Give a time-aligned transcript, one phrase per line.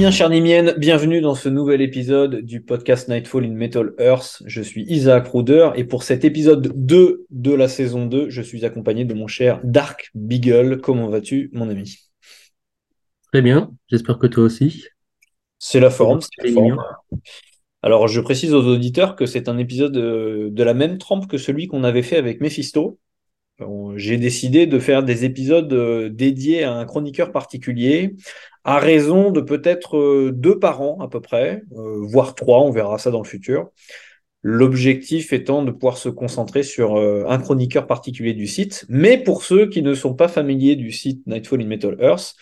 [0.00, 4.42] Chers Nimiens, chers Nimiennes, bienvenue dans ce nouvel épisode du podcast Nightfall in Metal Earth.
[4.46, 8.64] Je suis Isaac Ruder et pour cet épisode 2 de la saison 2, je suis
[8.64, 10.80] accompagné de mon cher Dark Beagle.
[10.80, 11.98] Comment vas-tu, mon ami?
[13.30, 14.86] Très bien, j'espère que toi aussi.
[15.58, 16.82] C'est la forme, c'est la forme.
[17.82, 21.36] Alors, je précise aux auditeurs que c'est un épisode euh, de la même trempe que
[21.36, 22.98] celui qu'on avait fait avec Mephisto.
[23.96, 28.14] J'ai décidé de faire des épisodes euh, dédiés à un chroniqueur particulier,
[28.64, 32.98] à raison de peut-être euh, deux par an à peu près, voire trois, on verra
[32.98, 33.70] ça dans le futur.
[34.42, 38.86] L'objectif étant de pouvoir se concentrer sur un chroniqueur particulier du site.
[38.88, 42.36] Mais pour ceux qui ne sont pas familiers du site Nightfall in Metal Earth,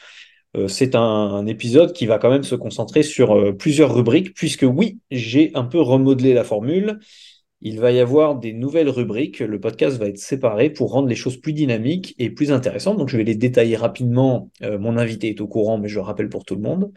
[0.57, 4.65] euh, c'est un, épisode qui va quand même se concentrer sur euh, plusieurs rubriques, puisque
[4.69, 7.01] oui, j'ai un peu remodelé la formule.
[7.61, 9.41] Il va y avoir des nouvelles rubriques.
[9.41, 12.99] Le podcast va être séparé pour rendre les choses plus dynamiques et plus intéressantes.
[12.99, 14.51] Donc, je vais les détailler rapidement.
[14.63, 16.93] Euh, mon invité est au courant, mais je le rappelle pour tout le monde.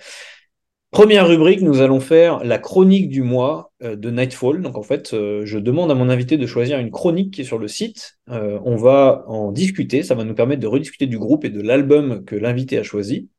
[0.92, 4.62] Première rubrique, nous allons faire la chronique du mois euh, de Nightfall.
[4.62, 7.46] Donc en fait, euh, je demande à mon invité de choisir une chronique qui est
[7.46, 8.20] sur le site.
[8.28, 12.24] On va en discuter, ça va nous permettre de rediscuter du groupe et de l'album
[12.24, 13.30] que l'invité a choisi.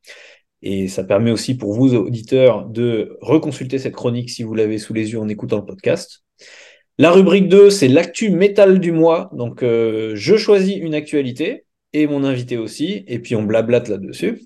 [0.63, 4.95] Et ça permet aussi pour vous, auditeurs, de reconsulter cette chronique si vous l'avez sous
[4.95, 6.23] les yeux en écoutant le podcast.
[6.99, 9.31] La rubrique 2, c'est l'actu métal du mois.
[9.33, 14.43] Donc je choisis une actualité et mon invité aussi, et puis on blablate là-dessus.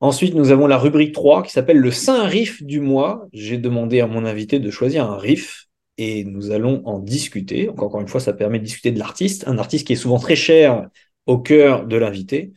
[0.00, 3.26] Ensuite, nous avons la rubrique 3 qui s'appelle le Saint Riff du mois.
[3.32, 5.66] J'ai demandé à mon invité de choisir un riff
[5.96, 7.66] et nous allons en discuter.
[7.66, 10.20] Donc, encore une fois, ça permet de discuter de l'artiste, un artiste qui est souvent
[10.20, 10.86] très cher
[11.26, 12.52] au cœur de l'invité.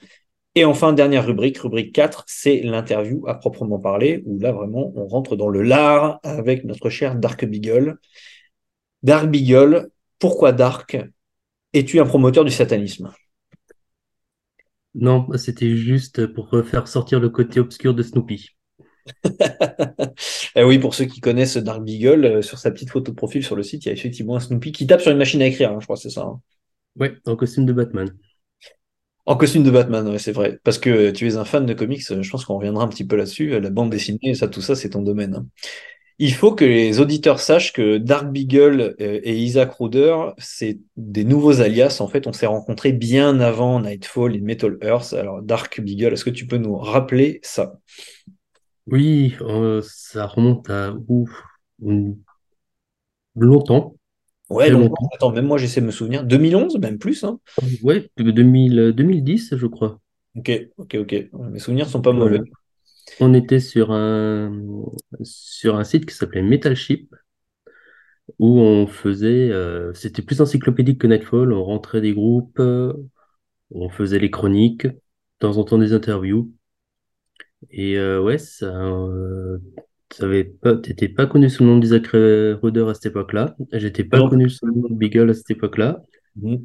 [0.54, 5.08] Et enfin, dernière rubrique, rubrique 4, c'est l'interview à proprement parler, où là, vraiment, on
[5.08, 7.98] rentre dans le lard avec notre cher Dark Beagle.
[9.04, 9.90] Dark Beagle,
[10.20, 10.98] pourquoi Dark
[11.74, 13.12] Es-tu un promoteur du satanisme?
[14.94, 18.50] Non, c'était juste pour faire sortir le côté obscur de Snoopy.
[20.56, 23.44] Eh oui, pour ceux qui connaissent Dark Beagle, euh, sur sa petite photo de profil
[23.44, 25.48] sur le site, il y a effectivement un Snoopy qui tape sur une machine à
[25.48, 26.24] écrire, hein, je crois, c'est ça.
[26.24, 26.42] Hein.
[26.98, 28.16] Ouais, en costume de Batman.
[29.26, 30.60] En costume de Batman, c'est vrai.
[30.64, 33.16] Parce que tu es un fan de comics, je pense qu'on reviendra un petit peu
[33.16, 33.60] là-dessus.
[33.60, 35.36] La bande dessinée, ça, tout ça, c'est ton domaine.
[35.36, 35.46] Hein.
[36.24, 41.24] Il faut que les auditeurs sachent que Dark Beagle euh, et Isaac Ruder, c'est des
[41.24, 41.98] nouveaux alias.
[42.00, 45.14] En fait, on s'est rencontrés bien avant Nightfall et Metal Earth.
[45.14, 47.74] Alors, Dark Beagle, est-ce que tu peux nous rappeler ça?
[48.86, 51.32] Oui, euh, ça remonte à ouf,
[53.36, 53.96] longtemps.
[54.52, 55.10] Ouais, longtemps.
[55.16, 56.24] Attends, même moi, j'essaie de me souvenir.
[56.24, 57.24] 2011, même plus.
[57.24, 57.40] Hein?
[57.82, 60.00] Ouais, 2000, 2010, je crois.
[60.36, 61.30] Ok, ok, ok.
[61.50, 62.42] Mes souvenirs sont pas mauvais.
[63.20, 64.52] On était sur un,
[65.22, 67.14] sur un site qui s'appelait Metalship,
[68.40, 72.60] où on faisait, euh, c'était plus encyclopédique que Nightfall, on rentrait des groupes,
[73.72, 75.00] on faisait les chroniques, de
[75.40, 76.52] temps en temps des interviews.
[77.70, 79.60] Et euh, ouais, ça, euh,
[80.62, 83.56] pas, t'étais pas connu sous le nom d'Isaac Ruder à cette époque-là.
[83.74, 86.02] J'étais pas connu sous le nom de Beagle à cette époque-là.
[86.38, 86.64] Mhm.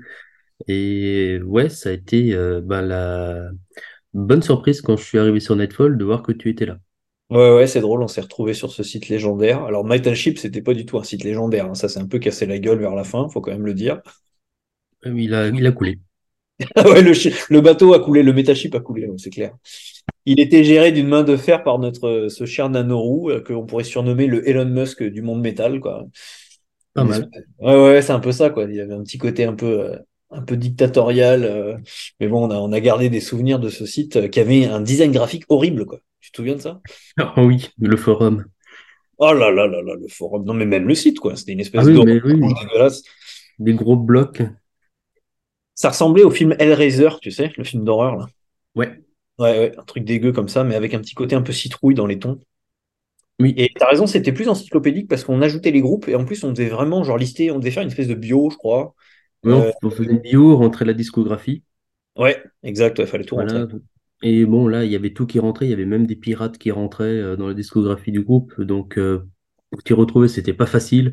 [0.69, 3.51] Et ouais, ça a été ben, la,
[4.17, 6.79] bonne surprise quand je suis arrivé sur Nightfall de voir que tu étais là.
[7.29, 9.65] Ouais, ouais, c'est drôle, on s'est retrouvé sur ce site légendaire.
[9.65, 11.75] Alors, Metal Ship, c'était pas du tout un site légendaire, hein.
[11.75, 14.01] ça s'est un peu cassé la gueule vers la fin, faut quand même le dire.
[15.05, 15.99] Euh, il a, il a coulé.
[16.77, 19.55] ouais, le, bateau a coulé, le Metal Ship a coulé, c'est clair.
[20.25, 23.85] Il était géré d'une main de fer par notre ce cher Nanoru, euh, qu'on pourrait
[23.85, 26.07] surnommer le Elon Musk du monde métal, quoi.
[26.95, 27.29] Pas mal.
[27.59, 28.65] Ouais, ouais, c'est un peu ça, quoi.
[28.65, 29.99] Il y avait un petit côté un peu, euh,
[30.31, 31.45] un peu dictatorial.
[31.45, 31.77] Euh,
[32.21, 35.13] mais bon, on a, gardé des souvenirs de ce site euh, qui avait un design
[35.13, 36.01] graphique horrible, quoi.
[36.21, 36.81] Tu te souviens de ça?
[37.19, 38.45] Ah Oui, le forum.
[39.19, 40.45] Oh là là là là, le forum.
[40.45, 41.37] Non, mais même le site, quoi.
[41.37, 43.03] C'était une espèce ah de dégueulasse.
[43.59, 44.43] Des gros blocs.
[45.75, 48.27] Ça ressemblait au film Hellraiser, tu sais, le film d'horreur, là.
[48.75, 49.01] Ouais.
[49.39, 51.95] Ouais, ouais, un truc dégueu comme ça, mais avec un petit côté un peu citrouille
[51.95, 52.41] dans les tons.
[53.39, 53.53] Oui.
[53.59, 56.53] Et t'as raison, c'était plus encyclopédique parce qu'on ajoutait les groupes et en plus on
[56.53, 58.95] devait vraiment genre lister, on devait faire une espèce de bio, je crois.
[59.45, 61.63] Euh, on faisait bio, rentrer la discographie.
[62.17, 63.65] Ouais, exact, il fallait tout rentrer.
[64.23, 66.57] Et bon, là, il y avait tout qui rentrait, il y avait même des pirates
[66.57, 68.59] qui rentraient euh, dans la discographie du groupe.
[68.61, 69.29] Donc, euh,
[69.71, 71.13] pour t'y retrouver, c'était pas facile.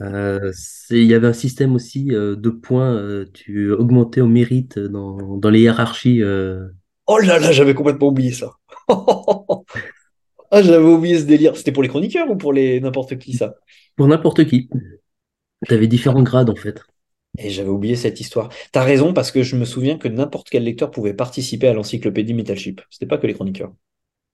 [0.00, 5.60] il y avait un système aussi de points, tu augmentais au mérite dans, dans les
[5.60, 6.22] hiérarchies.
[7.10, 8.52] Oh là là, j'avais complètement oublié ça.
[8.88, 11.56] ah, j'avais oublié ce délire.
[11.56, 13.54] C'était pour les chroniqueurs ou pour les n'importe qui ça?
[13.96, 14.68] Pour n'importe qui.
[15.66, 16.82] Tu avais différents grades en fait.
[17.38, 18.50] Et j'avais oublié cette histoire.
[18.72, 22.34] T'as raison, parce que je me souviens que n'importe quel lecteur pouvait participer à l'encyclopédie
[22.34, 22.80] Metalship.
[22.90, 23.72] C'était pas que les chroniqueurs.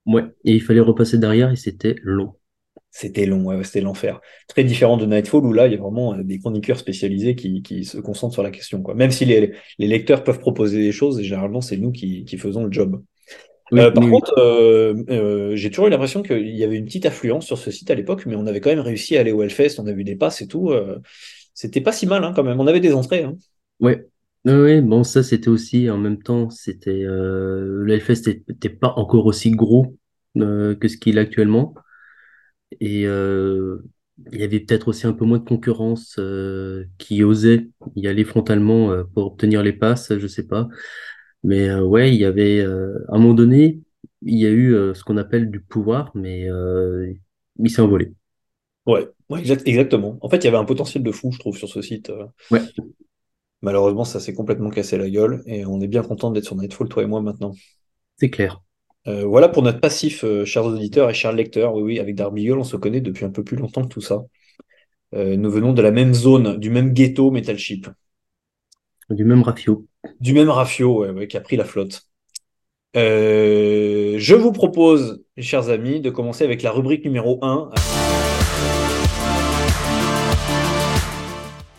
[0.06, 2.32] Ouais, et il fallait repasser derrière et c'était long.
[2.90, 4.20] C'était long, ouais, c'était l'enfer.
[4.48, 7.84] Très différent de Nightfall où là, il y a vraiment euh, des chroniqueurs spécialisés qui,
[7.84, 8.82] se concentrent sur la question.
[8.82, 8.94] Quoi.
[8.94, 13.02] Même si les, lecteurs peuvent proposer des choses, généralement, c'est nous qui, faisons le job.
[13.70, 17.90] par contre, j'ai toujours eu l'impression qu'il y avait une petite affluence sur ce site
[17.90, 20.04] à l'époque, mais on avait quand même réussi à aller au Hellfest, on a vu
[20.04, 20.72] des passes et tout.
[21.54, 23.24] C'était pas si mal hein, quand même, on avait des entrées.
[23.24, 23.36] Hein.
[23.80, 24.06] Ouais,
[24.44, 29.52] oui, bon, ça c'était aussi en même temps, c'était le Hellfest n'était pas encore aussi
[29.52, 29.96] gros
[30.34, 31.74] que ce qu'il est actuellement.
[32.80, 36.20] Et il y avait peut-être aussi un peu moins de concurrence
[36.98, 40.68] qui osait y aller frontalement pour obtenir les passes, je sais pas.
[41.44, 43.80] Mais ouais, il y avait à un moment donné,
[44.22, 46.48] il y a eu ce qu'on appelle du pouvoir, mais
[47.58, 48.12] il s'est envolé.
[48.86, 50.18] Ouais, ouais exactement.
[50.20, 52.12] En fait, il y avait un potentiel de fou, je trouve, sur ce site.
[52.50, 52.60] Ouais.
[53.62, 56.88] Malheureusement, ça s'est complètement cassé la gueule et on est bien content d'être sur Nightfall,
[56.88, 57.54] toi et moi, maintenant.
[58.16, 58.60] C'est clair.
[59.06, 61.74] Euh, voilà pour notre passif, euh, chers auditeurs et chers lecteurs.
[61.74, 64.22] Oui, oui, avec Darby on se connaît depuis un peu plus longtemps que tout ça.
[65.14, 67.88] Euh, nous venons de la même zone, du même ghetto Metal Ship.
[69.10, 69.86] Du même rafio.
[70.20, 72.02] Du même rafio, ouais, qui a pris la flotte.
[72.94, 77.70] je vous propose, chers amis, de commencer avec la rubrique numéro 1.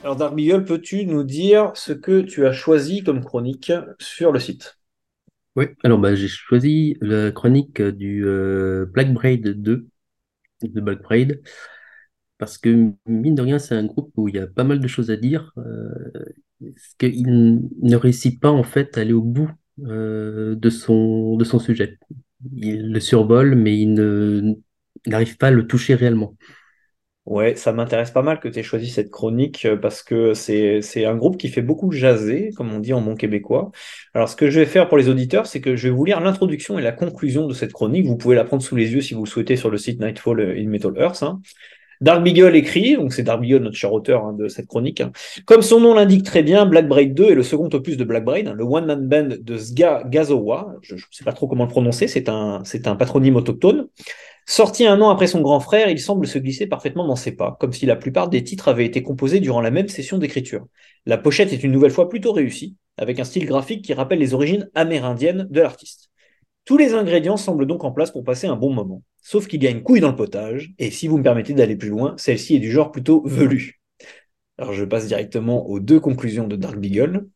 [0.06, 4.78] Alors, Darby peux-tu nous dire ce que tu as choisi comme chronique sur le site?
[5.56, 9.88] Oui, alors bah, j'ai choisi la chronique du euh, Black Braid 2,
[10.62, 11.42] de Black Braid,
[12.38, 14.88] parce que mine de rien, c'est un groupe où il y a pas mal de
[14.88, 15.90] choses à dire, euh,
[17.00, 19.50] qu'il ne réussit pas en fait à aller au bout
[19.88, 21.98] euh, de son sujet.
[22.56, 24.56] Il le survole, mais il
[25.08, 26.38] n'arrive pas à le toucher réellement.
[27.26, 31.06] Ouais, ça m'intéresse pas mal que tu aies choisi cette chronique euh, parce que c'est,
[31.06, 33.72] un groupe qui fait beaucoup jaser, comme on dit en bon québécois.
[34.14, 36.20] Alors, ce que je vais faire pour les auditeurs, c'est que je vais vous lire
[36.22, 38.06] l'introduction et la conclusion de cette chronique.
[38.06, 40.40] Vous pouvez la prendre sous les yeux si vous le souhaitez sur le site Nightfall
[40.56, 41.24] in Metal Earth.
[41.24, 41.42] Hein.
[42.02, 45.02] Dark Beagle écrit, donc c'est Dark Beagle, notre cher auteur hein, de cette chronique.
[45.02, 45.12] Hein.
[45.46, 48.24] Comme son nom l'indique très bien, Black Braid 2 est le second opus de Black
[48.24, 50.76] Braid, le one-man band de Sga Gazowa.
[50.84, 53.88] Je ne sais pas trop comment le prononcer, c'est un, c'est un patronyme autochtone.
[54.48, 57.58] Sorti un an après son grand frère, il semble se glisser parfaitement dans ses pas,
[57.60, 60.68] comme si la plupart des titres avaient été composés durant la même session d'écriture.
[61.08, 64.36] La pochette est une nouvelle fois plutôt réussie, avec un style graphique qui rappelle les
[64.36, 66.12] origines amérindiennes de l'artiste.
[66.64, 69.68] Tous les ingrédients semblent donc en place pour passer un bon moment, sauf qu'il y
[69.68, 72.56] a une couille dans le potage, et si vous me permettez d'aller plus loin, celle-ci
[72.56, 73.82] est du genre plutôt velue.
[74.58, 77.28] Alors je passe directement aux deux conclusions de Dark Beagle.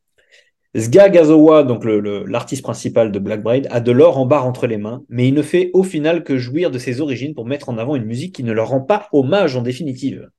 [0.75, 4.77] Sga Gazowa, donc l'artiste principal de Black Braid, a de l'or en barre entre les
[4.77, 7.79] mains, mais il ne fait au final que jouir de ses origines pour mettre en
[7.79, 10.29] avant une musique qui ne leur rend pas hommage en définitive.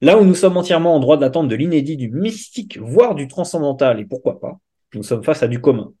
[0.00, 3.98] Là où nous sommes entièrement en droit d'attendre de l'inédit, du mystique, voire du transcendantal,
[3.98, 4.60] et pourquoi pas,
[4.94, 5.92] nous sommes face à du commun.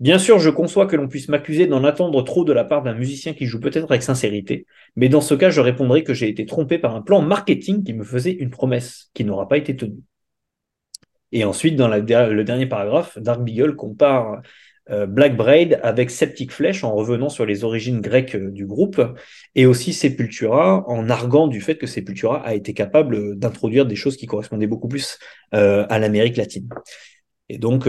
[0.00, 2.94] Bien sûr, je conçois que l'on puisse m'accuser d'en attendre trop de la part d'un
[2.94, 4.66] musicien qui joue peut-être avec sincérité,
[4.96, 7.92] mais dans ce cas, je répondrai que j'ai été trompé par un plan marketing qui
[7.92, 10.02] me faisait une promesse qui n'aura pas été tenue.
[11.32, 14.42] Et ensuite, dans le dernier paragraphe, Dark Beagle compare
[14.90, 19.00] euh, Black Braid avec Septic Flesh en revenant sur les origines grecques euh, du groupe
[19.54, 24.16] et aussi Sepultura en arguant du fait que Sepultura a été capable d'introduire des choses
[24.16, 25.18] qui correspondaient beaucoup plus
[25.54, 26.68] euh, à l'Amérique latine.
[27.48, 27.88] Et donc,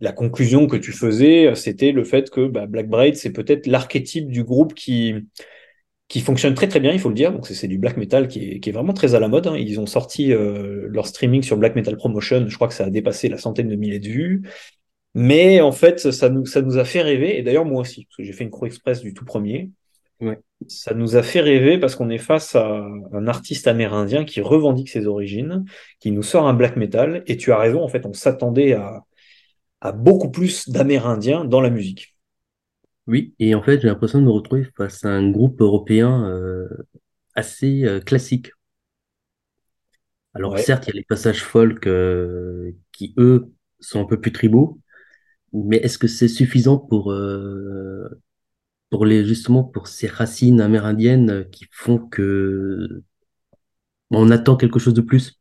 [0.00, 4.28] la conclusion que tu faisais, c'était le fait que bah, Black Braid, c'est peut-être l'archétype
[4.28, 5.14] du groupe qui,
[6.08, 7.32] qui fonctionne très très bien, il faut le dire.
[7.32, 9.46] Donc c'est du black metal qui est, vraiment très à la mode.
[9.46, 9.56] Hein.
[9.56, 12.46] Ils ont sorti euh, leur streaming sur Black Metal Promotion.
[12.48, 14.42] Je crois que ça a dépassé la centaine de milliers de vues.
[15.14, 17.38] Mais en fait, ça nous, ça nous a fait rêver.
[17.38, 19.70] Et d'ailleurs, moi aussi, parce que j'ai fait une Croix Express du tout premier.
[20.68, 24.88] Ça nous a fait rêver parce qu'on est face à un artiste amérindien qui revendique
[24.88, 25.64] ses origines,
[26.00, 27.22] qui nous sort un black metal.
[27.26, 29.04] Et tu as raison, en fait, on s'attendait à,
[29.80, 32.13] à beaucoup plus d'Amérindiens dans la musique.
[33.06, 36.68] Oui, et en fait, j'ai l'impression de me retrouver face à un groupe européen euh,
[37.34, 38.50] assez euh, classique.
[40.34, 44.32] Alors certes, il y a les passages folk euh, qui, eux, sont un peu plus
[44.32, 44.80] tribaux,
[45.52, 47.12] mais est-ce que c'est suffisant pour,
[48.90, 53.02] pour les, justement, pour ces racines amérindiennes qui font que
[54.10, 55.38] on attend quelque chose de plus?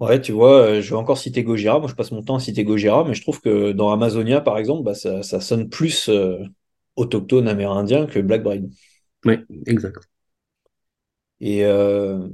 [0.00, 1.80] Ouais, tu vois, euh, je vais encore citer Gojira.
[1.80, 4.56] Moi, je passe mon temps à citer Gojira, mais je trouve que dans Amazonia, par
[4.58, 6.38] exemple, bah, ça, sonne plus euh,
[6.94, 8.70] autochtone amérindien que Black Braid.
[9.24, 10.08] Oui, exact.
[11.40, 12.28] Et euh,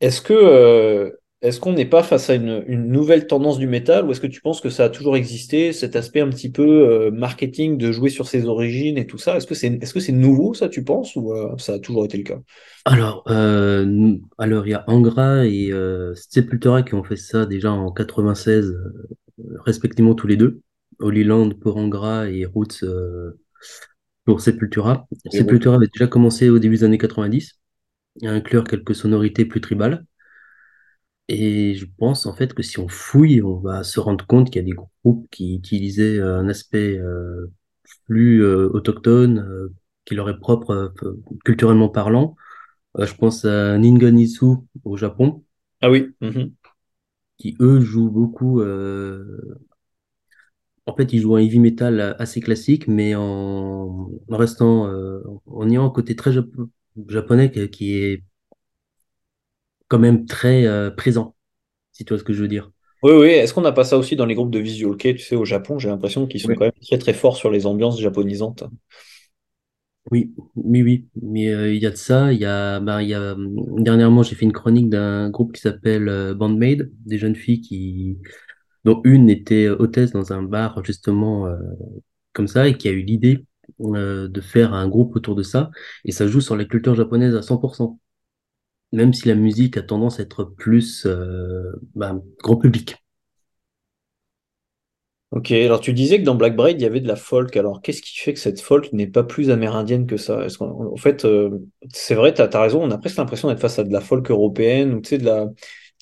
[0.00, 4.20] est-ce que est-ce qu'on n'est pas face à une, nouvelle tendance du métal ou est-ce
[4.20, 7.92] que tu penses que ça a toujours existé, cet aspect un petit peu marketing de
[7.92, 9.36] jouer sur ses origines et tout ça?
[9.36, 12.38] Est-ce que c'est nouveau, ça, tu penses, ou ça a toujours été le cas?
[12.84, 17.70] Alors, euh, alors il y a Angra et euh, Sepultura qui ont fait ça déjà
[17.70, 19.14] en 96, euh,
[19.64, 20.60] respectivement tous les deux.
[20.98, 22.84] Holy Land pour Angra et Roots
[24.24, 25.06] pour Sepultura.
[25.30, 27.58] Sepultura avait déjà commencé au début des années 90
[28.22, 30.04] à inclure quelques sonorités plus tribales.
[31.28, 34.56] Et je pense en fait que si on fouille, on va se rendre compte qu'il
[34.56, 37.00] y a des groupes qui utilisaient un aspect
[38.06, 39.70] plus autochtone,
[40.04, 40.92] qui leur est propre
[41.44, 42.36] culturellement parlant.
[42.98, 44.46] je pense à Ninganisu
[44.84, 45.44] au Japon.
[45.80, 46.08] Ah oui.
[46.20, 46.52] Mhm.
[47.38, 48.60] Qui eux jouent beaucoup
[50.86, 55.86] en fait, ils jouent un heavy metal assez classique, mais en, restant, euh, en ayant
[55.86, 56.32] un côté très
[57.08, 58.24] japonais qui est
[59.92, 61.36] quand même très euh, présent,
[61.92, 62.70] si tu vois ce que je veux dire.
[63.02, 63.28] Oui, oui.
[63.28, 65.44] Est-ce qu'on n'a pas ça aussi dans les groupes de visual kei, tu sais, au
[65.44, 68.64] Japon, j'ai l'impression qu'ils sont quand même très très forts sur les ambiances japonisantes.
[70.10, 71.06] Oui, oui, oui.
[71.20, 72.32] Mais euh, il y a de ça.
[72.32, 73.36] Il y a, il y a
[73.76, 78.16] dernièrement, j'ai fait une chronique d'un groupe qui s'appelle Bandmade, des jeunes filles qui
[78.84, 81.56] dont une était hôtesse dans un bar justement euh,
[82.32, 83.44] comme ça et qui a eu l'idée
[83.80, 85.70] euh, de faire un groupe autour de ça
[86.04, 87.98] et ça joue sur la culture japonaise à 100%.
[88.92, 92.96] Même si la musique a tendance à être plus euh, bah, grand public.
[95.30, 97.56] Ok, alors tu disais que dans Black Braid, il y avait de la folk.
[97.56, 100.46] Alors qu'est-ce qui fait que cette folk n'est pas plus amérindienne que ça?
[100.60, 101.26] En fait,
[101.90, 104.30] c'est vrai, tu as, raison, on a presque l'impression d'être face à de la folk
[104.30, 105.48] européenne ou tu sais, de la,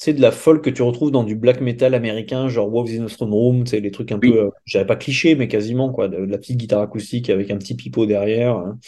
[0.00, 3.04] c'est de la folk que tu retrouves dans du black metal américain, genre Wolves in
[3.04, 6.08] a Throne Room, c'est les trucs un peu, euh, j'avais pas cliché, mais quasiment, quoi,
[6.08, 8.56] de, la petite guitare acoustique avec un petit pipeau derrière.
[8.56, 8.78] Hein.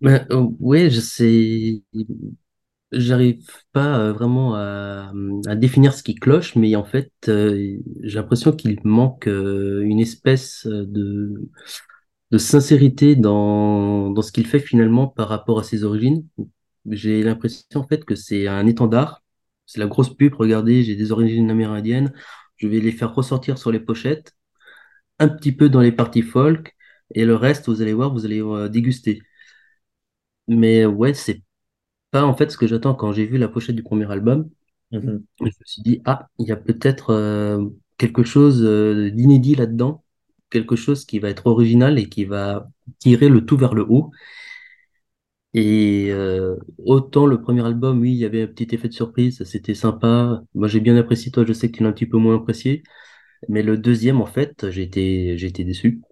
[0.00, 1.82] Ben, euh, ouais, je sais,
[2.92, 5.12] j'arrive pas euh, vraiment à,
[5.56, 11.48] définir ce qui cloche, mais en fait, j'ai l'impression qu'il manque une espèce de,
[12.30, 16.26] de sincérité dans, dans ce qu'il fait finalement par rapport à ses origines.
[16.90, 19.22] J'ai l'impression en fait que c'est un étendard
[19.66, 22.12] c'est la grosse pub, regardez, j'ai des origines amérindiennes,
[22.56, 24.32] je vais les faire ressortir sur les pochettes,
[25.18, 26.74] un petit peu dans les parties folk,
[27.14, 29.22] et le reste, vous allez voir, vous allez euh, déguster.
[30.48, 31.42] Mais ouais, c'est
[32.24, 34.50] en fait ce que j'attends quand j'ai vu la pochette du premier album.
[34.92, 35.24] Mhm.
[35.40, 37.64] Je me suis dit, ah, il y a peut-être euh,
[37.98, 40.04] quelque chose euh, d'inédit là-dedans,
[40.50, 42.68] quelque chose qui va être original et qui va
[43.00, 44.10] tirer le tout vers le haut.
[45.54, 49.42] Et euh, autant le premier album, oui, il y avait un petit effet de surprise,
[49.44, 50.42] c'était sympa.
[50.54, 51.32] Moi, j'ai bien apprécié.
[51.32, 52.82] Toi, je sais que tu l'as un petit peu moins apprécié.
[53.48, 56.02] Mais le deuxième, en fait, j'ai été, j'ai été déçu.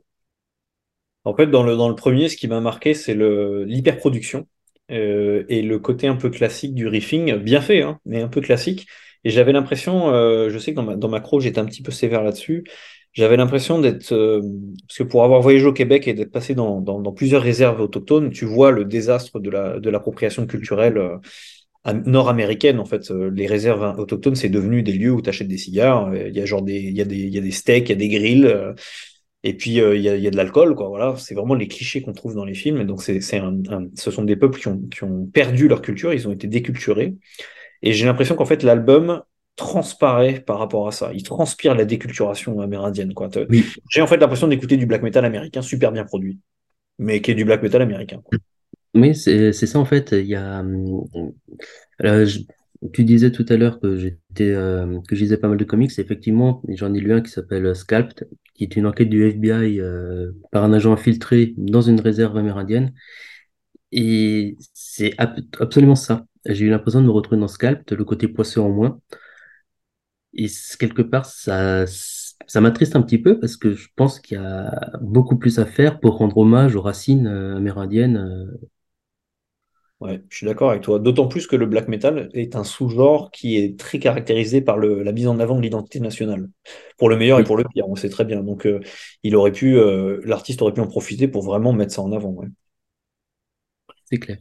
[1.24, 4.46] En fait, dans le, dans le premier, ce qui m'a marqué, c'est l'hyperproduction
[4.94, 8.40] euh, et le côté un peu classique du riffing, bien fait, hein, mais un peu
[8.40, 8.86] classique.
[9.24, 12.22] Et j'avais l'impression, euh, je sais que dans ma, dans j'étais un petit peu sévère
[12.22, 12.64] là-dessus,
[13.12, 14.42] j'avais l'impression d'être, euh,
[14.86, 16.82] parce que pour avoir voyagé au Québec et d'être passé dans,
[17.12, 21.00] plusieurs réserves autochtones, tu vois le désastre de la de l'appropriation culturelle
[22.06, 22.80] nord-américaine.
[22.80, 26.14] En fait, les réserves autochtones, c'est devenu des lieux où tu achètes des cigares.
[26.14, 27.92] Il y a genre des, il y a des, il y a des steaks, il
[27.92, 28.54] y a des grilles.
[29.46, 30.88] Et puis il, y a, il y a de l'alcool, quoi.
[30.88, 32.80] Voilà, c'est vraiment les clichés qu'on trouve dans les films.
[32.80, 36.26] Et donc c'est, ce sont des peuples qui ont, qui ont perdu leur culture, ils
[36.26, 37.14] ont été déculturés.
[37.82, 39.22] Et j'ai l'impression qu'en fait l'album
[39.54, 41.10] transparaît par rapport à ça.
[41.12, 43.12] Il transpire la déculturation amérindienne.
[43.12, 43.28] Quoi.
[43.90, 46.38] J'ai en fait l'impression d'écouter du black metal américain super bien produit,
[46.98, 48.22] mais qui est du black metal américain.
[48.94, 50.12] Oui, c'est ça en fait.
[50.12, 50.64] Il y a,
[52.02, 52.26] euh,
[52.92, 55.98] tu disais tout à l'heure que j'étais, euh, que je lisais pas mal de comics.
[55.98, 60.32] Effectivement, j'en ai lu un qui s'appelle Scalped, qui est une enquête du FBI euh,
[60.52, 62.92] par un agent infiltré dans une réserve amérindienne.
[63.92, 66.26] Et c'est absolument ça.
[66.46, 69.00] J'ai eu l'impression de me retrouver dans Scalped, le côté poisseux en moins.
[70.34, 70.46] Et
[70.78, 74.90] quelque part, ça, ça m'attriste un petit peu parce que je pense qu'il y a
[75.00, 78.50] beaucoup plus à faire pour rendre hommage aux racines euh, amérindiennes.
[80.04, 80.08] Euh.
[80.08, 80.98] Ouais, je suis d'accord avec toi.
[80.98, 85.02] D'autant plus que le black metal est un sous-genre qui est très caractérisé par le,
[85.02, 86.48] la mise en avant de l'identité nationale,
[86.98, 88.42] pour le meilleur et pour le pire, on sait très bien.
[88.42, 88.80] Donc, euh,
[89.22, 89.78] il aurait pu,
[90.24, 92.30] l'artiste aurait pu en profiter pour vraiment mettre ça en avant.
[92.30, 92.48] Ouais.
[94.04, 94.38] C'est clair.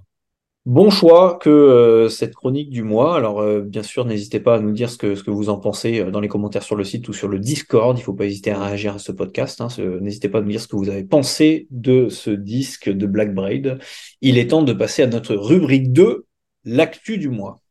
[0.65, 3.17] Bon choix que euh, cette chronique du mois.
[3.17, 5.57] Alors, euh, bien sûr, n'hésitez pas à nous dire ce que, ce que vous en
[5.59, 7.97] pensez euh, dans les commentaires sur le site ou sur le Discord.
[7.97, 9.59] Il ne faut pas hésiter à réagir à ce podcast.
[9.59, 9.67] Hein.
[9.99, 13.33] N'hésitez pas à nous dire ce que vous avez pensé de ce disque de Black
[13.33, 13.79] Braid.
[14.21, 16.25] Il est temps de passer à notre rubrique 2,
[16.63, 17.62] l'actu du mois.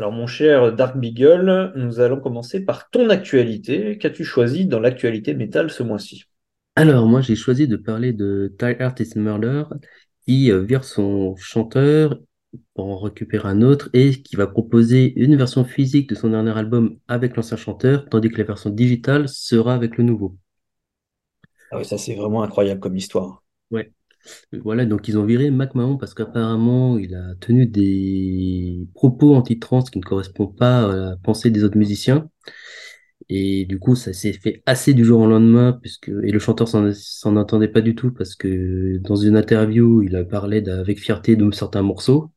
[0.00, 3.98] Alors, mon cher Dark Beagle, nous allons commencer par ton actualité.
[3.98, 6.24] Qu'as-tu choisi dans l'actualité métal ce mois-ci?
[6.74, 9.64] Alors, moi, j'ai choisi de parler de Ty Artist Murder,
[10.26, 12.18] qui euh, vire son chanteur
[12.74, 16.56] pour en récupérer un autre et qui va proposer une version physique de son dernier
[16.56, 20.36] album avec l'ancien chanteur, tandis que la version digitale sera avec le nouveau.
[21.72, 23.42] Ah oui, ça c'est vraiment incroyable comme histoire.
[23.70, 23.92] Ouais.
[24.52, 29.98] Voilà, donc ils ont viré McMahon parce qu'apparemment il a tenu des propos anti-trans qui
[29.98, 32.28] ne correspondent pas à la pensée des autres musiciens.
[33.28, 36.68] Et du coup, ça s'est fait assez du jour au lendemain, puisque et le chanteur
[36.68, 41.36] s'en entendait pas du tout parce que dans une interview, il a parlé avec fierté
[41.36, 42.30] de certains morceaux.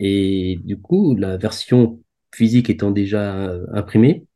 [0.00, 2.02] Et du coup, la version
[2.34, 4.26] physique étant déjà euh, imprimée,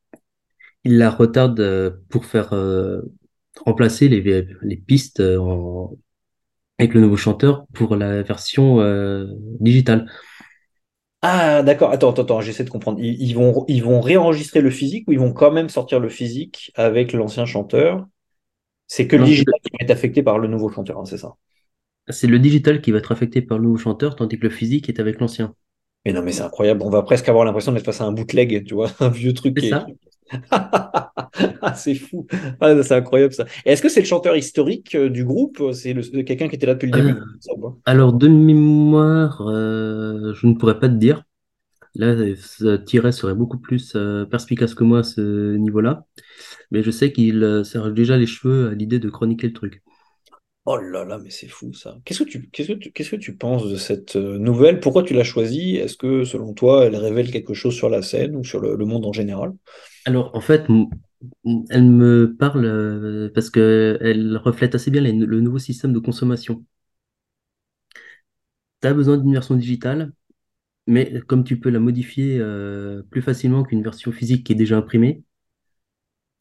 [0.84, 3.02] il la retarde euh, pour faire euh,
[3.64, 5.96] remplacer les, les pistes en-
[6.78, 9.26] avec le nouveau chanteur pour la version euh,
[9.60, 10.06] digitale.
[11.22, 11.90] Ah, d'accord.
[11.90, 13.00] Attends, attends, attends, j'essaie de comprendre.
[13.00, 16.08] Ils, ils vont, ils vont réenregistrer le physique ou ils vont quand même sortir le
[16.08, 18.06] physique avec l'ancien chanteur?
[18.88, 21.36] C'est que le digital qui va être affecté par le nouveau chanteur, hein, c'est ça?
[22.10, 24.90] c'est le digital qui va être affecté par le nouveau chanteur, tandis que le physique
[24.90, 25.54] est avec l'ancien.
[26.04, 26.82] Mais non, mais c'est incroyable.
[26.82, 29.56] On va presque avoir l'impression d'être face à un bootleg, tu vois, un vieux truc
[29.56, 29.86] C'est qui est.
[31.62, 32.26] Ah, c'est fou.
[32.60, 33.44] Ah, c'est incroyable ça.
[33.64, 35.62] Est-ce que c'est le chanteur historique euh, du groupe?
[35.72, 37.22] C'est le- quelqu'un qui était là depuis le Euh, début?
[37.52, 41.24] ou pas alors, de mémoire, euh, je ne pourrais pas te dire.
[41.96, 46.06] Là, euh, Thierry serait beaucoup plus euh, perspicace que moi à ce niveau-là.
[46.72, 49.82] Mais je sais qu'il euh, s'arrache déjà les cheveux à l'idée de chroniquer le truc.
[50.66, 51.96] Oh là là, mais c'est fou ça.
[52.04, 54.80] Qu'est-ce que tu, qu'est-ce que tu, qu'est-ce que tu penses de cette euh, nouvelle?
[54.80, 55.76] Pourquoi tu l'as choisie?
[55.76, 58.84] Est-ce que selon toi, elle révèle quelque chose sur la scène ou sur le, le
[58.84, 59.54] monde en général?
[60.06, 60.66] Alors, en fait,
[61.70, 66.64] elle me parle euh, parce que elle reflète assez bien le nouveau système de consommation.
[68.80, 70.12] Tu as besoin d'une version digitale,
[70.88, 74.78] mais comme tu peux la modifier euh, plus facilement qu'une version physique qui est déjà
[74.78, 75.24] imprimée,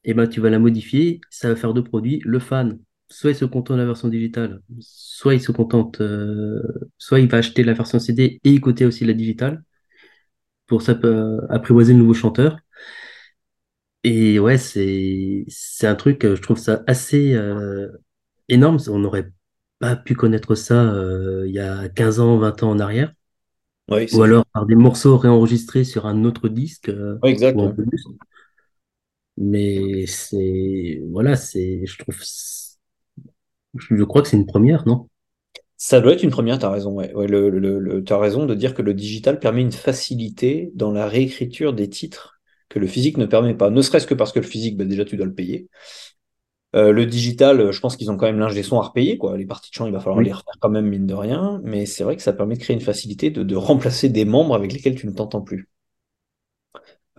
[0.03, 2.22] eh ben, tu vas la modifier, ça va faire deux produits.
[2.25, 2.79] Le fan,
[3.10, 6.62] soit il se contente de la version digitale, soit il se contente, euh,
[6.98, 9.63] soit il va acheter la version CD et écouter aussi la digitale
[10.67, 10.81] pour
[11.49, 12.58] apprivoiser le nouveau chanteur.
[14.03, 17.89] Et ouais, c'est c'est un truc, euh, je trouve ça assez euh,
[18.49, 18.77] énorme.
[18.89, 19.31] On n'aurait
[19.79, 23.13] pas pu connaître ça euh, il y a 15 ans, 20 ans en arrière.
[24.12, 27.62] Ou alors par des morceaux réenregistrés sur un autre disque ouais, exact.
[29.38, 32.15] Mais c'est voilà, c'est je trouve
[33.79, 35.07] je crois que c'est une première, non?
[35.77, 36.93] Ça doit être une première, t'as raison.
[36.93, 37.13] Ouais.
[37.13, 40.91] Ouais, le, le, le- t'as raison de dire que le digital permet une facilité dans
[40.91, 42.37] la réécriture des titres
[42.69, 43.69] que le physique ne permet pas.
[43.69, 45.69] Ne serait-ce que parce que le physique, bah, déjà, tu dois le payer.
[46.75, 49.38] Euh, le digital, je pense qu'ils ont quand même l'ingé son à repayer, quoi.
[49.38, 51.62] Les parties de chant, il va falloir les refaire quand même, mine de rien.
[51.63, 54.56] Mais c'est vrai que ça permet de créer une facilité de, de remplacer des membres
[54.56, 55.69] avec lesquels tu ne t'entends plus.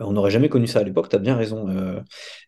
[0.01, 1.69] Euh, On n'aurait jamais connu ça à l'époque, tu as bien raison.
[1.69, 2.01] Euh,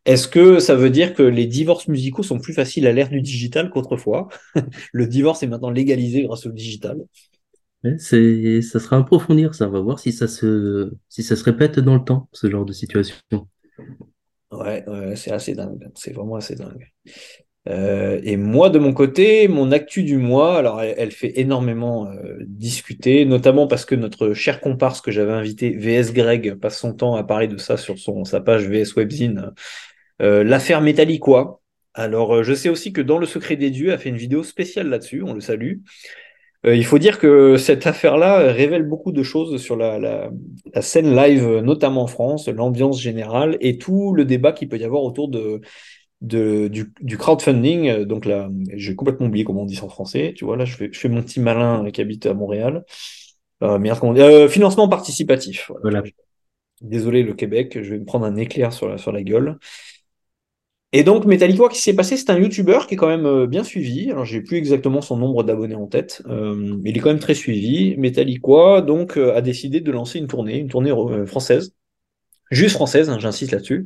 [0.05, 3.21] est-ce que ça veut dire que les divorces musicaux sont plus faciles à l'ère du
[3.21, 4.29] digital qu'autrefois?
[4.93, 6.97] Le divorce est maintenant légalisé grâce au digital.
[7.97, 9.67] C'est ça sera à approfondir, ça.
[9.67, 12.65] On va voir si ça se si ça se répète dans le temps, ce genre
[12.65, 13.17] de situation.
[14.51, 15.89] Ouais, c'est assez dingue.
[15.95, 16.91] C'est vraiment assez dingue.
[17.69, 22.37] Euh, et moi, de mon côté, mon actu du mois, alors elle, fait énormément euh,
[22.41, 27.15] discuter, notamment parce que notre cher comparse que j'avais invité, VS Greg, passe son temps
[27.15, 29.51] à parler de ça sur son, sa page VS Webzine,
[30.21, 31.57] euh, l'affaire Metallica.
[31.93, 34.87] Alors, je sais aussi que Dans le secret des dieux a fait une vidéo spéciale
[34.87, 35.79] là-dessus, on le salue.
[36.65, 40.29] Euh, il faut dire que cette affaire-là révèle beaucoup de choses sur la, la,
[40.73, 44.83] la scène live, notamment en France, l'ambiance générale et tout le débat qu'il peut y
[44.83, 45.61] avoir autour de,
[46.21, 47.89] de, du, du crowdfunding.
[47.89, 50.33] Euh, Donc là, j'ai complètement oublié comment on dit ça en français.
[50.35, 52.85] Tu vois, là, je fais, je fais mon petit malin qui habite à Montréal.
[53.63, 55.71] Euh, merde, comment on dit Euh, financement participatif.
[55.83, 56.03] Voilà, Voilà.
[56.81, 59.57] Désolé le Québec, je vais me prendre un éclair sur la, sur la gueule.
[60.93, 62.17] Et donc, Metallica, qui s'est passé?
[62.17, 64.11] C'est un YouTuber qui est quand même euh, bien suivi.
[64.11, 67.19] Alors, j'ai plus exactement son nombre d'abonnés en tête, euh, mais il est quand même
[67.19, 67.95] très suivi.
[67.97, 71.73] Metallica, donc, euh, a décidé de lancer une tournée, une tournée euh, française,
[72.51, 73.85] juste française, hein, j'insiste là-dessus.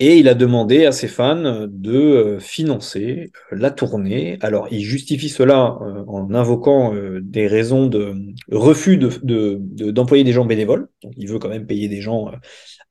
[0.00, 4.38] Et il a demandé à ses fans de financer la tournée.
[4.42, 8.14] Alors, il justifie cela en invoquant des raisons de
[8.50, 10.88] refus de, de- de- d'employer des gens bénévoles.
[11.02, 12.30] Donc, il veut quand même payer des gens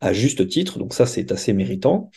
[0.02, 0.80] à juste titre.
[0.80, 2.10] Donc, ça, c'est assez méritant.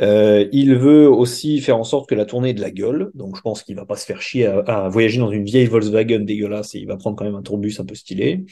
[0.00, 3.10] Euh, il veut aussi faire en sorte que la tournée ait de la gueule.
[3.14, 6.20] Donc, je pense qu'il va pas se faire chier à, voyager dans une vieille Volkswagen
[6.20, 8.44] dégueulasse et il va prendre quand même un tourbus un peu stylé.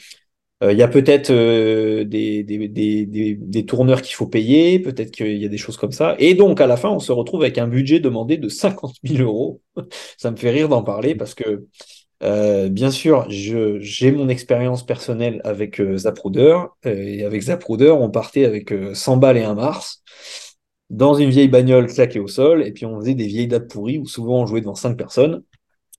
[0.63, 5.11] Euh, Il y a peut-être euh, des, des, des, des, tourneurs qu'il faut payer, peut-être
[5.11, 6.15] qu'il y a des choses comme ça.
[6.19, 9.23] Et donc, à la fin, on se retrouve avec un budget demandé de 50 000
[9.23, 9.61] euros.
[10.17, 11.65] Ça me fait rire d'en parler parce que,
[12.69, 16.57] bien sûr, j'ai mon expérience personnelle avec Zapruder.
[16.85, 20.03] Et avec Zapruder, on partait avec euh, 100 balles et un Mars
[20.89, 22.63] dans une vieille bagnole claquée au sol.
[22.65, 25.43] Et puis, on faisait des vieilles dates pourries où souvent on jouait devant 5 personnes.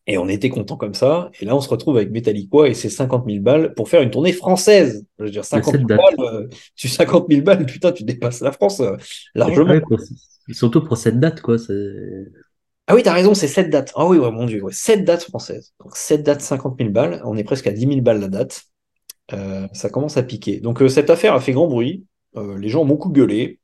[0.07, 1.31] Et on était content comme ça.
[1.41, 4.11] Et là, on se retrouve avec Metallica et ses 50 000 balles pour faire une
[4.11, 5.07] tournée française.
[5.19, 5.99] Je veux dire, Il y a 50 cette 000 date.
[5.99, 8.97] balles, euh, tu 50 000 balles, putain, tu dépasses la France euh,
[9.35, 9.75] largement.
[9.75, 9.83] Ouais,
[10.51, 11.57] surtout pour cette date, quoi.
[12.87, 13.93] Ah oui, t'as raison, c'est 7 dates.
[13.95, 15.75] Ah oui, ouais, mon Dieu, ouais, 7 dates françaises.
[15.81, 17.23] Donc 7 dates, 50 000 balles.
[17.25, 18.63] On est presque à 10 000 balles la date.
[19.33, 20.59] Euh, ça commence à piquer.
[20.61, 22.05] Donc euh, cette affaire a fait grand bruit.
[22.37, 23.60] Euh, les gens ont beaucoup gueulé.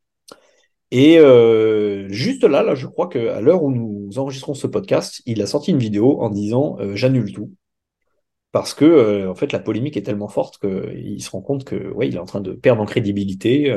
[0.91, 5.43] Et euh, juste là, là, je crois qu'à l'heure où nous enregistrons ce podcast, il
[5.43, 7.51] a sorti une vidéo en disant euh, j'annule tout.
[8.53, 11.91] parce que euh, en fait la polémique est tellement forte qu'il se rend compte que
[11.93, 13.75] ouais, il est en train de perdre en crédibilité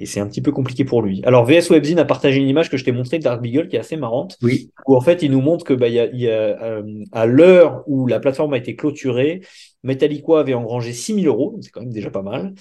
[0.00, 1.22] et c'est un petit peu compliqué pour lui.
[1.24, 3.76] Alors VS Webzine a partagé une image que je t'ai montrée de Dark Beagle qui
[3.76, 6.06] est assez marrante, Oui, où en fait il nous montre que bah, il y a,
[6.06, 9.42] il y a, à l'heure où la plateforme a été clôturée,
[9.82, 12.54] Metallica avait engrangé 6000 euros, c'est quand même déjà pas mal,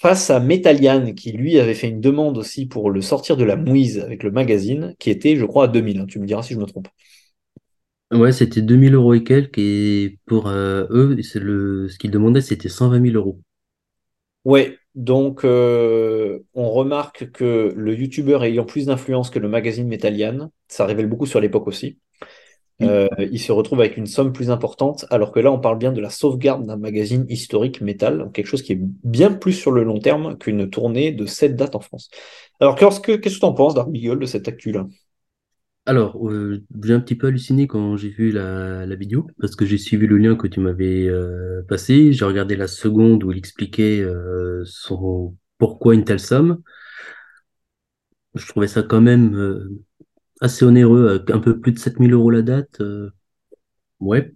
[0.00, 3.56] face à Metallian qui lui avait fait une demande aussi pour le sortir de la
[3.56, 6.06] mouise avec le magazine, qui était je crois à 2000, hein.
[6.06, 6.88] tu me diras si je me trompe.
[8.12, 12.40] ouais, c'était 2000 euros et quelques, et pour euh, eux, c'est le, ce qu'ils demandaient,
[12.40, 13.40] c'était 120 000 euros.
[14.44, 20.52] Ouais, donc euh, on remarque que le youtubeur ayant plus d'influence que le magazine Metallian,
[20.68, 21.98] ça révèle beaucoup sur l'époque aussi.
[22.84, 25.92] Euh, il se retrouve avec une somme plus importante, alors que là on parle bien
[25.92, 29.70] de la sauvegarde d'un magazine historique métal, donc quelque chose qui est bien plus sur
[29.70, 32.10] le long terme qu'une tournée de cette date en France.
[32.60, 34.86] Alors qu'est-ce que qu'est-ce que tu en penses, Dark Beagle, de cette actu-là?
[35.84, 39.66] Alors, euh, j'ai un petit peu halluciné quand j'ai vu la, la vidéo, parce que
[39.66, 43.38] j'ai suivi le lien que tu m'avais euh, passé, j'ai regardé la seconde où il
[43.38, 46.62] expliquait euh, son pourquoi une telle somme.
[48.34, 49.82] Je trouvais ça quand même euh,
[50.42, 52.80] assez onéreux, un peu plus de 7000 euros la date.
[52.82, 53.10] euh,
[54.00, 54.32] ouais.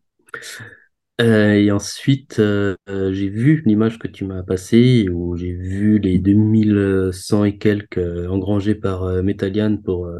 [1.20, 5.98] Euh, et ensuite, euh, euh, j'ai vu l'image que tu m'as passée, où j'ai vu
[5.98, 10.10] les 2100 et quelques engrangés par Metallian pour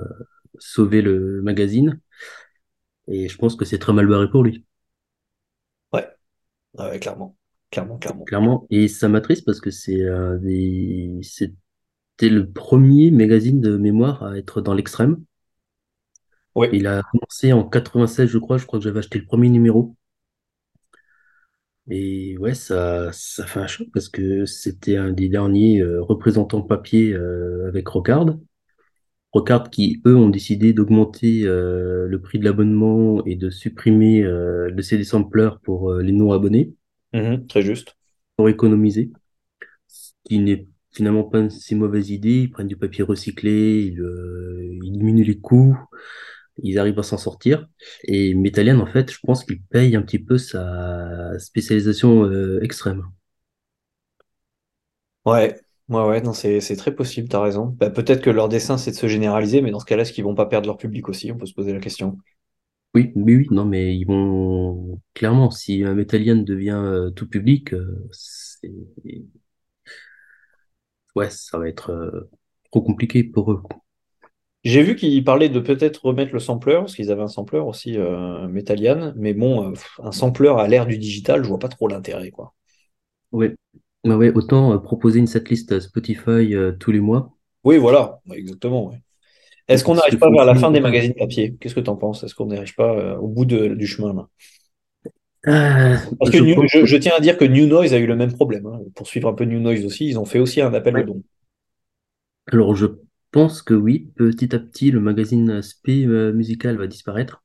[0.59, 2.01] sauver le magazine.
[3.09, 4.65] Et je pense que c'est très mal barré pour lui.
[5.93, 6.09] Ouais,
[6.79, 7.37] ouais, clairement,
[7.71, 8.25] clairement, clairement.
[8.25, 8.67] clairement.
[8.71, 10.03] Et ça m'attriste parce que c'est
[10.41, 11.19] des...
[11.23, 11.55] c'était
[12.31, 15.25] le premier magazine de mémoire à être dans l'extrême.
[16.73, 18.59] Il a commencé en 96, je crois.
[18.59, 19.95] Je crois que j'avais acheté le premier numéro.
[21.89, 26.63] Et ouais, ça, ça fait un choc parce que c'était un des derniers euh, représentants
[26.63, 28.27] papier euh, avec Rocard.
[29.33, 34.83] Rocard qui, eux, ont décidé d'augmenter euh, le prix de l'abonnement et de supprimer le
[34.83, 36.75] CD sampler pour les non-abonnés,
[37.13, 37.97] Mhm, très juste.
[38.37, 39.11] pour économiser.
[39.89, 42.43] ce qui n'est finalement pas une si mauvaise idée.
[42.43, 44.03] Ils prennent du papier recyclé, ils,
[44.85, 45.77] ils diminuent les coûts,
[46.63, 47.67] ils arrivent à s'en sortir.
[48.05, 53.05] Et Metallian, en fait, je pense qu'il paye un petit peu sa spécialisation euh, extrême.
[55.27, 57.67] Ouais, ouais, ouais, non, c'est c'est très possible, t'as raison.
[57.67, 60.25] Bah, peut-être que leur dessin, c'est de se généraliser, mais dans ce cas-là, est-ce qu'ils
[60.25, 61.31] vont pas perdre leur public aussi?
[61.33, 62.17] On peut se poser la question.
[62.95, 67.75] Oui, oui, oui, non, mais ils vont clairement, si un Metallian devient euh, tout public,
[67.75, 68.71] euh, c'est...
[71.17, 72.31] ouais, ça va être euh,
[72.71, 73.63] trop compliqué pour eux.
[74.67, 77.97] J'ai vu qu'ils parlaient de peut-être remettre le sampler, parce qu'ils avaient un sampler aussi,
[77.97, 82.31] euh, mais bon, euh, un sampler à l'ère du digital, je vois pas trop l'intérêt,
[82.31, 82.53] quoi.
[83.31, 83.55] Ouais,
[84.05, 87.37] ouais, autant euh, proposer une setlist Spotify euh, tous les mois.
[87.65, 89.01] Oui, voilà, exactement, ouais.
[89.69, 91.57] Est-ce qu'on n'arrive pas vers la fin des magazines papier?
[91.61, 92.25] Qu'est-ce que t'en penses?
[92.25, 94.29] Est-ce qu'on n'arrive pas au bout de- du chemin, là?
[95.49, 97.95] Euh, Parce que je New- pense je, que je tiens à dire que New Noise
[97.95, 98.81] a eu le même problème, hein.
[98.95, 101.05] Pour suivre un peu New Noise aussi, ils ont fait aussi un appel aux ouais.
[101.05, 101.23] dons.
[102.53, 102.87] Alors, je
[103.31, 107.43] pense que oui, petit à petit, le magazine SP euh, musical va disparaître.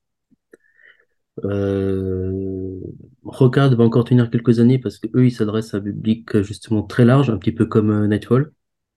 [1.45, 2.79] Euh,
[3.23, 6.43] Rockard va encore tenir quelques années parce que eux, ils s'adressent à un public euh,
[6.43, 8.51] justement très large, un petit peu comme Nightfall.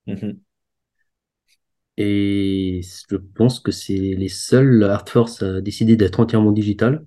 [0.07, 0.45] Mhm.
[1.97, 7.05] Et je pense que c'est les seuls Art Force à décider d'être entièrement digital.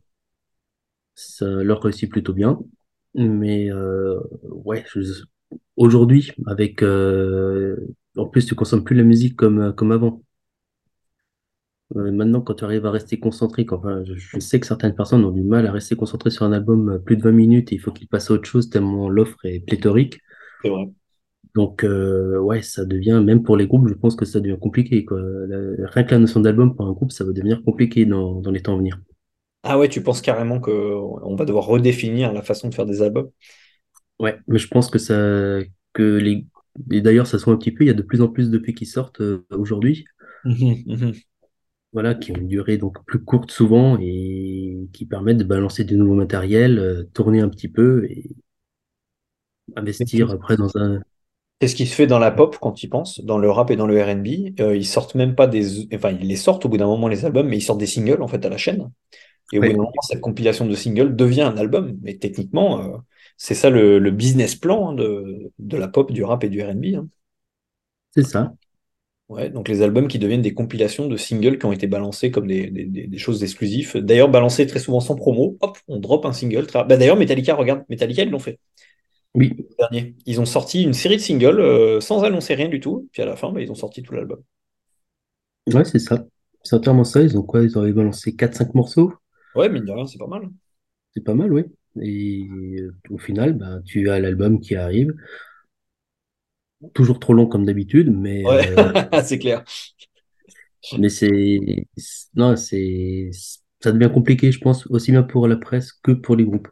[1.15, 2.59] Ça leur réussit plutôt bien.
[3.15, 5.23] Mais euh, ouais, je-
[5.75, 7.77] aujourd'hui, avec euh,
[8.17, 10.21] en plus, tu consommes plus la musique comme, comme avant.
[11.95, 14.95] Euh, maintenant, quand tu arrives à rester concentré, quand- enfin, je, je sais que certaines
[14.95, 17.71] personnes ont du mal à rester concentrées sur un album euh, plus de 20 minutes
[17.71, 20.19] et il faut qu'ils passent à autre chose tellement l'offre est pléthorique.
[20.63, 20.87] C'est vrai.
[21.55, 25.03] Donc, euh, ouais, ça devient, même pour les groupes, je pense que ça devient compliqué,
[25.05, 25.19] quoi.
[25.19, 28.51] La- rien que la notion d'album pour un groupe, ça va devenir compliqué dans, dans
[28.51, 28.99] les temps à venir.
[29.63, 33.01] Ah ouais, tu penses carrément que on va devoir redéfinir la façon de faire des
[33.01, 33.31] albums?
[34.19, 35.13] Ouais, mais je pense que ça,
[35.93, 36.47] que les,
[36.91, 38.49] et d'ailleurs, ça se voit un petit peu, il y a de plus en plus
[38.49, 40.05] de d'EP qui sortent euh, aujourd'hui,
[40.43, 41.13] Mhm, mhm.
[41.93, 45.97] voilà, qui ont une durée donc plus courte souvent et qui permettent de balancer du
[45.97, 48.35] nouveau matériel, euh, tourner un petit peu et
[49.75, 51.01] investir après dans un,
[51.61, 53.75] c'est ce qui se fait dans la pop quand ils pensent, dans le rap et
[53.75, 54.59] dans le R&B.
[54.59, 55.87] Euh, ils sortent même pas des...
[55.93, 58.21] Enfin, ils les sortent au bout d'un moment, les albums, mais ils sortent des singles,
[58.21, 58.91] en fait, à la chaîne.
[59.51, 61.97] Et au bout d'un moment, cette compilation de singles devient un album.
[62.03, 63.01] Mais techniquement,
[63.37, 66.61] c'est ça le, le business plan hein, de, de la pop, du rap et du
[66.63, 66.95] R&B.
[66.97, 67.07] hein.
[68.13, 68.53] c'est ça.
[69.29, 72.47] Ouais, donc les albums qui deviennent des compilations de singles qui ont été balancés comme
[72.47, 73.97] des, des- des- des choses exclusives.
[73.97, 75.57] D'ailleurs, balancés très souvent sans promo.
[75.59, 76.65] Hop, on drop un single.
[76.73, 78.57] Bah, d'ailleurs, Metallica, regarde, Metallica, ils l'ont fait.
[79.33, 80.15] Oui, Dernier.
[80.27, 83.07] Ils ont sorti une série de singles euh, sans annoncer rien du tout.
[83.11, 84.41] Puis à la fin, bah, ils ont sorti tout l'album.
[85.73, 86.25] ouais, c'est ça.
[86.63, 87.21] C'est entièrement ça.
[87.21, 87.63] Ils ont quoi?
[87.63, 89.13] Ils ont balancé quatre cinq morceaux?
[89.55, 90.49] Ouais, mine de rien, c'est pas mal.
[91.13, 91.65] C'est pas mal, oui.
[92.01, 92.47] Et
[92.79, 95.13] euh, au final, ben, tu as l'album qui arrive,
[96.93, 99.63] toujours trop long comme d'habitude, mais, Ouais, euh, c'est clair.
[100.97, 101.59] mais c'est,
[102.35, 103.29] non, c'est,
[103.81, 106.69] ça devient compliqué, je pense, aussi bien pour la presse que pour les groupes.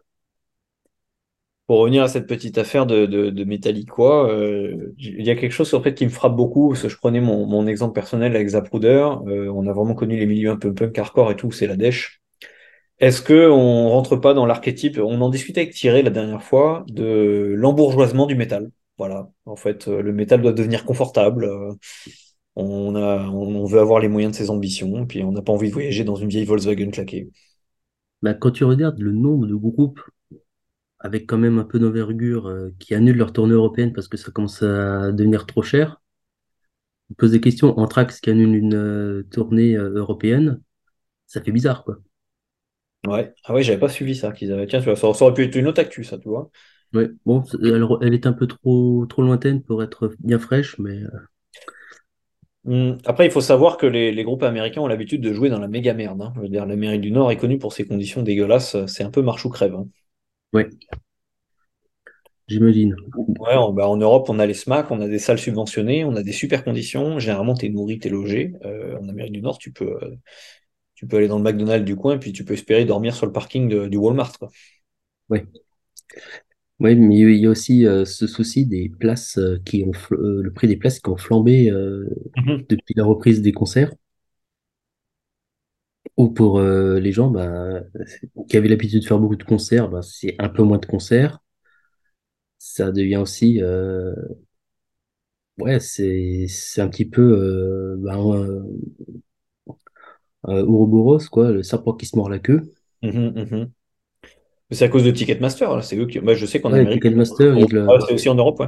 [1.67, 5.51] Pour revenir à cette petite affaire de, de, de Metallica, euh, il y a quelque
[5.51, 8.35] chose en fait qui me frappe beaucoup, parce que je prenais mon, mon exemple personnel
[8.35, 11.51] avec Zapruder, euh, on a vraiment connu les milieux un peu punk hardcore et tout,
[11.51, 12.21] c'est la dèche.
[12.99, 16.85] Est-ce que on rentre pas dans l'archétype, on en discutait avec Thierry la dernière fois,
[16.87, 18.71] de l'embourgeoisement du métal.
[18.97, 21.43] Voilà, en fait, euh, le métal doit devenir confortable.
[21.45, 21.73] euh,
[22.55, 25.67] on a, on veut avoir les moyens de ses ambitions, puis on n'a pas envie
[25.67, 27.29] de voyager dans une vieille Volkswagen claquée.
[28.21, 29.99] Ben, quand tu regardes le nombre de groupes
[30.99, 34.31] avec quand même un peu d'envergure euh, qui annulent leur tournée européenne parce que ça
[34.31, 36.01] commence à devenir trop cher,
[37.11, 37.77] on pose des questions.
[37.77, 40.61] Anthrax qui annule une tournée européenne,
[41.27, 41.97] ça fait bizarre, quoi.
[43.05, 44.65] Ouais, ah ouais, j'avais pas suivi ça, qu'ils avaient.
[44.67, 46.49] Tiens, tu vois, ça, ça aurait pu être une autre actu, ça, tu vois.
[46.93, 51.03] Ouais, bon, elle, elle est un peu trop, trop lointaine pour être bien fraîche, mais
[51.03, 51.09] euh,
[52.65, 55.59] Hum, Après, il faut savoir que les, les groupes américains ont l'habitude de jouer dans
[55.59, 56.21] la méga merde.
[56.21, 56.33] hein.
[56.35, 58.75] Je veux dire, l'Amérique du Nord est connue pour ses conditions dégueulasses.
[58.87, 59.75] C'est un peu marche ou crève.
[59.75, 59.87] hein.
[60.53, 60.69] ouais,
[62.47, 62.95] j'imagine.
[63.39, 66.15] Ouais, en, bah, en Europe, on a les SMAC, on a des salles subventionnées, on
[66.15, 67.19] a des super conditions.
[67.19, 68.53] Généralement, tu es nourri, tu es logé.
[68.65, 70.15] Euh, en Amérique du Nord, tu peux, euh,
[70.95, 73.31] tu peux aller dans le McDonald's du coin, puis tu peux espérer dormir sur le
[73.33, 74.37] parking de- du Walmart.
[74.39, 74.49] Quoi.
[75.29, 75.45] Ouais.
[76.79, 80.41] Ouais, mais il y a aussi euh, ce souci des places euh, qui ont euh,
[80.43, 82.05] le prix des places qui ont flambé euh,
[82.37, 82.67] Mhm.
[82.69, 83.91] depuis la reprise des concerts.
[86.17, 87.81] Ou pour les gens bah,
[88.49, 91.39] qui avaient l'habitude de faire beaucoup de concerts, bah, c'est un peu moins de concerts.
[92.57, 93.61] Ça devient aussi,
[95.57, 96.47] ouais, c'est
[96.81, 98.17] un petit peu bah,
[100.47, 102.71] un Ouroboros, quoi, le serpent qui se mord la queue.
[103.01, 103.73] Mhm, mhm.
[104.71, 105.75] C'est à cause de Ticketmaster.
[105.75, 105.81] là.
[105.81, 106.19] C'est eux qui...
[106.19, 107.03] bah, je sais qu'en Ouais, Amérique.
[107.03, 107.53] Ticketmaster,
[107.87, 108.67] Ah, euh, c'est aussi en Europe, ouais.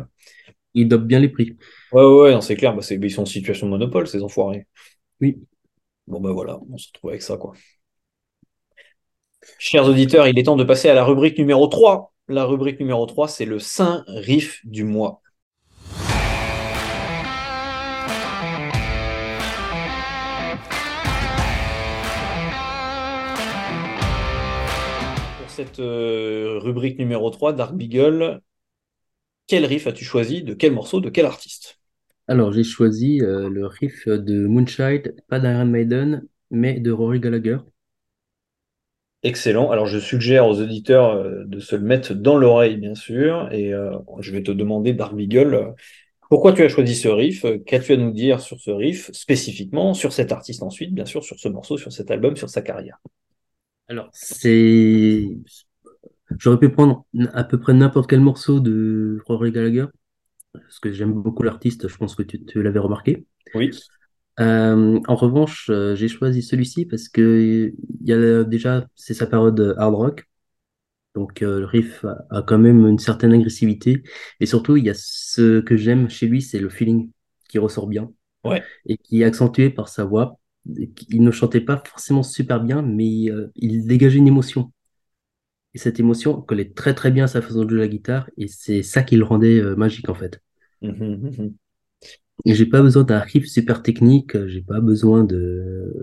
[0.74, 1.58] il dope bien les prix.
[1.92, 2.76] Ouais, ouais, c'est clair.
[2.76, 4.68] Bah, ils sont en situation de monopole, ces enfoirés.
[5.22, 5.40] Oui.
[6.08, 7.54] Bon, ben voilà, on se retrouve avec ça, quoi.
[9.60, 12.14] Chers auditeurs, il est temps de passer à la rubrique numéro 3.
[12.28, 15.22] La rubrique numéro 3, c'est le Saint Riff du mois.
[25.58, 28.42] Cette euh, rubrique numéro 3, Dark Beagle,
[29.48, 30.44] quel riff as-tu choisi?
[30.44, 31.02] De quel morceau?
[31.02, 31.80] De quel artiste?
[32.28, 37.58] Alors, j'ai choisi euh, le riff de Moonchild, pas d'Iron Maiden, mais de Rory Gallagher.
[39.24, 39.72] Excellent.
[39.72, 43.74] Alors, je suggère aux auditeurs euh, de se le mettre dans l'oreille, bien sûr, et
[43.74, 45.74] euh, je vais te demander, Dark Beagle,
[46.30, 47.48] pourquoi tu as choisi ce riff?
[47.66, 51.40] Qu'as-tu à nous dire sur ce riff, spécifiquement, sur cet artiste ensuite, bien sûr, sur
[51.40, 53.00] ce morceau, sur cet album, sur sa carrière?
[53.88, 55.28] Alors, c'est...
[56.38, 59.86] J'aurais pu prendre à peu près n'importe quel morceau de Rory Gallagher,
[60.54, 63.26] parce que j'aime beaucoup l'artiste, je pense que tu, tu l'avais remarqué.
[63.54, 63.72] Oui.
[64.40, 69.26] Euh, en revanche, euh, j'ai choisi celui-ci parce que il y a déjà, c'est sa
[69.26, 70.26] période hard rock,
[71.16, 74.04] donc euh, le riff a, a quand même une certaine agressivité,
[74.40, 77.10] et surtout, il y a ce que j'aime chez lui, c'est le feeling
[77.50, 78.12] qui ressort bien.
[78.44, 78.64] Ouais.
[78.86, 80.40] et qui est accentué par sa voix.
[81.10, 84.72] Il ne chantait pas forcément super bien, mais euh, il dégageait une émotion.
[85.74, 88.48] Et cette émotion collait très très bien à sa façon de jouer la guitare, et
[88.48, 90.42] c'est ça qui le rendait euh, magique en fait.
[90.82, 91.54] Mhm, mhm.
[92.46, 95.94] Et j'ai pas besoin d'un riff super technique, j'ai pas besoin de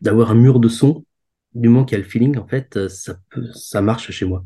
[0.00, 1.04] d'avoir un mur de son.
[1.54, 4.44] Du moment qu'il y a le feeling, en fait, ça peut, ça marche chez moi.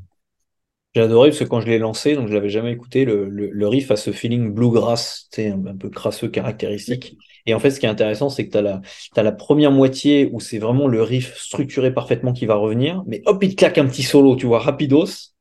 [0.95, 3.49] J'ai adoré parce que quand je l'ai lancé, donc je l'avais jamais écouté, le, le,
[3.51, 7.17] le riff a ce feeling bluegrass, tu sais, un, un peu crasseux caractéristique.
[7.47, 10.41] Et en fait, ce qui est intéressant, c'est que tu as la, première moitié où
[10.41, 13.87] c'est vraiment le riff structuré parfaitement qui va revenir, mais hop, il te claque un
[13.87, 15.33] petit solo, tu vois, rapidos,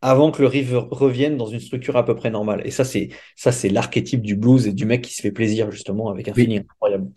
[0.00, 2.62] avant que le riff revienne dans une structure à peu près normale.
[2.64, 5.70] Et ça, c'est ça, c'est l'archétype du blues et du mec qui se fait plaisir,
[5.70, 6.42] justement, avec un Oui.
[6.42, 7.08] feeling incroyable.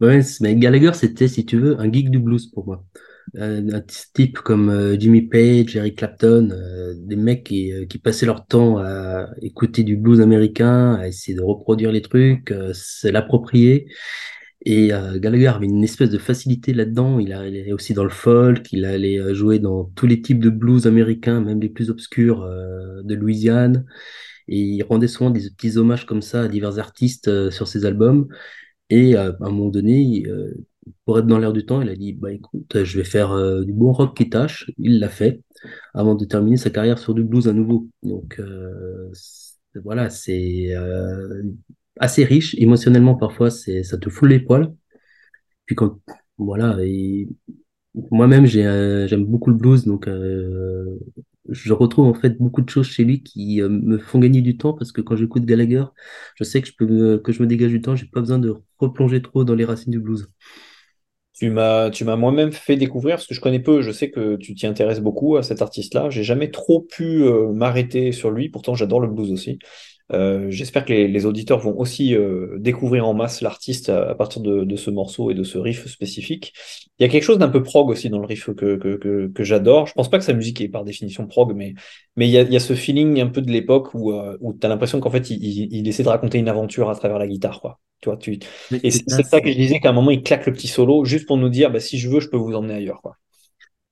[0.00, 2.84] Ouais, mais Gallagher, c'était, si tu veux, un geek du blues pour moi.
[3.34, 3.80] Un
[4.14, 8.46] type comme euh, Jimmy Page, Eric Clapton, euh, des mecs qui, euh, qui passaient leur
[8.46, 13.88] temps à écouter du blues américain, à essayer de reproduire les trucs, se l'approprier.
[14.64, 17.20] Et Gallagher avait une espèce de facilité là-dedans.
[17.20, 20.86] Il allait aussi dans le folk, il allait jouer dans tous les types de blues
[20.86, 22.44] américains, même les plus obscurs
[23.04, 23.86] de Louisiane.
[24.48, 28.28] Et il rendait souvent des petits hommages comme ça à divers artistes sur ses albums.
[28.90, 30.24] Et à un moment donné,
[31.04, 33.64] pour être dans l'air du temps, il a dit, bah écoute, je vais faire euh,
[33.64, 34.70] du bon rock qui tâche.
[34.78, 35.42] Il l'a fait
[35.94, 37.88] avant de terminer sa carrière sur du blues à nouveau.
[38.02, 39.10] Donc euh,
[39.84, 41.42] voilà, c'est euh,
[42.00, 44.74] assez riche émotionnellement parfois, c'est ça te fout les poils.
[45.66, 46.00] Puis quand
[46.38, 46.76] voilà,
[48.10, 50.06] Moi-même, j'ai, j'aime beaucoup le blues, donc
[51.48, 54.74] je retrouve en fait beaucoup de choses chez lui qui me font gagner du temps
[54.74, 55.84] parce que quand j'écoute Gallagher,
[56.36, 58.38] je sais que je peux me- que je me dégage du temps, j'ai pas besoin
[58.38, 60.28] de replonger trop dans les racines du blues.
[61.38, 64.36] Tu m'as, tu m'as moi-même fait découvrir, parce que je connais peu, je sais que
[64.36, 66.10] tu t'y intéresses beaucoup à cet artiste-là.
[66.10, 69.58] J'ai jamais trop pu euh, m'arrêter sur lui, pourtant j'adore le blues aussi.
[70.12, 74.14] Euh, j'espère que les, les auditeurs vont aussi euh, découvrir en masse l'artiste à, à
[74.14, 76.54] partir de, de ce morceau et de ce riff spécifique.
[76.98, 79.28] Il y a quelque chose d'un peu prog aussi dans le riff que, que, que,
[79.28, 79.86] que j'adore.
[79.86, 81.74] Je pense pas que sa musique est par définition prog, mais,
[82.16, 84.36] mais il y a, il y a ce feeling un peu de l'époque où, euh,
[84.40, 86.94] où tu as l'impression qu'en fait il, il, il essaie de raconter une aventure à
[86.94, 87.78] travers la guitare, quoi.
[88.00, 88.38] Tu vois, tu...
[88.70, 90.46] Mais Et c'est c'est ça, c'est ça que je disais qu'à un moment il claque
[90.46, 92.74] le petit solo juste pour nous dire bah, si je veux, je peux vous emmener
[92.74, 93.16] ailleurs, quoi.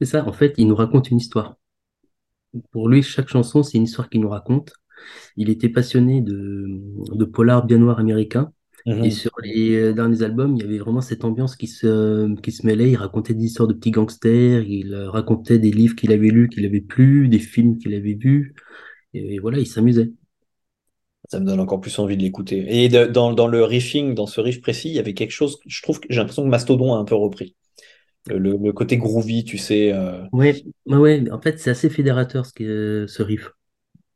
[0.00, 1.56] c'est ça, en fait, il nous raconte une histoire.
[2.70, 4.72] Pour lui, chaque chanson, c'est une histoire qu'il nous raconte.
[5.36, 6.66] Il était passionné de,
[7.14, 8.52] de polar bien noir américain.
[9.02, 9.10] Et Mhm.
[9.10, 12.64] sur les euh, derniers albums, il y avait vraiment cette ambiance qui se, qui se
[12.66, 12.90] mêlait.
[12.90, 16.48] Il racontait des histoires de petits gangsters, il euh, racontait des livres qu'il avait lus,
[16.48, 18.54] qu'il avait plu, des films qu'il avait vus.
[19.14, 20.12] Et voilà, il s'amusait.
[21.28, 22.64] Ça me donne encore plus envie de l'écouter.
[22.84, 25.58] Et de- dans, dans le riffing, dans ce riff précis, il y avait quelque chose,
[25.66, 27.56] je trouve que j'ai l'impression que Mastodon a un peu repris.
[28.26, 29.92] Le, le- le côté groovy, tu sais.
[29.92, 33.50] euh, Ouais, ouais, ouais, en fait, c'est assez fédérateur ce, que, ce riff.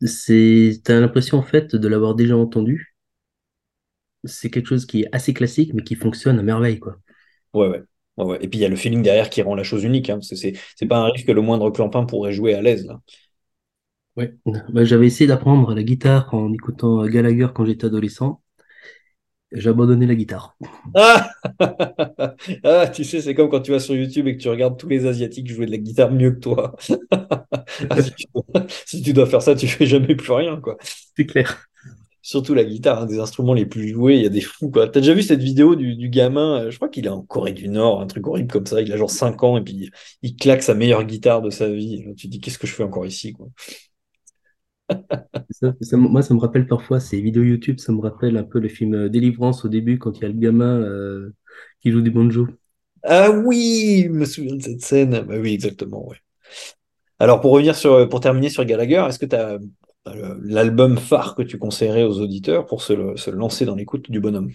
[0.03, 2.95] C'est, t'as l'impression en fait de l'avoir déjà entendu.
[4.25, 6.99] C'est quelque chose qui est assez classique, mais qui fonctionne à merveille, quoi.
[7.55, 7.83] Ouais, ouais.
[8.17, 8.39] Ouais, ouais.
[8.43, 10.11] Et puis il y a le feeling derrière qui rend la chose unique.
[10.11, 12.63] Hein, parce que c'est, c'est pas un riff que le moindre clampin pourrait jouer à
[12.63, 13.01] l'aise, là.
[14.17, 14.35] Ouais.
[14.69, 18.41] Bah, j'avais essayé d'apprendre la guitare en écoutant Gallagher quand j'étais adolescent.
[19.53, 20.57] J'ai abandonné la guitare.
[20.95, 21.29] Ah!
[22.65, 24.89] Ah, tu sais, c'est comme quand tu vas sur YouTube et que tu regardes tous
[24.89, 26.77] les Asiatiques jouer de la guitare mieux que toi.
[27.91, 30.77] Ah, si tu dois, si tu dois faire ça, tu fais jamais plus rien, quoi.
[31.17, 31.67] C'est clair.
[32.23, 34.89] Surtout la guitare, un des instruments les plus joués, il y a des fous, quoi.
[34.89, 37.53] T'as déjà vu cette vidéo du, du gamin, euh, je crois qu'il est en Corée
[37.53, 39.91] du Nord, un truc horrible comme ça, il a genre 5 ans et puis
[40.23, 42.05] il claque sa meilleure guitare de sa vie.
[42.17, 43.49] Tu te dis, qu'est-ce que je fais encore ici, quoi?
[45.51, 48.43] Ça, ça me- moi, ça me rappelle parfois ces vidéos YouTube, ça me rappelle un
[48.45, 51.35] peu le film euh, Délivrance au début quand il y a le gamin euh,
[51.81, 52.49] qui joue du banjo.
[53.03, 55.21] Ah oui, je me souviens de cette scène.
[55.23, 56.19] Bah oui, exactement, ouais.
[57.19, 59.59] Alors pour revenir sur, pour terminer sur Gallagher, est-ce que tu as
[60.43, 64.51] l'album phare que tu conseillerais aux auditeurs pour se, se lancer dans l'écoute du bonhomme?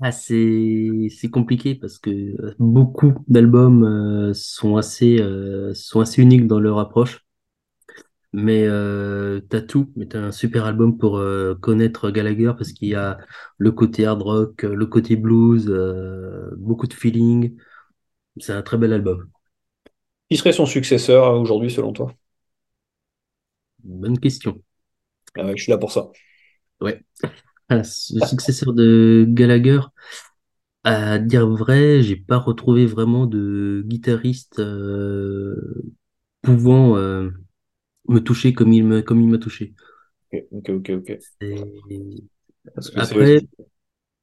[0.00, 6.46] Ah, c'est compliqué parce que euh, beaucoup d'albums euh, sont assez euh, sont assez uniques
[6.46, 7.25] dans leur approche.
[8.38, 12.88] Mais euh, t'as tout, mais t'as un super album pour euh, connaître Gallagher parce qu'il
[12.88, 13.16] y a
[13.56, 17.56] le côté hard rock, le côté blues, euh, beaucoup de feeling.
[18.38, 19.30] C'est un très bel album.
[20.30, 22.12] Qui serait son successeur aujourd'hui selon toi?
[23.84, 24.62] Bonne question.
[25.36, 26.08] Ah ouais, je suis là pour ça.
[26.82, 27.02] Ouais.
[27.70, 29.80] Ah, le successeur de Gallagher,
[30.84, 34.60] à dire vrai, j'ai pas retrouvé vraiment de guitariste
[36.42, 36.96] pouvant
[38.08, 39.74] me toucher comme il me comme il m'a touché.
[40.50, 41.08] Ok, ok, ok.
[42.74, 43.48] Parce que Après, aussi.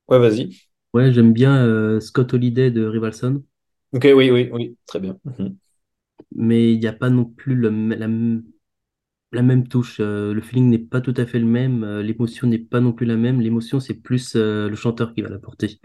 [0.08, 0.52] Ouais, vas-y.
[0.94, 3.44] ouais, j'aime bien euh, Scott Holiday de Rivalson.
[3.92, 5.20] Ok, oui, oui, oui, très bien.
[5.26, 5.58] Mhm.
[6.36, 8.08] mais il n'y a pas non plus le la,
[9.34, 9.98] la même touche.
[10.00, 12.94] Euh, le feeling n'est pas tout à fait le même, euh, l'émotion n'est pas non
[12.94, 13.42] plus la même.
[13.42, 15.80] L'émotion, c'est plus le chanteur qui va l'apporter.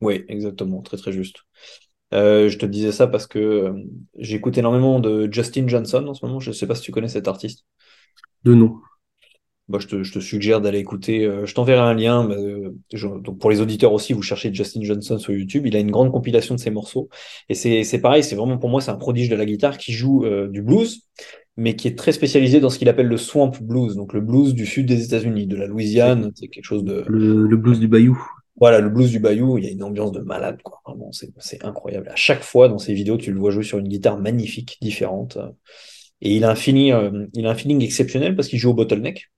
[0.00, 1.44] Oui, exactement, très très juste.
[2.14, 3.72] Euh, je te disais ça parce que euh,
[4.18, 6.40] j'écoute énormément de Justin Johnson en ce moment.
[6.40, 7.64] Je ne sais pas si tu connais cet artiste.
[8.44, 8.80] De nom.
[9.68, 11.26] Bah, je te, je te suggère d'aller écouter.
[11.26, 12.26] euh, je t'enverrai un lien.
[12.26, 12.36] mais,
[12.94, 15.66] je- donc pour les auditeurs aussi, vous cherchez Justin Johnson sur YouTube.
[15.66, 17.10] Il a une grande compilation de ses morceaux.
[17.50, 20.24] Et c'est pareil, c'est vraiment pour moi, c'est un prodige de la guitare qui joue
[20.48, 21.02] du blues,
[21.58, 24.54] mais qui est très spécialisé dans ce qu'il appelle le swamp blues, donc le blues
[24.54, 25.66] du sud des États-Unis, de la.
[25.66, 26.30] Louisiane.
[26.34, 27.04] C'est quelque chose de.
[27.06, 28.18] Le, le blues du Bayou.
[28.60, 30.80] Voilà, le blues du Bayou, il y a une ambiance de malade, quoi.
[30.86, 32.08] Vraiment, c'est c'est incroyable.
[32.08, 35.38] À chaque fois dans ses vidéos, tu le vois jouer sur une guitare magnifique, différente.
[36.22, 38.74] Et il a un feeling, euh, il a un feeling exceptionnel parce qu'il joue au
[38.74, 39.30] bottleneck.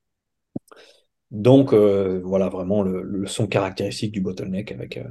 [1.33, 4.97] Donc, euh, voilà, vraiment le, le son caractéristique du bottleneck avec.
[4.97, 5.05] euh,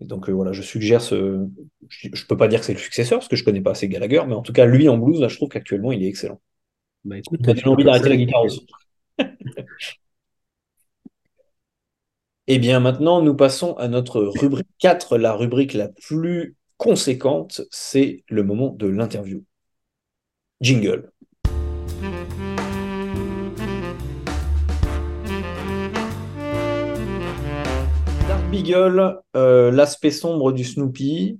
[0.00, 1.46] et donc, voilà, je suggère ce.
[1.88, 3.88] Je, je peux pas dire que c'est le successeur parce que je connais pas assez
[3.88, 6.40] Gallagher, mais en tout cas, lui en blues, là, je trouve qu'actuellement, il est excellent.
[7.04, 8.66] Bah écoute, peux envie d'arrêter la guitare aussi.
[12.50, 18.24] Eh bien, maintenant, nous passons à notre rubrique 4, la rubrique la plus conséquente, c'est
[18.26, 19.44] le moment de l'interview.
[20.62, 21.12] Jingle.
[28.26, 31.38] Dark Beagle, euh, l'aspect sombre du Snoopy,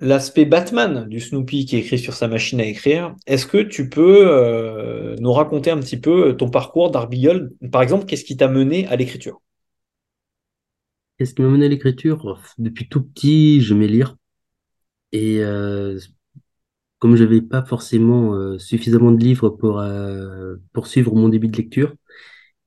[0.00, 3.16] l'aspect Batman du Snoopy qui écrit sur sa machine à écrire.
[3.26, 7.52] Est-ce que tu peux euh, nous raconter un petit peu ton parcours Dark Beagle?
[7.72, 9.40] Par exemple, qu'est-ce qui t'a mené à l'écriture?
[11.20, 12.40] Qu'est-ce qui m'a mené à l'écriture?
[12.56, 14.16] Depuis tout petit, j'aimais lire.
[15.12, 15.98] Et euh,
[16.98, 21.56] comme je n'avais pas forcément euh, suffisamment de livres pour euh, poursuivre mon début de
[21.58, 21.94] lecture,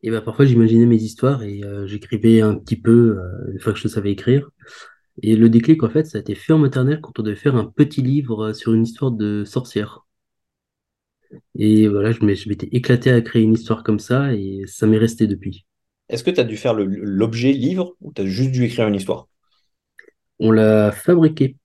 [0.03, 3.17] et ben parfois j'imaginais mes histoires et euh, j'écrivais un petit peu
[3.51, 4.51] une fois que je savais écrire.
[5.23, 7.55] Et le déclic, en fait, ça a été fait en maternelle quand on devait faire
[7.55, 10.05] un petit livre sur une histoire de sorcière.
[11.55, 15.25] Et voilà, je m'étais éclaté à créer une histoire comme ça et ça m'est resté
[15.25, 15.65] depuis.
[16.09, 18.95] Est-ce que tu as dû faire l'objet livre ou tu as juste dû écrire une
[18.95, 19.27] histoire?
[20.39, 21.57] On l'a fabriqué.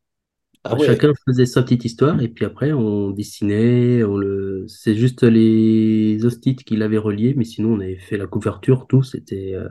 [0.65, 4.05] Ah ouais, Chacun faisait sa petite histoire et puis après on dessinait.
[4.05, 4.67] On le...
[4.69, 9.03] C'est juste les hostites qui l'avaient relié, mais sinon on avait fait la couverture, tout.
[9.03, 9.69] C'était euh,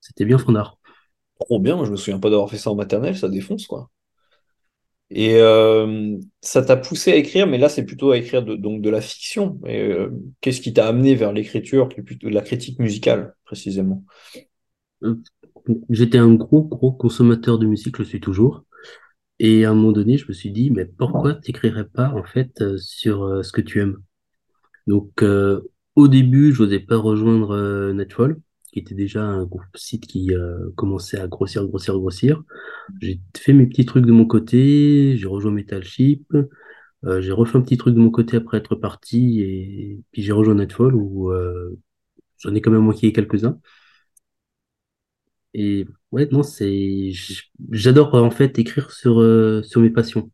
[0.00, 0.78] c'était bien fandard.
[1.40, 3.90] trop bien, je me souviens pas d'avoir fait ça en maternelle, ça défonce quoi.
[5.10, 8.82] Et euh, ça t'a poussé à écrire, mais là c'est plutôt à écrire de, donc
[8.82, 9.60] de la fiction.
[9.66, 14.04] Euh, qu'est-ce qui t'a amené vers l'écriture, plutôt de la critique musicale précisément?
[15.90, 18.64] J'étais un gros gros consommateur de musique, je le suis toujours.
[19.38, 22.60] Et à un moment donné, je me suis dit, mais pourquoi t'écrirais pas en fait
[22.60, 23.98] euh, sur ce que tu aimes?
[24.88, 25.24] Donc,
[25.96, 28.38] au début, je n'osais pas rejoindre Netfall,
[28.76, 32.42] qui était déjà un site qui euh, commençait à grossir, grossir, grossir.
[33.00, 36.26] J'ai fait mes petits trucs de mon côté, j'ai rejoint Metalship,
[37.06, 40.32] euh, j'ai refait un petit truc de mon côté après être parti, et puis j'ai
[40.32, 41.78] rejoint Netfall où euh,
[42.38, 43.58] j'en ai quand même manqué quelques-uns.
[45.54, 47.12] Et ouais, non, c'est,
[47.70, 49.14] j'adore en fait écrire sur
[49.64, 50.30] sur mes passions.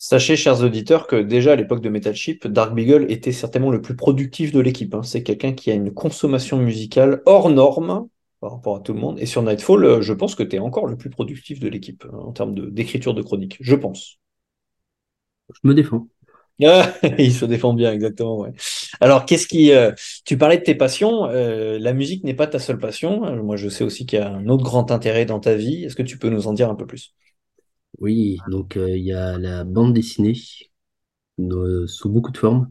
[0.00, 3.82] Sachez, chers auditeurs, que déjà à l'époque de Metal Chip, Dark Beagle était certainement le
[3.82, 4.94] plus productif de l'équipe.
[4.94, 5.02] hein.
[5.02, 8.08] C'est quelqu'un qui a une consommation musicale hors norme
[8.40, 9.18] par rapport à tout le monde.
[9.18, 12.04] Et sur Nightfall, euh, je pense que tu es encore le plus productif de l'équipe
[12.12, 13.56] hein, en termes d'écriture de, chronique.
[13.60, 14.18] Je pense.
[15.52, 16.08] Je me défends.
[16.64, 18.38] Ah, il se défend bien, exactement.
[18.40, 18.52] Ouais.
[19.00, 19.72] Alors, qu'est-ce qui.
[19.72, 19.92] euh,
[20.24, 21.26] tu parlais de tes passions.
[21.26, 23.42] euh, la musique n'est pas ta seule passion.
[23.42, 25.84] Moi, je sais aussi qu'il y a un autre grand intérêt dans ta vie.
[25.84, 27.14] Est-ce que tu peux nous en dire un peu plus?
[27.98, 30.34] Oui, donc euh, il y a la bande dessinée
[31.40, 32.70] euh, sous beaucoup de formes.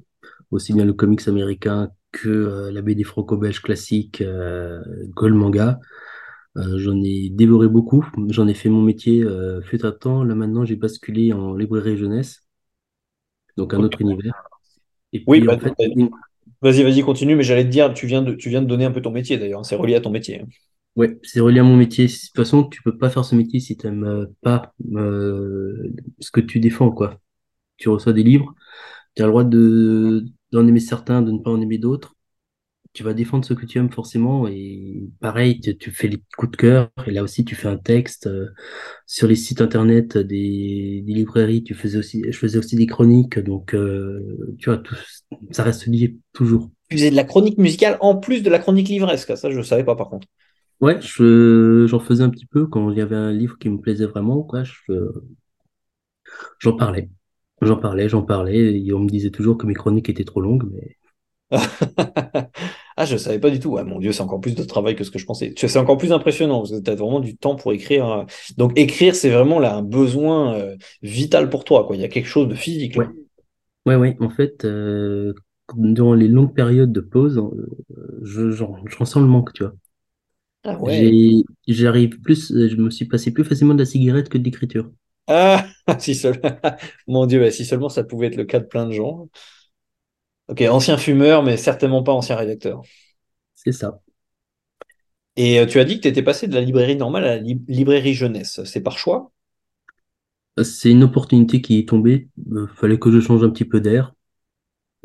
[0.52, 4.82] aussi bien le comics américain que euh, la BD franco-belge classique, euh,
[5.16, 5.80] que le manga.
[6.58, 10.24] Euh, j'en ai dévoré beaucoup, j'en ai fait mon métier euh, fut un temps.
[10.26, 12.48] Là maintenant, j'ai basculé en librairie jeunesse,
[13.58, 14.34] donc un autre univers.
[15.14, 15.74] Et Oui, puis bah, en fait,
[16.62, 18.92] vas-y, vas-y, continue, mais j'allais te dire, tu viens de, tu viens de donner un
[18.92, 19.62] peu ton métier d'ailleurs.
[19.62, 19.64] hein.
[19.64, 20.44] C'est relié à ton métier.
[20.98, 22.08] Ouais, c'est relié à mon métier.
[22.08, 26.32] De toute façon, tu peux pas faire ce métier si tu n'aimes pas euh, ce
[26.32, 27.20] que tu défends, quoi.
[27.78, 28.56] Tu reçois des livres,
[29.16, 32.16] tu as le droit de d'en aimer certains, de ne pas en aimer d'autres.
[32.94, 36.58] tu vas défendre ce que tu aimes forcément et pareil, tu, fais les coups de
[36.58, 38.50] cœur et là aussi tu fais un texte euh,
[39.08, 43.76] sur les sites internet des, librairies, tu faisais aussi, je faisais aussi des chroniques donc
[43.76, 44.96] euh, tu vois tout,
[45.52, 46.72] ça reste lié toujours.
[46.90, 49.38] Tu faisais de la chronique musicale en plus de la chronique livresque.
[49.38, 50.28] Ça, je ne savais pas par contre.
[50.82, 53.80] Ouais, je j'en faisais un petit peu quand il y avait un livre qui me
[53.80, 54.74] plaisait vraiment quoi, je,
[56.60, 57.10] j'en parlais.
[57.62, 60.70] J'en parlais, j'en parlais, et on me disait toujours que mes chroniques étaient trop longues,
[60.72, 60.98] mais
[63.00, 63.70] Ah, je ne savais pas du tout.
[63.72, 65.54] Ouais, mon Dieu, c'est encore plus de travail que ce que je pensais.
[65.56, 68.10] C'est encore plus impressionnant parce que tu as vraiment du temps pour écrire.
[68.10, 68.24] euh.
[68.58, 71.96] Donc, écrire, c'est vraiment là un besoin euh, vital pour toi, quoi.
[71.96, 73.12] Il y a quelque chose de physique ouais, là.
[73.88, 75.34] ouais, ouais, en fait, euh,
[75.76, 77.68] durant les longues périodes de pause, euh,
[78.24, 79.74] je, j'en, j'en sens le manque, tu vois.
[80.68, 81.22] Ah ouais.
[81.68, 84.92] J'arrive plus, euh, je me suis passé plus facilement de la cigarette que de l'écriture.
[85.28, 85.68] Ah,
[86.00, 86.40] si seul...
[87.08, 89.30] Mon Dieu, si seulement ça pouvait être le cas de plein de gens.
[90.48, 92.82] Ok, ancien fumeur, mais certainement pas ancien rédacteur.
[93.56, 94.02] C'est ça.
[95.38, 97.38] Et euh, tu as dit que tu étais passé de la librairie normale à la
[97.38, 98.62] li- librairie jeunesse.
[98.66, 99.32] C'est par choix?
[100.60, 102.30] Euh, C'est une opportunité qui est tombée.
[102.52, 104.14] Euh, fallait que je change un petit peu d'air.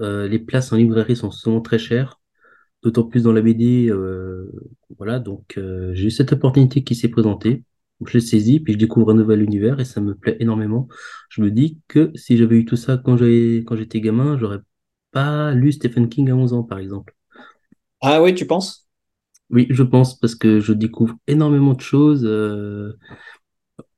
[0.03, 2.21] Euh, les places en librairie sont souvent très chères,
[2.83, 3.89] d'autant plus dans la BD.
[3.91, 4.51] euh,
[4.99, 7.65] voilà, donc euh, j'ai eu cette opportunité qui s'est présentée.
[8.05, 10.89] Je l'ai saisie, puis je découvre un nouvel univers et ça me plaît énormément.
[11.29, 14.59] Je me dis que si j'avais eu tout ça quand j'étais gamin, j'aurais
[15.13, 17.15] pas lu Stephen King à 11 ans, par exemple.
[18.01, 18.87] Ah oui, tu penses?
[19.51, 22.99] Oui, je pense, parce que je découvre énormément de choses euh,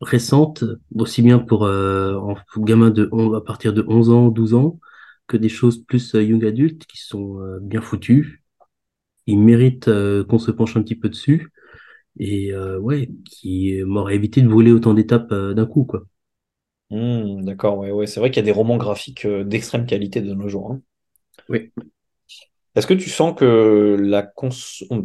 [0.01, 0.65] récentes,
[0.95, 4.79] aussi bien pour euh, en gamin de à partir de 11 ans, 12 ans,
[5.27, 8.44] que des choses plus euh, young adultes qui sont bien foutues.
[9.27, 11.49] Ils méritent euh, qu'on se penche un petit peu dessus
[12.21, 16.05] et euh, ouais, qui m'aurait évité de brûler autant d'étapes euh, d'un coup, quoi.
[16.91, 18.07] Hmm, d'accord, ouais, ouais.
[18.07, 20.73] C'est vrai qu'il y a des romans graphiques euh, d'extrême qualité de nos jours.
[20.73, 20.81] hein.
[21.49, 21.73] Oui.
[22.77, 24.49] Est-ce que tu sens que la cons...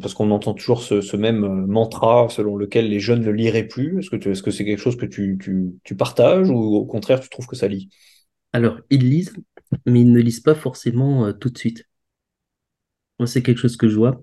[0.01, 3.99] parce qu'on entend toujours ce, ce même mantra selon lequel les jeunes ne liraient plus,
[3.99, 6.85] est-ce que tu- est-ce que c'est quelque chose que tu, tu, tu partages ou au
[6.85, 7.89] contraire tu trouves que ça lit?
[8.53, 9.33] Alors, ils lisent,
[9.87, 11.88] mais ils ne lisent pas forcément tout de suite.
[13.19, 14.21] Moi, c'est quelque chose que je vois.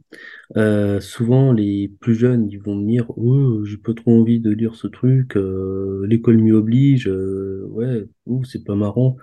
[0.56, 4.50] Euh, souvent, les plus jeunes, ils vont me dire, oh, j'ai pas trop envie de
[4.50, 8.06] lire ce truc, euh, l'école m'y oblige, euh, ouais,
[8.44, 9.16] c'est pas marrant.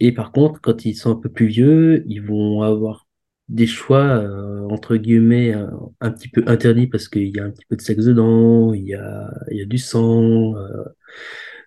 [0.00, 3.06] Et par contre, quand ils sont un peu plus vieux, ils vont avoir
[3.48, 7.50] des choix, euh, entre guillemets, un, un petit peu interdits parce qu'il y a un
[7.50, 10.84] petit peu de sexe dedans, il y a, il y a du sang, euh,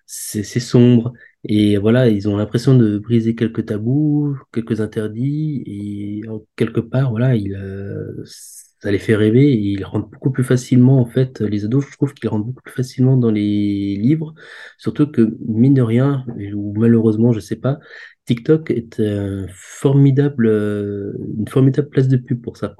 [0.06, 1.12] c'est sombre.
[1.46, 6.22] Et voilà, ils ont l'impression de briser quelques tabous, quelques interdits, et
[6.56, 11.00] quelque part, voilà, ils, euh, ça les fait rêver, et ils rentrent beaucoup plus facilement,
[11.00, 14.34] en fait, les ados, je trouve qu'ils rentrent beaucoup plus facilement dans les livres,
[14.78, 16.24] surtout que, mine de rien,
[16.54, 17.78] ou malheureusement, je sais pas,
[18.24, 22.74] TikTok est un formidable, euh, une formidable place de pub pour ça.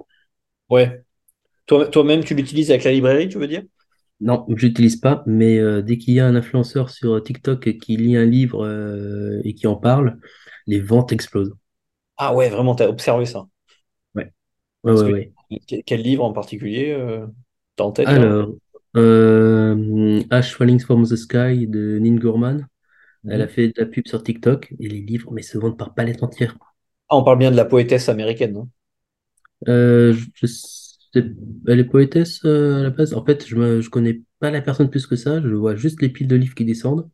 [0.70, 1.02] Ouais.
[1.66, 3.62] Toi, toi-même, tu l'utilises avec la librairie, tu veux dire?
[4.24, 7.96] Non, je l'utilise pas, mais euh, dès qu'il y a un influenceur sur TikTok qui
[7.96, 10.18] lit un livre euh, et qui en parle,
[10.66, 11.54] les ventes explosent.
[12.16, 13.46] Ah ouais, vraiment, tu as observé ça.
[14.14, 14.32] Ouais,
[14.84, 15.32] ouais, Parce ouais, que ouais.
[15.86, 17.26] quel livre en particulier euh,
[17.76, 18.14] t'as en tête?
[18.14, 18.54] Alors,
[18.96, 22.66] euh, Ash Falling from the Sky de Neil Gaiman,
[23.28, 23.48] elle a Mhm.
[23.48, 26.56] fait de la pub sur TikTok et les livres, mais se vendent par palette entière.
[27.08, 28.68] Ah, on parle bien de la poétesse américaine, non?
[29.68, 30.83] Euh, je, je sais-
[31.16, 33.14] elle est poétesse euh, à la base.
[33.14, 35.40] En fait, je me, je connais pas la personne plus que ça.
[35.42, 37.10] Je vois juste les piles de livres qui descendent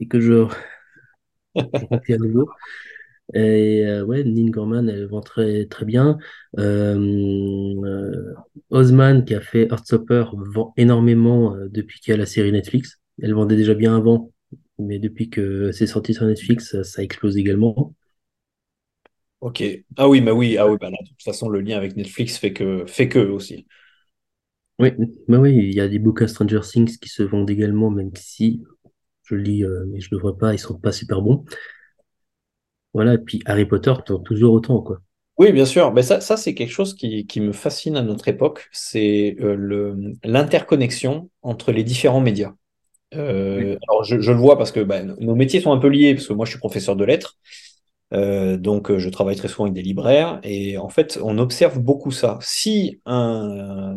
[0.00, 0.46] et que je
[1.54, 2.48] remplis à nouveau.
[3.34, 6.18] Et euh, ouais, Gorman, elle vend très, très bien.
[6.58, 8.34] Euh,
[8.70, 13.00] Ozman, qui a fait Heartstopper, vend énormément depuis qu'il y a la série Netflix.
[13.22, 14.32] Elle vendait déjà bien avant,
[14.78, 17.94] mais depuis que c'est sorti sur Netflix, ça explose également.
[19.40, 19.62] Ok.
[19.96, 22.38] Ah oui, bah oui, ah oui, bah là, de toute façon, le lien avec Netflix
[22.38, 23.66] fait que fait que aussi.
[24.80, 24.90] Oui,
[25.28, 28.62] bah oui, il y a des bouquins Stranger Things qui se vendent également, même si
[29.24, 31.44] je lis, euh, mais je ne devrais pas, ils sont pas super bons.
[32.92, 33.94] Voilà, et puis Harry Potter
[34.26, 35.00] toujours autant, quoi.
[35.38, 35.92] Oui, bien sûr.
[35.92, 39.54] Mais ça, ça c'est quelque chose qui, qui me fascine à notre époque, c'est euh,
[39.54, 42.54] le, l'interconnexion entre les différents médias.
[43.56, 45.88] Oui, Euh, alors je, je le vois parce que bah, nos métiers sont un peu
[45.88, 47.38] liés, parce que moi je suis professeur de lettres.
[48.14, 51.78] Euh, donc, euh, je travaille très souvent avec des libraires et en fait, on observe
[51.78, 52.38] beaucoup ça.
[52.40, 53.96] Si un,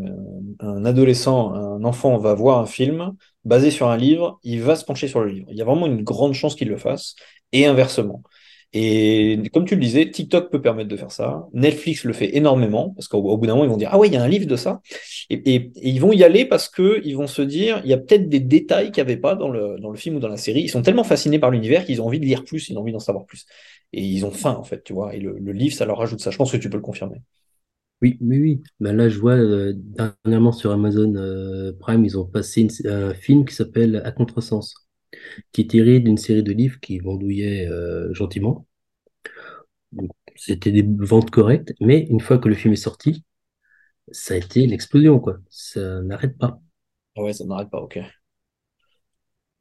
[0.59, 3.13] un adolescent, un enfant va voir un film
[3.45, 5.47] basé sur un livre, il va se pencher sur le livre.
[5.51, 7.15] Il y a vraiment une grande chance qu'il le fasse
[7.53, 8.21] et inversement.
[8.73, 11.45] Et comme tu le disais, TikTok peut permettre de faire ça.
[11.53, 14.07] Netflix le fait énormément parce qu'au au bout d'un moment, ils vont dire, Ah ouais,
[14.07, 14.81] il y a un livre de ça.
[15.29, 17.97] Et, et- ils vont y aller parce que ils vont se dire, il y a
[17.97, 20.37] peut-être des détails qu'il n'y avait pas dans le, dans le film ou dans la
[20.37, 20.61] série.
[20.61, 22.93] Ils sont tellement fascinés par l'univers qu'ils ont envie de lire plus, ils ont envie
[22.93, 23.45] d'en savoir plus.
[23.93, 25.15] Et ils ont faim, en fait, tu vois.
[25.15, 26.31] Et le, le livre, ça leur rajoute ça.
[26.31, 27.21] Je pense que tu peux le confirmer.
[28.01, 28.39] oui, oui.
[28.39, 28.63] oui.
[28.79, 33.13] Ben là, je vois euh, dernièrement sur Amazon euh, Prime, ils ont passé une- un
[33.13, 34.73] film qui s'appelle À contresens,
[35.53, 38.67] qui est tiré d'une série de livres qui vendouillait euh, gentiment.
[40.35, 43.23] C'était des ventes correctes, mais une fois que le film est sorti,
[44.11, 45.39] ça a été l'explosion, quoi.
[45.49, 46.61] Ça n'arrête pas.
[47.15, 47.99] Ouais, ça n'arrête pas, ok.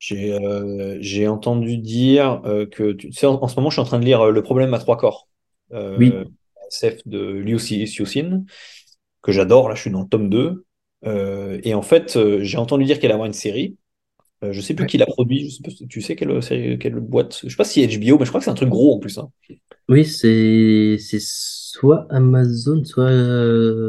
[0.01, 3.83] J'ai euh, j'ai entendu dire euh, que, tu sais, en, en ce moment, je suis
[3.83, 5.29] en train de lire euh, Le problème à trois corps,
[5.97, 6.27] Oui, euh,
[6.73, 8.45] SF de Liu Cixin,
[9.23, 9.69] que j'adore.
[9.69, 10.67] Là, je suis dans le tome 2.
[11.07, 13.79] Euh, et en fait, j'ai entendu dire qu'elle allait avoir une série.
[14.43, 14.89] Je sais plus ouais.
[14.89, 15.51] qui l'a produit.
[15.51, 17.41] Je sais pas si- tu sais quelle série, quelle boîte?
[17.45, 19.19] Je sais pas si HBO, mais je crois que c'est un truc gros en plus.
[19.19, 19.31] hein.
[19.91, 23.11] Oui, c'est c'est soit Amazon, soit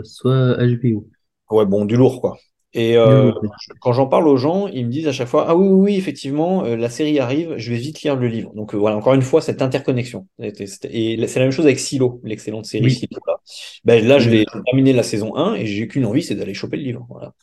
[0.04, 1.10] soit HBO.
[1.52, 2.40] Ouais, bon, du lourd, quoi.
[2.74, 3.50] Et euh, oui.
[3.82, 5.96] quand j'en parle aux gens, ils me disent à chaque fois, Ah oui, oui, oui,
[5.98, 8.54] effectivement, euh, la série arrive, je vais vite lire le livre.
[8.56, 10.28] Donc euh, voilà, encore une fois, cette interconnexion.
[10.40, 13.20] Et c'est la même chose avec Silo, l'excellente série Silo.
[13.28, 13.36] Là,
[13.84, 14.64] Ben, là je exact.
[14.66, 17.06] terminé la saison un et j'ai qu'une envie, c'est d'aller choper le livre.
[17.10, 17.34] Voilà.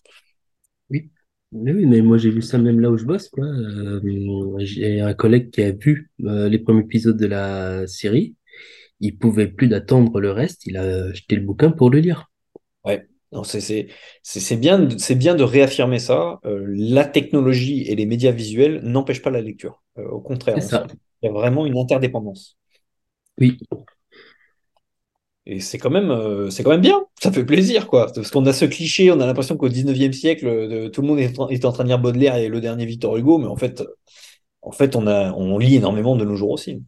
[0.91, 1.11] Oui.
[1.53, 3.45] Mais oui, mais moi j'ai vu ça même là où je bosse, quoi.
[3.47, 4.01] Euh,
[4.61, 8.37] j'ai un collègue qui a vu les premiers épisodes de la série.
[9.01, 10.67] Il pouvait plus d'attendre le reste.
[10.67, 12.28] Il a acheté le bouquin pour le lire.
[14.23, 16.39] C'est bien, bien de réaffirmer ça.
[16.45, 19.83] Euh, la technologie et les médias visuels n'empêchent pas la lecture.
[19.99, 20.87] Euh, au contraire, ça.
[20.89, 22.57] qu'il y a vraiment une interdépendance.
[23.39, 23.59] Oui.
[25.47, 28.11] Et c'est quand même, euh, c'est quand même bien, ça fait plaisir, quoi.
[28.15, 31.39] Parce qu'on a ce cliché, on a l'impression qu'au 19e siècle, tout le monde est
[31.39, 33.83] en, est en train de lire Baudelaire et le dernier Victor Hugo, mais en fait,
[34.63, 36.83] en fait on a, on lit énormément de nos jours aussi.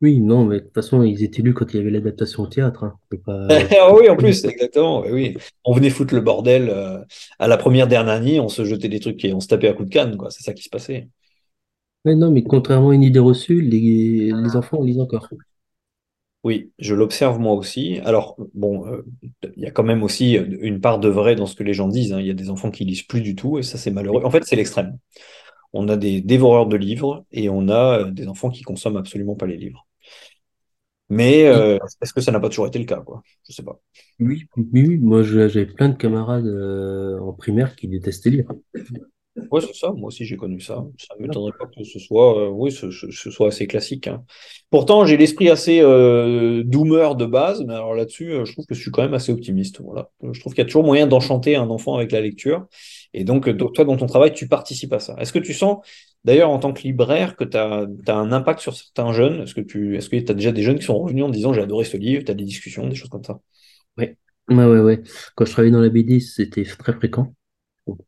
[0.00, 2.46] Oui, non, mais de toute façon, ils étaient lus quand il y avait l'adaptation au
[2.46, 2.84] théâtre.
[2.84, 2.94] Hein.
[3.24, 3.48] Pas...
[3.80, 5.36] Ah oui, en plus, exactement, oui.
[5.64, 6.98] On venait foutre le bordel euh,
[7.40, 9.72] à la première dernière nuit, on se jetait des trucs et on se tapait à
[9.72, 10.30] coups de canne, quoi.
[10.30, 11.08] C'est ça qui se passait.
[12.04, 15.28] Ouais, non, mais contrairement à une idée reçue, les, les enfants lisent encore.
[16.44, 17.98] Oui, je l'observe moi aussi.
[18.04, 19.04] Alors, bon, euh,
[19.56, 21.88] il y a quand même aussi une part de vrai dans ce que les gens
[21.88, 22.12] disent.
[22.12, 22.20] hein.
[22.20, 24.22] Il y a des enfants qui lisent plus du tout, et ça, c'est malheureux.
[24.24, 24.98] En fait, c'est l'extrême.
[25.74, 29.36] On a des dévoreurs de livres et on a euh, des enfants qui consomment absolument
[29.36, 29.87] pas les livres.
[31.10, 33.22] Mais euh, est-ce que ça n'a pas toujours été le cas, quoi?
[33.48, 33.80] Je sais pas.
[34.20, 34.98] Oui, oui, oui.
[34.98, 38.48] Moi, j'avais plein de camarades euh, en primaire qui détestaient lire.
[39.52, 39.92] Ouais, c'est ça.
[39.92, 40.84] Moi aussi, j'ai connu ça.
[40.98, 44.08] Ça ne m'étonnerait pas que ce soit, euh, oui, ce, ce- ce soit assez classique.
[44.08, 44.24] hein.
[44.70, 48.74] Pourtant, j'ai l'esprit assez euh, doomer de base, mais alors là-dessus, euh, je trouve que
[48.74, 49.80] je suis quand même assez optimiste.
[49.80, 50.10] Voilà.
[50.24, 52.66] Euh, Je trouve qu'il y a toujours moyen d'enchanter un enfant avec la lecture.
[53.14, 53.44] Et donc,
[53.74, 55.14] toi, dans ton travail, tu participes à ça.
[55.18, 55.78] Est-ce que tu sens,
[56.28, 59.42] d'ailleurs, en tant que libraire, que tu as, un impact sur certains jeunes?
[59.42, 61.62] Est-ce que tu, est-ce que as déjà des jeunes qui sont revenus en disant, j'ai
[61.62, 63.40] adoré ce livre, tu as des discussions, des choses comme ça?
[63.96, 64.16] Ouais.
[64.50, 65.02] Ouais, ouais, ouais.
[65.34, 67.34] Quand je travaillais dans la BD, c'était très fréquent.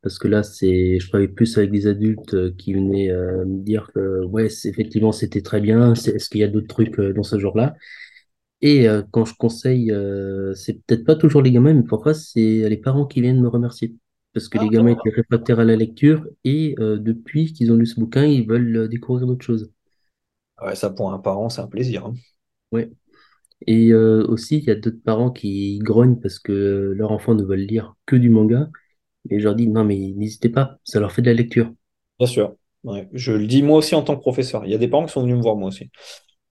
[0.03, 3.63] Parce que là, c'est, je travaillais plus avec des adultes euh, qui venaient euh, me
[3.63, 5.95] dire que, ouais, effectivement, c'était très bien.
[5.95, 7.75] Est-ce qu'il y a d'autres trucs euh, dans ce genre-là?
[8.63, 9.91] Et quand je conseille,
[10.55, 13.95] c'est peut-être pas toujours les gamins, mais parfois c'est les parents qui viennent me remercier.
[14.35, 17.77] Parce que Ah, les gamins étaient réfractaires à la lecture et euh, depuis qu'ils ont
[17.77, 19.73] lu ce bouquin, ils veulent euh, découvrir d'autres choses.
[20.63, 22.07] ouais, ça, pour un parent, c'est un plaisir.
[22.07, 22.15] hein.
[22.73, 22.91] Ouais.
[23.67, 27.45] Et euh, aussi, il y a d'autres parents qui grognent parce que leurs enfants ne
[27.45, 28.71] veulent lire que du manga.
[29.31, 31.73] Et je leur dis, non, mais n'hésitez pas, ça leur fait de la lecture.
[32.19, 32.57] Bien sûr.
[32.85, 33.09] Ouais.
[33.13, 34.65] Je le dis moi aussi en tant que professeur.
[34.65, 35.91] Il y a des parents qui sont venus me voir moi aussi.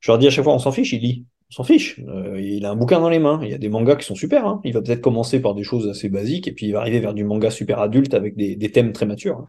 [0.02, 1.28] Je leur dis à chaque fois, on s'en fiche, il lit.
[1.52, 2.00] On s'en fiche.
[2.08, 3.40] Euh, il a un bouquin dans les mains.
[3.44, 4.46] Il y a des mangas qui sont super.
[4.46, 4.62] hein.
[4.64, 7.14] Il va peut-être commencer par des choses assez basiques et puis il va arriver vers
[7.14, 9.38] du manga super adulte avec des, des thèmes très matures.
[9.40, 9.48] hein.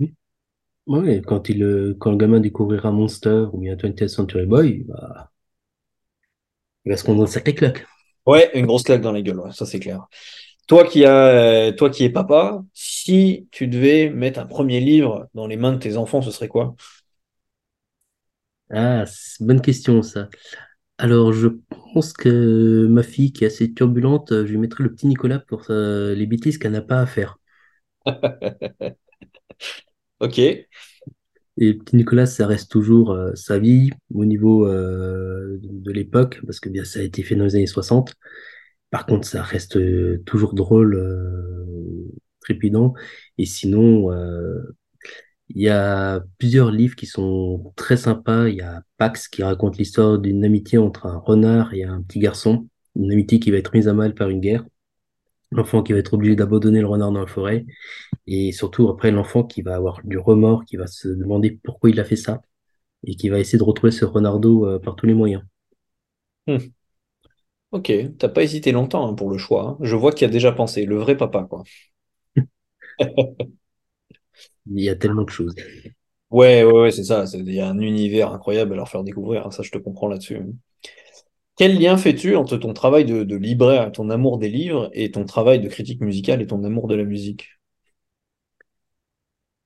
[0.00, 0.14] Oui.
[0.86, 5.30] Ouais, quand il, euh, quand le gamin découvrira Monster ou bien 20th Century Boy, bah,
[6.84, 7.86] il va se prendre un sacré claque.
[8.26, 10.06] Ouais, une grosse claque dans la gueule, ouais, ça c'est clair.
[10.68, 15.28] Toi qui as, euh, toi qui es papa, si tu devais mettre un premier livre
[15.34, 16.74] dans les mains de tes enfants, ce serait quoi?
[18.70, 19.04] Ah,
[19.40, 20.28] bonne question ça.
[20.98, 21.48] Alors, je
[21.92, 25.64] pense que ma fille, qui est assez turbulente, je lui mettrai le petit Nicolas pour
[25.70, 27.38] euh, les bêtises qu'elle n'a pas à faire.
[30.18, 30.38] Ok.
[30.38, 30.66] Et
[31.58, 36.60] le petit Nicolas, ça reste toujours euh, sa vie au niveau euh, de l'époque, parce
[36.60, 38.14] que bien ça a été fait dans les années 60.
[38.90, 42.94] Par contre, ça reste euh, toujours drôle, euh, trépidant.
[43.38, 44.62] Et sinon, euh,
[45.54, 48.48] il y a plusieurs livres qui sont très sympas.
[48.48, 52.18] Il y a Pax qui raconte l'histoire d'une amitié entre un renard et un petit
[52.20, 52.68] garçon.
[52.96, 54.64] Une amitié qui va être mise à mal par une guerre.
[55.52, 57.66] L'enfant qui va être obligé d'abandonner le renard dans la forêt.
[58.26, 62.00] Et surtout, après, l'enfant qui va avoir du remords, qui va se demander pourquoi il
[62.00, 62.42] a fait ça.
[63.06, 65.42] Et qui va essayer de retrouver ce renardeau euh, par tous les moyens.
[66.46, 66.72] Hmm.
[67.70, 69.70] Ok, t'as pas hésité longtemps hein, pour le choix.
[69.70, 69.78] hein.
[69.80, 71.64] Je vois qu'il y a déjà pensé, le vrai papa, quoi.
[74.66, 75.54] Il y a tellement de choses.
[76.30, 77.24] Ouais, ouais, ouais, c'est ça.
[77.34, 79.52] Il y a un univers incroyable à leur faire découvrir.
[79.52, 80.38] Ça, je te comprends là-dessus.
[81.56, 85.24] Quel lien fais-tu entre ton travail de, de libraire, ton amour des livres, et ton
[85.24, 87.48] travail de critique musicale et ton amour de la musique?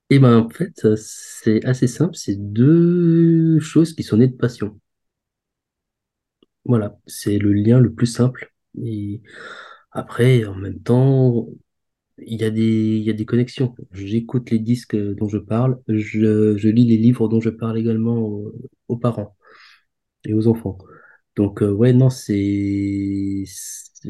[0.09, 2.15] Et ben, en fait, c'est assez simple.
[2.15, 4.79] C'est deux choses qui sont nées de passion.
[6.65, 8.53] Voilà, c'est le lien le plus simple.
[8.83, 9.21] Et
[9.91, 11.47] après, en même temps,
[12.19, 13.75] il y a des, il y a des connexions.
[13.91, 18.17] J'écoute les disques dont je parle, je, je lis les livres dont je parle également
[18.19, 18.53] aux,
[18.87, 19.35] aux parents
[20.25, 20.77] et aux enfants.
[21.35, 23.43] Donc, euh, ouais, non, c'est,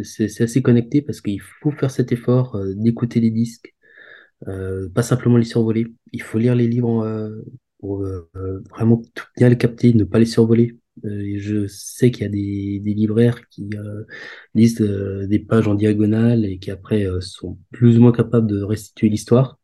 [0.03, 3.75] c'est, assez connecté parce qu'il faut faire cet effort euh, d'écouter les disques,
[4.47, 5.87] euh, pas simplement les survoler.
[6.13, 7.43] Il faut lire les livres euh,
[7.79, 8.05] pour
[8.71, 10.77] vraiment tout bien les capter, ne pas les survoler.
[11.05, 14.03] Euh, je sais qu'il y a des, des libraires qui euh,
[14.55, 18.61] lisent euh, des pages en diagonale et qui après sont plus ou moins capables de
[18.63, 19.59] restituer l'histoire.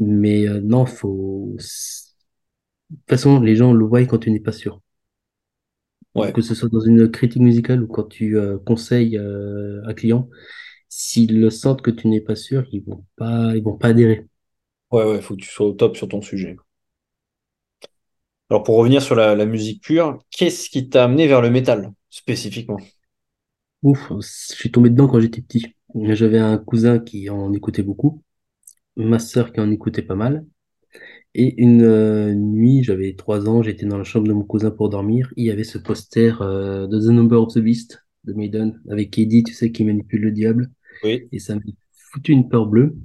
[0.00, 1.56] Mais non, faut...
[2.90, 4.80] De toute façon, les gens le voient quand tu n'es pas sûr.
[6.14, 10.28] Ouais, Que ce soit dans une critique musicale ou quand tu conseilles un client,
[10.88, 14.26] s'ils le sentent que tu n'es pas sûr, ils vont pas, ils vont pas adhérer.
[14.92, 16.56] ouais, ouais, faut que tu sois au top sur ton sujet.
[18.50, 21.92] Alors, pour revenir sur la, la musique pure, qu'est-ce qui t'a amené vers le métal,
[22.10, 22.78] spécifiquement?
[23.82, 25.66] Ouf, je suis tombé dedans quand j'étais petit.
[25.94, 28.22] J'avais un cousin qui en écoutait beaucoup,
[28.96, 30.44] ma sœur qui en écoutait pas mal.
[31.34, 34.88] Et une euh, nuit, j'avais trois ans, j'étais dans la chambre de mon cousin pour
[34.88, 35.32] dormir.
[35.36, 39.18] Il y avait ce poster euh, de The Number of the Beast de Maiden avec
[39.18, 40.70] Eddie, tu sais, qui manipule le diable.
[41.02, 41.28] Oui.
[41.32, 41.60] Et ça m'a
[42.12, 42.96] foutu une peur bleue.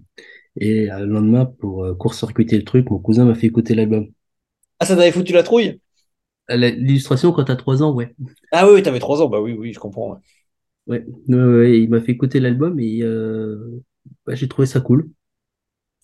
[0.57, 4.07] Et euh, le lendemain, pour court-circuiter le truc, mon cousin m'a fait écouter l'album.
[4.79, 5.79] Ah, ça t'avait foutu la trouille?
[6.51, 8.15] Euh, L'illustration, quand t'as trois ans, ouais.
[8.51, 10.19] Ah oui, t'avais trois ans, bah oui, oui, je comprends.
[10.87, 11.05] ouais.
[11.27, 13.81] Ouais, il m'a fait écouter l'album et euh,
[14.25, 15.09] bah, j'ai trouvé ça cool.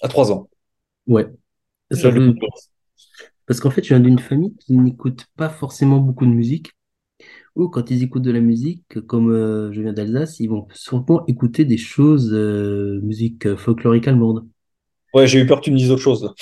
[0.01, 0.49] À trois ans.
[1.07, 1.27] Ouais.
[1.91, 2.35] Ça veut...
[3.45, 6.71] Parce qu'en fait, je viens d'une famille qui n'écoute pas forcément beaucoup de musique.
[7.55, 11.25] Ou quand ils écoutent de la musique, comme euh, je viens d'Alsace, ils vont sûrement
[11.27, 14.47] écouter des choses, euh, musique euh, folklorique allemande.
[15.13, 16.33] Ouais, j'ai eu peur que tu me dises autre chose.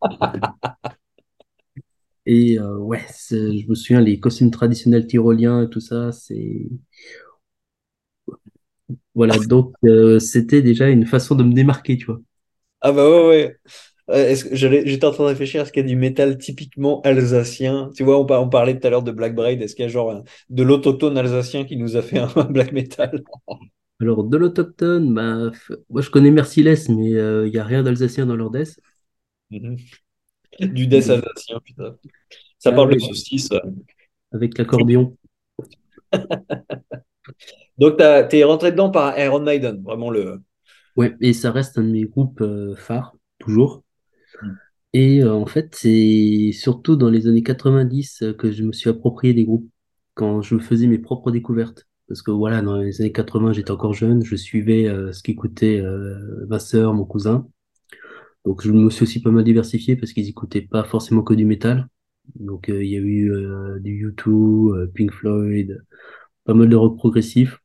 [2.32, 6.68] Et euh, ouais, je me souviens, les costumes traditionnels tyroliens et tout ça, c'est...
[9.14, 12.20] Voilà, donc euh, c'était déjà une façon de me démarquer, tu vois.
[12.80, 13.56] Ah bah ouais, ouais.
[14.08, 17.90] Que j'étais en train de réfléchir, est-ce qu'il y a du métal typiquement alsacien?
[17.96, 19.90] Tu vois, on, on parlait tout à l'heure de Black Braid, est-ce qu'il y a
[19.90, 23.22] genre de l'autochtone alsacien qui nous a fait un black metal?
[24.00, 25.50] Alors, de l'autochtone, bah,
[25.90, 28.78] moi je connais Merciless, mais il n'y a rien d'alsacien dans leur death.
[29.50, 29.76] Mhm.
[30.60, 31.96] Du death alsacien, putain.
[32.58, 33.48] Ça ah parle de saucisse.
[34.32, 35.16] Avec l'accordéon.
[37.78, 40.42] Donc, tu es rentré dedans par Iron Maiden, vraiment le.
[40.96, 43.82] Ouais, et ça reste un de mes groupes euh, phares, toujours.
[44.42, 44.48] Mm.
[44.92, 48.90] Et euh, en fait, c'est surtout dans les années 90 euh, que je me suis
[48.90, 49.70] approprié des groupes,
[50.14, 51.86] quand je faisais mes propres découvertes.
[52.08, 55.80] Parce que voilà, dans les années 80, j'étais encore jeune, je suivais ce qu'écoutait
[56.48, 57.46] ma sœur, mon cousin.
[58.44, 61.44] Donc je me suis aussi pas mal diversifié parce qu'ils écoutaient pas forcément que du
[61.44, 61.88] métal.
[62.36, 63.30] Donc il y a eu
[63.80, 65.84] du U2, Pink Floyd,
[66.44, 67.60] pas mal de rock progressif.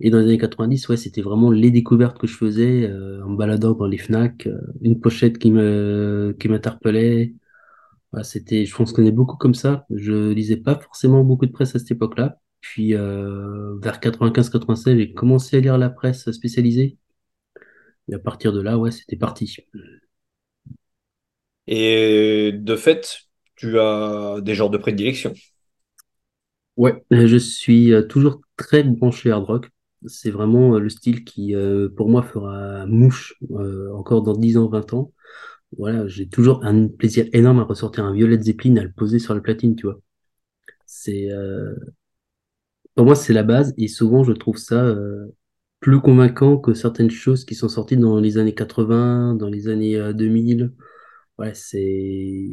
[0.00, 3.30] Et dans les années 90, ouais, c'était vraiment les découvertes que je faisais euh, en
[3.30, 7.34] baladant dans les Fnac, euh, une pochette qui me qui m'interpellait.
[8.22, 9.86] c'était, je fonctionnais beaucoup comme ça.
[9.90, 12.38] Je lisais pas forcément beaucoup de presse à cette époque-là.
[12.60, 16.98] Puis euh, vers 95-96, j'ai commencé à lire la presse spécialisée.
[18.08, 19.56] Et à partir de là, ouais, c'était parti.
[21.66, 23.20] Et de fait,
[23.56, 25.32] tu as des genres de prédilection.
[26.76, 29.70] Ouais, je suis toujours très branché hard rock
[30.06, 34.56] c'est vraiment euh, le style qui, euh, pour moi, fera mouche euh, encore dans 10
[34.56, 35.12] ans, 20 ans.
[35.78, 39.34] Voilà, j'ai toujours un plaisir énorme à ressortir un violet Zeppelin, à le poser sur
[39.34, 40.00] la platine, tu vois.
[40.86, 41.28] C'est,
[42.94, 44.94] pour moi, c'est la base, et souvent, je trouve ça
[45.80, 50.12] plus convaincant que certaines choses qui sont sorties dans les années 80, dans les années
[50.14, 50.72] 2000.
[51.38, 52.48] Ouais, c'est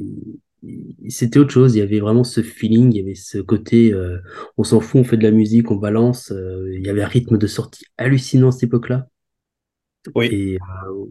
[1.09, 1.75] c'était autre chose.
[1.75, 4.19] Il y avait vraiment ce feeling, il y avait ce côté, euh,
[4.57, 6.32] on s'en fout, on fait de la musique, on balance.
[6.32, 9.07] Euh, il y avait un rythme de sortie hallucinant à cette époque-là.
[10.15, 10.27] Oui.
[10.32, 11.05] Et, euh,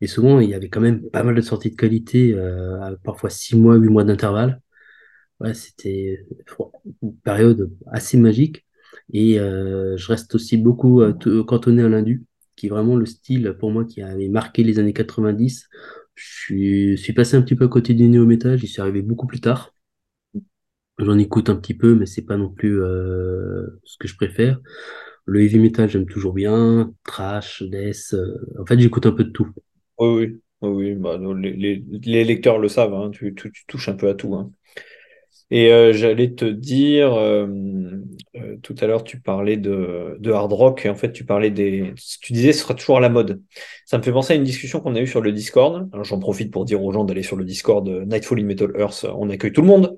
[0.00, 2.36] et, souvent, il y avait quand même pas mal de sorties de qualité,
[3.04, 4.60] parfois six mois, huit mois d'intervalle.
[5.40, 6.24] Ouais, c'était
[7.02, 8.64] une période assez magique.
[9.12, 11.02] Et je reste aussi beaucoup
[11.46, 12.24] cantonné à l'indu,
[12.56, 15.68] qui est vraiment le style pour moi qui avait marqué les années 90
[16.16, 19.40] je suis, passé un petit peu à côté du néo-metal, j'y suis arrivé beaucoup plus
[19.40, 19.74] tard.
[20.98, 24.58] J'en écoute un petit peu, mais c'est pas non plus euh, ce que je préfère.
[25.26, 26.94] Le heavy metal, j'aime toujours bien.
[27.04, 28.14] Trash, death.
[28.14, 29.48] Euh, en fait, j'écoute un peu de tout.
[29.98, 30.94] Oui, oui, oui.
[30.94, 32.94] Bah, les, lecteurs le savent.
[32.94, 33.10] Hein.
[33.10, 33.34] Tu,
[33.66, 34.34] touches un peu à tout.
[34.34, 34.50] Hein.
[35.50, 37.46] Et euh, j'allais te dire, euh,
[38.34, 41.50] euh, tout à l'heure, tu parlais de, de, hard rock et en fait, tu parlais
[41.50, 41.94] des.
[42.20, 43.42] Tu disais ce sera toujours à la mode.
[43.84, 45.88] Ça me fait penser à une discussion qu'on a eue sur le Discord.
[45.92, 49.06] Alors, j'en profite pour dire aux gens d'aller sur le Discord Nightfall in Metal Earth.
[49.16, 49.96] On accueille tout le monde.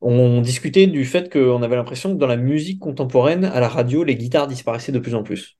[0.00, 4.02] On discutait du fait qu'on avait l'impression que dans la musique contemporaine, à la radio,
[4.02, 5.58] les guitares disparaissaient de plus en plus.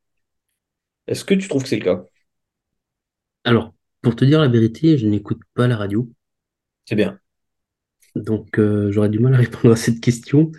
[1.06, 2.04] Est-ce que tu trouves que c'est le cas?
[3.44, 6.08] Alors, pour te dire la vérité, je n'écoute pas la radio.
[6.84, 7.20] C'est bien.
[8.16, 10.52] Donc euh, j'aurais du mal à répondre à cette question.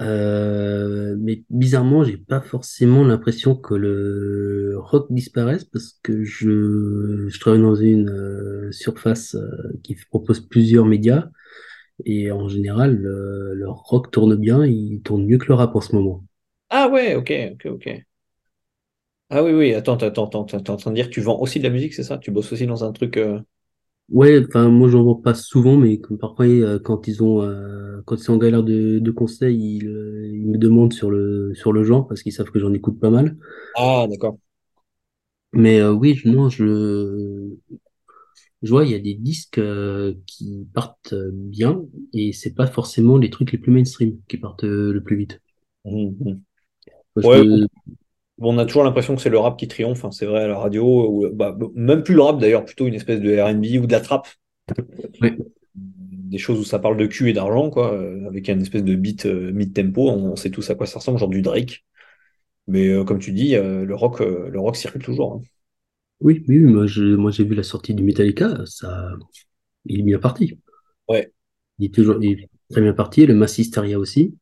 [0.00, 7.40] Euh, mais bizarrement, j'ai pas forcément l'impression que le rock disparaisse parce que je, je
[7.40, 9.36] travaille dans une euh, surface
[9.82, 11.28] qui propose plusieurs médias
[12.04, 15.94] et en général, le, rock tourne bien, il tourne mieux que le rap en ce
[15.94, 16.22] moment.
[16.68, 18.04] Ah ouais, ok, ok, ok.
[19.30, 21.58] Ah oui, oui, attends, attends, attends, t'es en train de dire que tu vends aussi
[21.58, 22.18] de la musique, c'est ça?
[22.18, 23.18] Tu bosses aussi dans un truc.
[24.08, 28.00] Ouais, enfin moi j'en vois pas souvent, mais comme parfois euh, quand ils ont euh,
[28.06, 31.52] quand ils sont en galère de, de conseils, ils, euh, ils me demandent sur le
[31.56, 33.36] sur le genre parce qu'ils savent que j'en écoute pas mal.
[33.74, 34.38] Ah d'accord.
[35.52, 37.56] Mais oui, non, je
[38.62, 39.60] je vois il y a des disques
[40.26, 41.82] qui partent bien
[42.12, 45.40] et c'est pas forcément les trucs les plus mainstream qui partent le plus vite.
[47.22, 47.46] Ouais,
[48.38, 50.58] on a toujours l'impression que c'est le rap qui triomphe, hein, c'est vrai, à la
[50.58, 53.92] radio, ou, bah, même plus le rap d'ailleurs, plutôt une espèce de RB ou de
[53.92, 54.28] la trap.
[55.74, 58.94] Des choses où ça parle de cul et d'argent, quoi, euh, avec un espèce de
[58.94, 61.84] beat euh, mid-tempo, on, sait tous à quoi ça ressemble, genre du Drake.
[62.66, 65.34] Mais euh, comme tu dis, le, rock, le rock circule toujours.
[65.34, 65.42] Hein.
[66.20, 69.10] Oui, oui, moi j'ai vu la sortie du Metallica, ça,
[69.84, 70.58] il est bien parti.
[71.08, 71.30] Ouais.
[71.78, 72.18] Il est toujours
[72.70, 74.34] très bien parti, le Mass Hysteria aussi.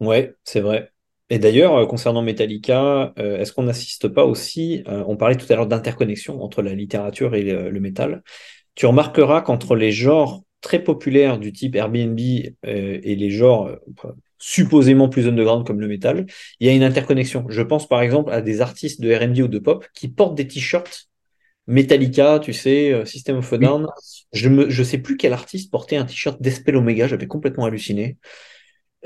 [0.00, 0.92] Ouais, c'est vrai.
[1.30, 5.50] Et d'ailleurs, euh, concernant Metallica, euh, est-ce qu'on n'assiste pas aussi, euh, on parlait tout
[5.50, 8.22] à l'heure d'interconnexion entre la littérature et le, métal,
[8.74, 13.70] tu remarqueras qu'entre les genres très populaires du type Airbnb et les genres
[14.38, 16.26] supposément plus underground comme le métal,
[16.58, 17.46] il y a une interconnexion.
[17.48, 20.46] Je pense par exemple à des artistes de R&B ou de pop qui portent des
[20.46, 21.08] t-shirts
[21.66, 23.86] Metallica, tu sais, System of a Down.
[24.32, 28.18] Je je sais plus quel artiste portait un t-shirt d'Espel Omega, j'avais complètement halluciné.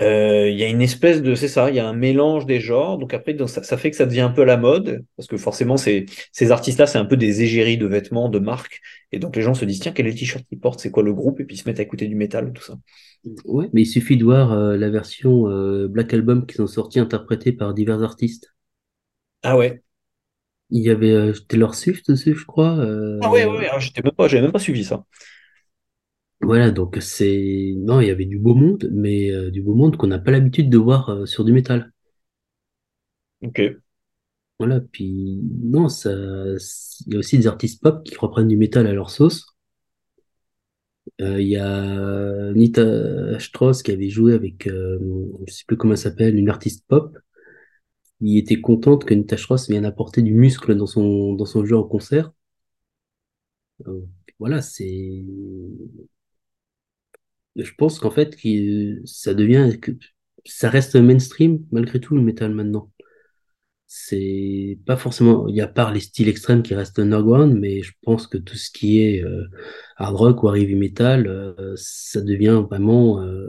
[0.00, 2.60] Euh, Il y a une espèce de, c'est ça, il y a un mélange des
[2.60, 2.98] genres.
[2.98, 5.36] Donc après, donc ça, ça, fait que ça devient un peu la mode, parce que
[5.36, 8.80] forcément, ces, ces artistes-là, c'est un peu des égéries de vêtements, de marques.
[9.12, 11.02] Et donc les gens se disent, tiens, quel est le t-shirt qu'ils portent, c'est quoi
[11.02, 12.76] le groupe, et puis ils se mettent à écouter du métal, tout ça.
[13.44, 16.98] Ouais, mais il suffit de voir euh, la version euh, Black Album qui sont sortis
[16.98, 18.54] interprétés par divers artistes.
[19.42, 19.82] Ah ouais.
[20.70, 22.72] Il y avait euh, Taylor Swift dessus, je crois.
[23.20, 25.04] Ah ouais, euh, ouais, ouais, j'étais même pas, j'avais même pas suivi ça.
[26.44, 27.74] Voilà, donc c'est...
[27.78, 30.30] Non, il y avait du beau monde, mais euh, du beau monde qu'on n'a pas
[30.30, 31.90] l'habitude de voir euh, sur du métal.
[33.40, 33.62] Ok.
[34.58, 36.12] Voilà, puis non, ça...
[37.06, 39.46] Il y a aussi des artistes pop qui reprennent du métal à leur sauce.
[41.22, 45.98] Euh, Il y a Nita Strauss qui avait joué avec, je sais plus comment elle
[45.98, 47.16] s'appelle, une artiste pop.
[48.20, 51.76] Il était contente que Nita Strauss vienne apporter du muscle dans son, dans son jeu
[51.76, 52.32] en concert.
[54.38, 55.24] Voilà, c'est...
[57.56, 58.36] Je pense qu'en fait,
[59.04, 59.70] ça devient...
[60.46, 62.90] Ça reste mainstream malgré tout le métal maintenant.
[63.86, 67.92] C'est pas forcément, il y a part les styles extrêmes qui restent underground, mais je
[68.02, 69.44] pense que tout ce qui est euh,
[69.96, 73.48] hard rock ou heavy metal, euh, ça devient vraiment euh,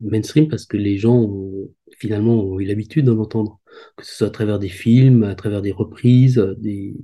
[0.00, 1.30] mainstream parce que les gens
[1.98, 3.60] finalement ont eu l'habitude d'en entendre,
[3.96, 6.96] que ce soit à travers des films, à travers des reprises, des,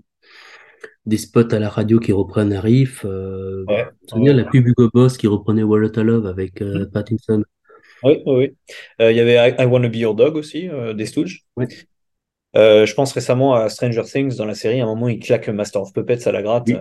[1.06, 3.04] des spots à la radio qui reprennent un riff.
[3.04, 3.86] Euh, Ouais.
[4.10, 7.44] je me la pub Hugo Boss qui reprenait What I Love avec euh, Pattinson.
[8.02, 8.56] Oui, oui, oui.
[9.00, 11.44] Euh, Il y avait I, I Wanna Be Your Dog aussi, euh, des Stooges.
[12.54, 15.82] Je pense récemment à Stranger Things dans la série, à un moment il claque Master
[15.82, 16.64] of Puppets à la gratte.
[16.68, 16.76] Oui.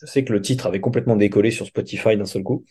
[0.00, 2.64] Je sais que le titre avait complètement décollé sur Spotify d'un seul coup.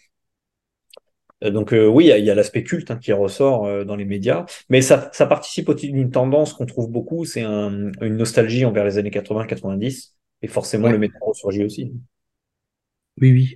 [1.41, 4.45] Donc euh, oui, il y a, l'aspect culte hein, qui ressort euh, dans les médias,
[4.69, 8.85] mais ça, ça participe aussi d'une tendance qu'on trouve beaucoup, c'est un- une nostalgie envers
[8.85, 10.91] les années 80-90, et forcément Ouais.
[10.91, 11.93] le métal ressurgit aussi.
[13.21, 13.55] Oui, oui.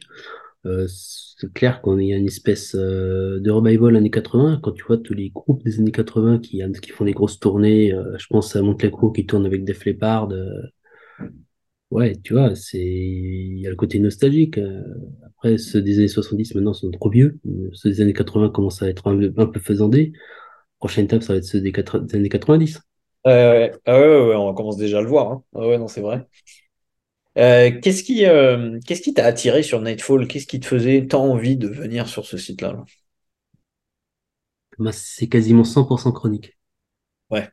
[0.65, 4.59] Euh, c'est clair qu'on est une espèce euh, de revival années 80.
[4.63, 7.93] Quand tu vois tous les groupes des années 80 qui, qui font des grosses tournées,
[7.93, 10.31] euh, je pense à Motley Crue qui tourne avec Def Leppard.
[10.31, 10.47] euh,
[11.91, 14.59] ouais, tu vois, c'est il y a le côté nostalgique.
[15.25, 17.39] Après, ceux des années 70 maintenant sont trop vieux.
[17.73, 20.13] Ceux des années 80 commencent à être un, un peu faisandés.
[20.79, 21.73] Prochaine étape, ça va être ceux des,
[22.13, 22.81] années 90.
[23.27, 25.31] Euh, ouais, ah ouais, ouais, ouais, on commence déjà à le voir.
[25.31, 25.43] Hein.
[25.55, 26.27] Ah ouais, non, c'est vrai.
[27.37, 30.27] Euh, qu'est-ce qui, euh, qu'est-ce qui t'a attiré sur Nightfall?
[30.27, 32.73] Qu'est-ce qui te faisait tant envie de venir sur ce site-là?
[32.73, 32.85] là?
[34.79, 36.57] Bah, c'est quasiment 100% chronique.
[37.29, 37.51] Ouais,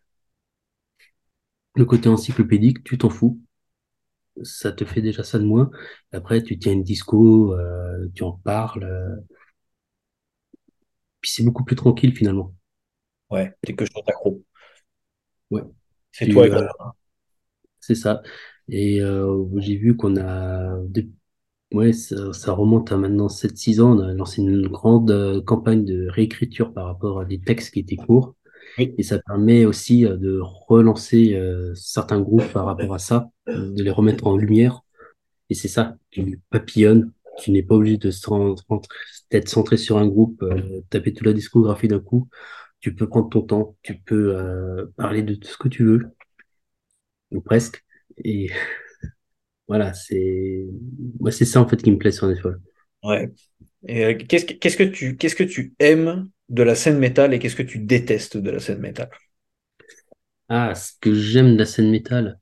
[1.75, 3.39] Le côté encyclopédique, tu t'en fous.
[4.45, 5.71] ça te fait déjà ça de moins.
[6.13, 9.17] Après, tu tiens une disco, euh, tu en parles, euh,
[11.23, 12.53] puis c'est beaucoup plus tranquille finalement.
[13.31, 14.13] ouais, t'es que sur ta.
[15.51, 15.63] Ouais,
[16.13, 16.67] C'est toi euh,
[17.81, 18.23] c'est ça.
[18.73, 20.77] Et euh, j'ai vu qu'on a,
[21.73, 23.99] ouais, ça, ça remonte à maintenant sept six ans.
[23.99, 27.81] On a lancé une grande euh, campagne de réécriture par rapport à des textes qui
[27.81, 28.35] étaient courts.
[28.79, 33.31] Oui, Et ça permet aussi euh, de relancer euh, certains groupes par rapport à ça,
[33.47, 34.83] de les remettre en lumière.
[35.51, 38.11] Et c'est ça, tu papillonnes, tu n'es pas obligé de
[39.31, 42.29] d'être centré sur un groupe, euh, taper toute la discographie d'un coup.
[42.81, 46.03] Tu peux prendre ton temps, tu peux euh, parler de tout ce que tu veux,
[47.31, 47.85] ou presque.
[48.19, 48.51] Et
[49.69, 50.65] voilà, c'est
[51.21, 52.59] moi c'est ça en fait qui me plaît sur Netflix.
[53.05, 53.31] ouais.
[53.89, 57.35] Et euh, qu'est-ce que, qu'est-ce que tu, qu'est-ce que tu aimes de la scène métal
[57.35, 59.11] et qu'est-ce que tu détestes de la scène métal?
[60.49, 62.39] Ah, ce que j'aime de la scène métal,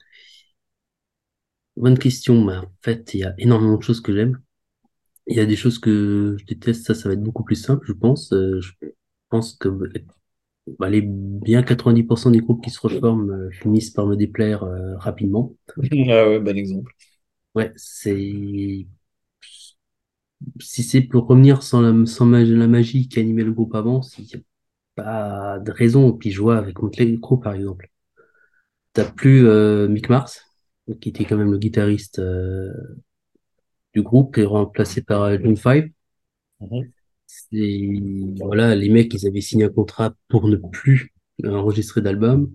[1.77, 2.45] bonne question.
[2.45, 4.41] Mais en fait, il y a énormément de choses que j'aime.
[5.29, 7.87] Il y a des choses que je déteste, ça, ça va être beaucoup plus simple,
[7.87, 8.33] je pense.
[8.35, 8.73] Euh, je
[9.31, 9.68] pense que
[10.79, 14.97] bah, les bien 90% des groupes qui se reforment euh, finissent par me déplaire euh,
[14.97, 15.55] rapidement.
[16.11, 16.93] Ah ouais, bon exemple.
[17.55, 18.87] Ouais, c'est
[20.61, 24.25] si c'est pour revenir sans la, sans la magie qui animait le groupe avant, il
[24.27, 24.39] n'y a
[24.97, 26.12] pas de raison.
[26.14, 27.91] Puis je vois avec Motley Crue par exemple.
[28.93, 30.43] T'as plus euh, Mick Mars,
[31.01, 32.73] qui était quand même le guitariste euh,
[33.95, 35.91] du groupe, qui est remplacé par euh, John Five.
[36.73, 36.91] Et
[37.53, 41.12] voilà, les mecs, ils avaient signé un contrat pour ne plus
[41.45, 42.51] enregistrer d'album.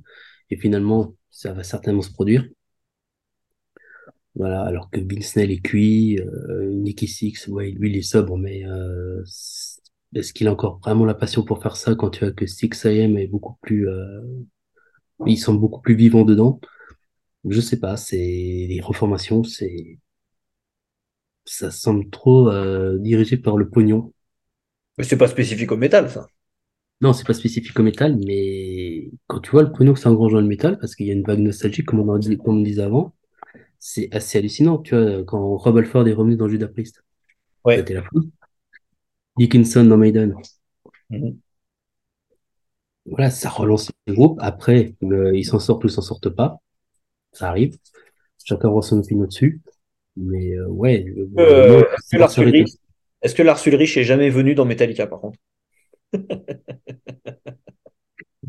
[0.49, 2.45] Et finalement, ça va certainement se produire.
[4.35, 8.37] Voilà, alors que Bill Snell est cuit, euh, Nicky Six, ouais, lui, il est sobre,
[8.37, 9.23] mais euh,
[10.13, 12.85] est-ce qu'il a encore vraiment la passion pour faire ça quand tu vois que Six
[12.85, 14.21] AM est beaucoup plus, euh,
[15.25, 16.59] ils sont beaucoup plus vivants dedans?
[17.49, 19.99] Je sais pas, c'est les reformations, c'est,
[21.45, 24.13] ça semble trop euh, dirigé par le pognon.
[24.97, 26.27] Mais c'est pas spécifique au métal, ça.
[27.01, 30.31] Non, c'est pas spécifique au métal, mais quand tu vois le pognon que ça engrange
[30.31, 32.59] dans le métal, parce qu'il y a une vague nostalgique, comme on en dit, comme
[32.59, 33.13] on disait avant,
[33.79, 37.03] c'est assez hallucinant, tu vois, quand Rob Alford est revenu dans Judas Priest.
[37.65, 37.77] Ouais.
[37.77, 38.31] C'était la folie.
[39.37, 40.35] Dickinson dans Maiden.
[41.09, 41.37] Mhm.
[43.05, 44.39] Voilà, ça relance le groupe.
[44.41, 46.57] Après, euh, ils s'en sortent ou ils s'en sortent pas.
[47.33, 47.77] Ça arrive.
[48.43, 49.61] Chacun aura son opinion dessus.
[50.17, 51.05] Mais euh, ouais,
[51.37, 51.83] Euh,
[52.13, 52.65] le-
[53.21, 55.39] est-ce que Lars Ulrich- est jamais venu dans Metallica par contre?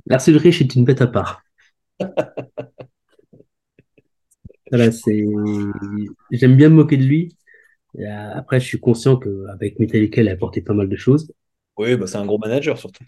[0.07, 1.43] Lars Ulrich est une bête à part.
[4.71, 5.25] Voilà, c'est.
[6.31, 7.37] J'aime bien me moquer de lui.
[7.99, 11.33] Euh, Après, je suis conscient qu'avec Metallica, il a apporté pas mal de choses.
[11.79, 13.05] Oui, bah, c'est un gros manager surtout.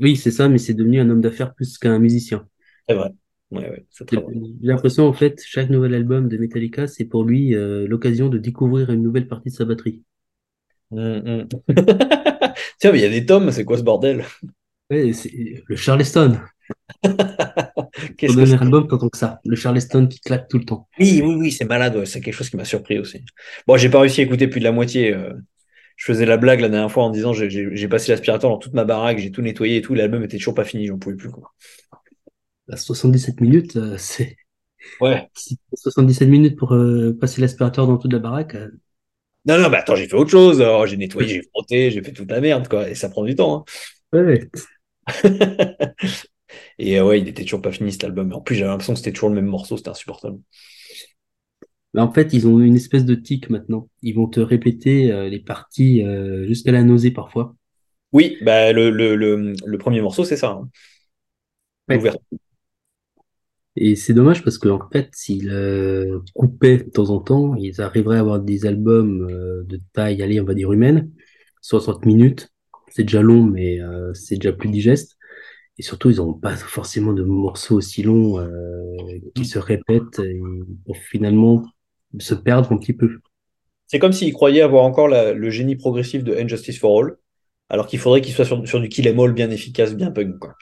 [0.00, 2.48] Oui, c'est ça, mais c'est devenu un homme d'affaires plus qu'un musicien.
[2.88, 2.94] C'est.
[2.96, 3.10] Ouais,
[3.50, 3.86] ouais, vrai.
[4.60, 8.38] j'ai l'impression, en fait, chaque nouvel album de Metallica, c'est pour lui euh, l'occasion de
[8.38, 10.02] découvrir une nouvelle partie de sa batterie.
[10.90, 11.48] Mhm, mhm.
[12.80, 14.24] Tiens, mais il y a des tomes, c'est quoi ce bordel?
[14.90, 15.12] Ouais,
[15.66, 16.38] le Charleston.
[18.16, 19.40] Qu'est-ce que dernier c'est album, t'entends que ça.
[19.44, 20.88] Le Charleston qui claque tout le temps.
[20.98, 23.22] Oui, oui, oui, c'est malade, ouais, c'est quelque chose qui m'a surpris aussi.
[23.66, 25.14] Bon, j'ai pas réussi à écouter plus de la moitié.
[25.14, 25.34] euh,
[25.96, 28.84] Je faisais la blague la dernière fois en disant j'ai- passé l'aspirateur dans toute ma
[28.84, 31.30] baraque, j'ai tout nettoyé et tout, l'album était toujours pas fini, j'en pouvais plus.
[31.30, 31.52] Quoi.
[32.70, 34.36] À 77 minutes, euh, c'est
[35.00, 35.28] Ouais.
[35.34, 38.56] si t'as 77 minutes pour euh, passer l'aspirateur dans toute la baraque.
[39.46, 40.60] Non, non, mais attends, j'ai fait autre chose.
[40.66, 42.88] Oh, j'ai nettoyé, j'ai frotté, j'ai fait toute la merde, quoi.
[42.88, 43.64] Et ça prend du temps.
[44.12, 44.50] ouais, ouais.
[45.06, 45.94] hein.
[46.78, 48.32] Et euh, ouais, il était toujours pas fini cet album.
[48.34, 50.38] En plus, j'avais l'impression que c'était toujours le même morceau, c'était insupportable.
[51.96, 53.88] En fait, ils ont une espèce de tic maintenant.
[54.02, 57.56] Ils vont te répéter euh, les parties euh, jusqu'à la nausée parfois.
[58.12, 60.50] Oui, bah, le, le, le, le premier morceau, c'est ça.
[60.50, 60.70] hein.
[61.88, 62.10] Ouais.
[63.80, 68.16] Et c'est dommage parce qu'en fait, s'ils euh, coupaient de temps en temps, ils arriveraient
[68.16, 71.12] à avoir des albums euh, de taille, allez, on va dire humaine,
[71.60, 72.48] 60 minutes.
[72.88, 75.16] C'est déjà long, mais euh, c'est déjà plus digeste.
[75.78, 78.44] Et surtout, ils n'ont pas forcément de morceaux aussi longs
[79.36, 80.20] qui se répètent
[80.84, 81.64] pour finalement
[82.18, 83.20] se perdre un petit peu.
[83.86, 87.16] C'est comme s'il croyait avoir encore le génie progressif de Injustice for All,
[87.68, 90.40] alors qu'il faudrait qu'il soit sur, sur du kill em all bien efficace, bien punk.
[90.40, 90.56] Quoi.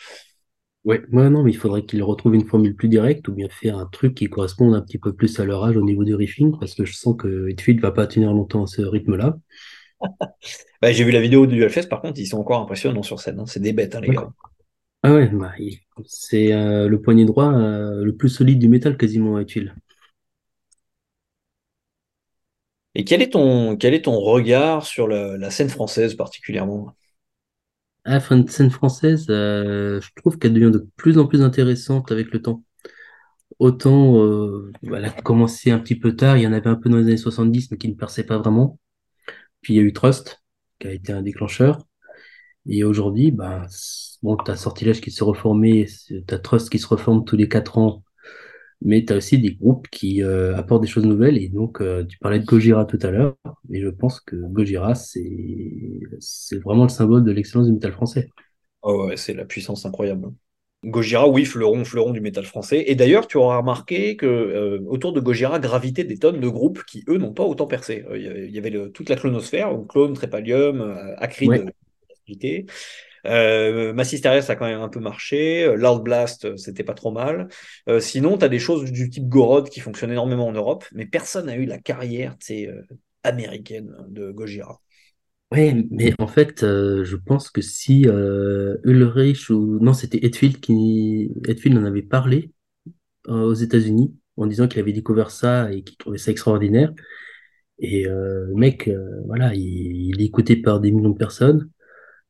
[0.87, 3.77] Ouais, ouais, non, mais il faudrait qu'ils retrouvent une formule plus directe ou bien faire
[3.77, 6.57] un truc qui corresponde un petit peu plus à leur âge au niveau du riffing
[6.59, 9.37] parce que je sens que Hetfield va pas tenir longtemps à ce rythme-là.
[10.83, 13.41] Bah, j'ai vu la vidéo du Hellfest, par contre, ils sont encore impressionnants sur scène.
[13.41, 13.47] hein.
[13.47, 14.31] C'est des bêtes, hein, les gars.
[15.03, 18.97] Ah ouais, bah, il- c'est euh, le poignet droit euh, le plus solide du métal
[18.99, 19.75] quasiment, Hetfield.
[22.97, 26.95] Et quel est ton, quel est ton regard sur la, la scène française particulièrement?
[28.09, 32.31] Ah, de scène française, euh, je trouve qu'elle devient de plus en plus intéressante avec
[32.33, 32.63] le temps.
[33.59, 36.89] Autant, euh, elle a commencé un petit peu tard, il y en avait un peu
[36.91, 38.79] dans les années 70, mais qui ne perçait pas vraiment.
[39.63, 40.43] Puis il y a eu Trust,
[40.81, 41.81] qui a été un déclencheur.
[42.67, 43.67] Et aujourd'hui, bah,
[44.23, 45.89] bon, t'as Sortilège qui se reformé,
[46.27, 48.05] t'as Trust qui se reforme tous les quatre ans,
[48.83, 51.39] mais t'as aussi des groupes qui euh, apportent des choses nouvelles.
[51.39, 53.37] Et donc, euh, tu parlais de Gojira tout à l'heure,
[53.73, 58.31] et je pense que Gojira, c'est vraiment le symbole de l'excellence du métal français.
[58.83, 60.29] Oh ouais, c'est la puissance incroyable.
[60.85, 62.85] Gojira, oui, fleuron, fleuron du métal français.
[62.87, 66.85] Et d'ailleurs, tu auras remarqué que euh, autour de Gojira gravitaient des tonnes de groupes
[66.85, 68.05] qui, eux, n'ont pas autant percé.
[68.15, 70.81] Il y avait, le- toute la clonosphère, donc Clone, Trépalium,
[71.19, 71.65] Acrid, Ouais.
[73.27, 75.65] Euh, Massisteria, ça a quand même un peu marché.
[75.65, 77.49] Euh, Loud Blast, euh, c'était pas trop mal.
[77.89, 81.07] Euh, sinon, tu as des choses du type Gorod qui fonctionnent énormément en Europe, mais
[81.07, 82.37] personne n'a eu la carrière
[83.23, 84.81] américaine de Gojira.
[85.53, 88.07] Ouais, mais en fait, je pense que si
[88.85, 92.51] Ulrich ou non, c'était Hetfield qui Hetfield en avait parlé
[93.29, 96.93] aux États-Unis en disant qu'il avait découvert ça et qu'il trouvait ça extraordinaire.
[97.79, 98.91] Et le mec,
[99.27, 101.71] voilà, il, il est écouté par des millions de personnes.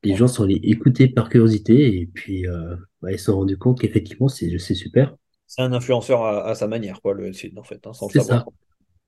[0.02, 3.58] Les gens sont allés écouter par curiosité et puis euh, ouais, ils se sont rendus
[3.58, 5.14] compte qu'effectivement, c'est c'est super.
[5.48, 8.20] C'est un influenceur à, à sa manière, quoi, le Sid, en fait, hein, sans C'est
[8.20, 8.44] savoir.
[8.44, 8.46] ça,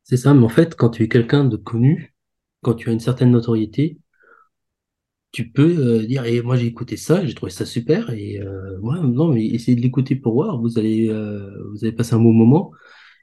[0.05, 0.35] c'est ça.
[0.35, 2.15] Mais en fait, quand tu es quelqu'un de connu,
[2.63, 3.99] quand tu as une certaine notoriété,
[5.33, 8.79] tu peux euh, dire, et moi j'ai écouté ça, j'ai trouvé ça super, et euh,
[8.81, 12.19] ouais, non, mais essayez de l'écouter pour voir, vous allez, euh, vous allez passer un
[12.21, 12.73] bon moment.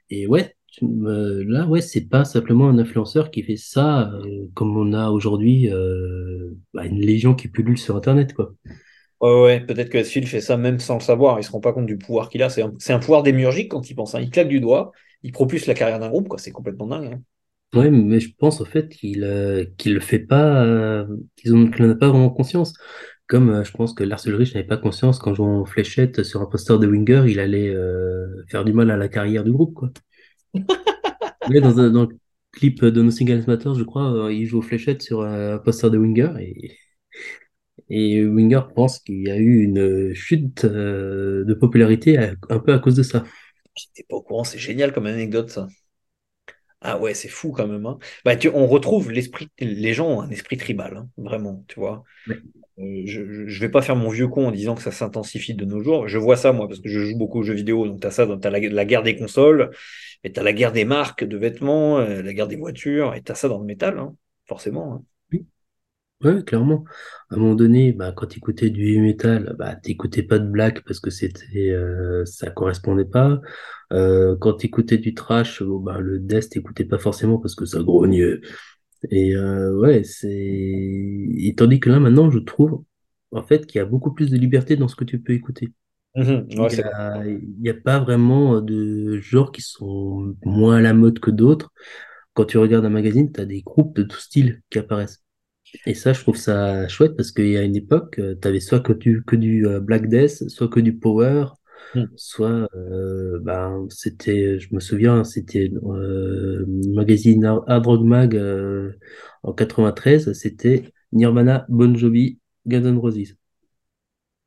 [0.10, 4.94] Et ouais, là, ouais, c'est pas simplement un influenceur qui fait ça, euh, comme on
[4.94, 8.54] a aujourd'hui euh, bah, une légion qui pullule sur Internet, quoi.
[9.22, 11.40] Ouais, ouais, peut-être que Phil fait ça même sans le savoir.
[11.40, 12.50] Il se rend pas compte du pouvoir qu'il a.
[12.50, 12.62] C'est
[12.94, 14.14] un, pouvoir démiurgique quand il pense.
[14.16, 14.20] hein.
[14.22, 14.92] Il claque du doigt,
[15.24, 16.38] il propulse la carrière d'un groupe, quoi.
[16.38, 17.14] C'est complètement dingue.
[17.14, 17.22] hein.
[17.74, 21.06] Ouais, mais je pense au fait qu'il euh, qu'il le fait pas, euh,
[21.36, 22.74] qu'ils ont, qu'il en a pas vraiment conscience.
[23.28, 26.42] Comme euh, je pense que Lars Ulrich n'avait pas conscience qu'en jouant en fléchette sur
[26.42, 27.76] un poster de Winger, il allait
[28.50, 29.90] faire du mal à la carrière du groupe, quoi.
[31.48, 32.18] Dans, un, le
[32.52, 35.92] clip de Nothing Else Matters, je crois, euh, il joue aux fléchettes sur un poster
[35.92, 36.78] de Winger et,
[37.90, 42.18] et Winger pense qu'il y a eu une chute euh, de popularité
[42.50, 43.24] un peu à cause de ça.
[43.76, 44.44] J'étais pas au courant.
[44.44, 45.68] C'est génial comme anecdote, ça.
[46.88, 47.86] Ah ouais, c'est fou quand même.
[47.86, 47.98] hein.
[48.26, 52.04] Bah, tu- on retrouve l'esprit, les gens ont un esprit tribal, hein, vraiment, tu vois.
[52.80, 55.66] Euh, je, je, vais pas faire mon vieux con en disant que ça s'intensifie de
[55.66, 56.08] nos jours.
[56.08, 57.88] Je vois ça, moi, parce que je joue beaucoup aux jeux vidéo.
[57.88, 59.72] Donc, tu as ça, tu as la, la guerre des consoles,
[60.24, 63.24] et tu as la guerre des marques de vêtements, euh, la guerre des voitures, et
[63.24, 64.16] tu as ça dans le métal, hein,
[64.48, 65.06] forcément.
[65.32, 65.46] Oui.
[66.24, 66.86] Ouais, clairement.
[67.32, 70.84] À un moment donné, bah, quand tu écoutais du metal, bah, t'écoutais pas de black
[70.86, 73.42] parce que c'était, euh, ça correspondait pas.
[73.94, 77.66] Euh, quand tu écoutais du trash, bon, bah, le death, t'écoutais pas forcément parce que
[77.66, 78.40] ça grognait.
[79.12, 80.30] Et euh, ouais, c'est.
[80.32, 82.84] Et tandis que là, maintenant, je trouve,
[83.32, 85.74] en fait, qu'il y a beaucoup plus de liberté dans ce que tu peux écouter.
[86.16, 86.86] Mhm, Il ouais, y c'est
[87.70, 91.72] a, pas vraiment de genres qui sont moins à la mode que d'autres.
[92.34, 95.24] Quand tu regardes un magazine, tu as des groupes de tout style qui apparaissent.
[95.86, 98.80] Et ça, je trouve ça chouette parce qu'il y a une époque, tu avais soit
[98.82, 101.46] que du, que du euh, Black Death, soit que du Power,
[101.94, 102.10] Mhm.
[102.16, 108.94] soit, euh, ben, c'était, je me souviens, c'était euh, le magazine Hard Rock Mag euh,
[109.44, 113.36] en 93, c'était Nirvana, Bon Jovi, Guns N' Roses.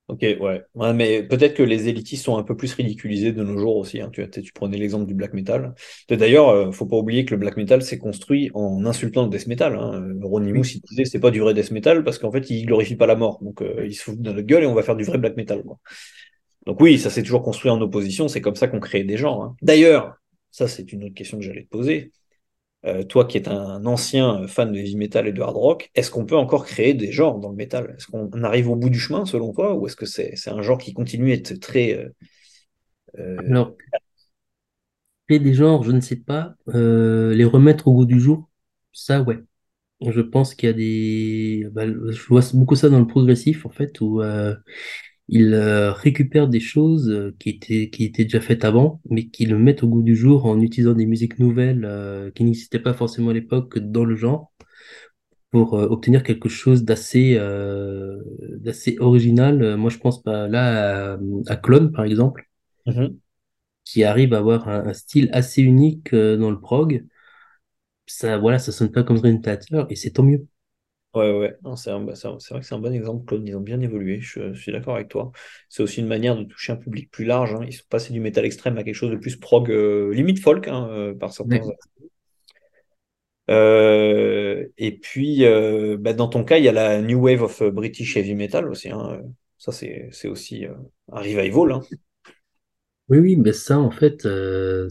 [0.08, 0.62] Ok, ouais.
[0.74, 4.00] Ouais, mais peut-être que les élitistes sont un peu plus ridiculisés de nos jours aussi.
[4.00, 4.08] hein.
[4.10, 5.74] Tu, tu prenais l'exemple du black metal.
[6.08, 9.46] D'ailleurs, euh, faut pas oublier que le black metal s'est construit en insultant le death
[9.48, 9.76] metal.
[9.76, 10.14] Hein.
[10.22, 10.54] Ronnie.
[10.54, 13.06] Moose, il disait c'est pas du vrai death metal parce qu'en fait, il glorifie pas
[13.06, 13.38] la mort.
[13.42, 15.36] Donc, euh, il se fout de notre gueule et on va faire du vrai black
[15.36, 15.62] metal.
[15.62, 15.78] quoi.
[16.68, 18.28] Donc oui, ça s'est toujours construit en opposition.
[18.28, 19.42] C'est comme ça qu'on crée des genres.
[19.42, 19.56] hein.
[19.62, 20.16] D'ailleurs,
[20.52, 22.12] ça c'est une autre question que j'allais te poser.
[22.86, 26.12] Euh, toi qui es un ancien fan de heavy metal et de hard rock, est-ce
[26.12, 27.94] qu'on peut encore créer des genres dans le métal?
[27.98, 30.78] Est-ce qu'on arrive au bout du chemin selon toi, ou est-ce que c'est un genre
[30.78, 31.94] qui continue à être très...
[31.94, 32.10] euh,
[33.18, 33.74] euh, Alors,
[35.26, 38.48] créer des genres, je ne sais pas, euh, les remettre au goût du jour,
[38.92, 39.38] ça, ouais.
[40.06, 43.70] Je pense qu'il y a des, bah, je vois beaucoup ça dans le progressif, en
[43.70, 44.22] fait, où
[45.28, 49.46] ils euh, récupèrent des choses euh, qui étaient, qui étaient déjà faites avant, mais qui
[49.46, 52.94] le mettent au goût du jour en utilisant des musiques nouvelles euh, qui n'existaient pas
[52.94, 54.52] forcément à l'époque dans le genre,
[55.50, 58.22] pour euh, obtenir quelque chose d'assez euh,
[58.58, 59.76] d'assez original.
[59.76, 62.48] Moi, je pense pas là à, à Clone, par exemple,
[62.86, 63.16] mhm.
[63.84, 67.04] qui arrive à avoir un, un style assez unique euh, dans le prog.
[68.06, 70.46] Ça, voilà, ça sonne pas comme Dream Theater, et c'est tant mieux.
[71.14, 73.24] Ouais, ouais, non, c'est un- bah, c'est un- c'est vrai que c'est un bon exemple,
[73.24, 73.42] Claude.
[73.48, 75.32] Ils ont bien évolué, je, je suis d'accord avec toi.
[75.68, 77.54] C'est aussi une manière de toucher un public plus large.
[77.54, 77.64] hein.
[77.66, 80.68] Ils sont passés du métal extrême à quelque chose de plus prog, euh, limite folk,
[80.68, 81.58] hein, euh, par certains.
[81.60, 81.76] Ouais.
[83.50, 87.62] Euh, et puis, euh, bah, dans ton cas, il y a la New Wave of
[87.62, 88.90] British Heavy Metal aussi.
[88.90, 89.22] hein.
[89.56, 90.74] Ça, c'est c'est aussi euh,
[91.12, 91.72] un revival.
[91.72, 91.80] hein.
[93.08, 94.88] Oui, oui, mais ça, en fait, euh,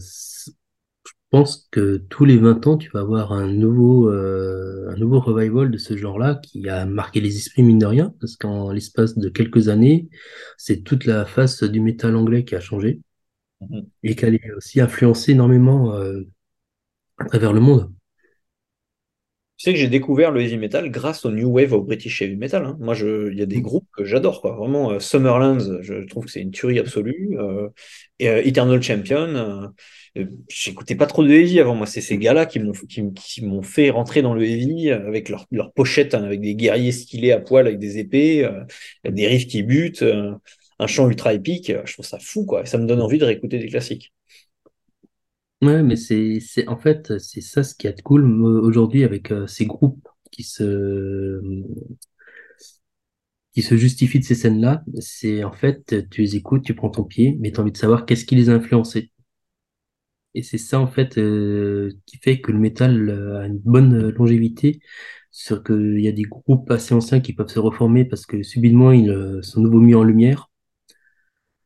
[1.30, 5.70] pense que tous les 20 ans, tu vas avoir un nouveau, euh, un nouveau revival
[5.70, 9.28] de ce genre-là qui a marqué les esprits, mine de rien, parce qu'en l'espace de
[9.28, 10.08] quelques années,
[10.56, 13.00] c'est toute la face du métal anglais qui a changé
[13.60, 13.86] Mhm.
[14.04, 16.22] et qui a aussi influencé énormément, euh,
[17.18, 17.92] à travers le monde.
[19.58, 22.36] Tu sais que j'ai découvert le heavy metal grâce au New Wave of British Heavy
[22.36, 22.64] Metal.
[22.64, 22.76] hein.
[22.78, 24.54] Moi, il y a des groupes que j'adore, quoi.
[24.54, 27.36] Vraiment, euh, Summerlands, je trouve que c'est une tuerie absolue.
[27.40, 27.68] Euh,
[28.20, 29.72] et, euh, Eternal Champion.
[30.48, 31.74] j'écoutais pas trop de heavy avant.
[31.74, 34.90] Moi, c'est ces gars-là qui m'ont qui, m- qui m'ont fait rentrer dans le heavy
[34.90, 38.48] avec leurs leurs pochettes, hein, avec des guerriers stylés à poil, avec des épées,
[39.08, 40.04] des riffs qui butent,
[40.78, 41.72] un chant ultra épique.
[41.84, 42.62] Je trouve ça fou, quoi.
[42.62, 44.12] Et ça me donne envie de réécouter des classiques.
[45.60, 49.32] Ouais, mais c'est, c'est, en fait, c'est ça ce qui est cool euh, aujourd'hui avec
[49.32, 51.40] euh, ces groupes qui se,
[53.52, 54.82] qui se justifient de ces scènes-là.
[55.00, 57.76] C'est en fait, tu les écoutes, tu prends ton pied, mais tu as envie de
[57.76, 59.10] savoir qu'est-ce qui les a influencés.
[60.34, 63.94] Et c'est ça, en fait, euh, qui fait que le métal euh, a une bonne
[63.94, 64.80] euh, longévité.
[65.30, 68.92] Sur qu'il y a des groupes assez anciens qui peuvent se reformer parce que subitement
[68.92, 70.50] ils euh, sont nouveau mis en lumière.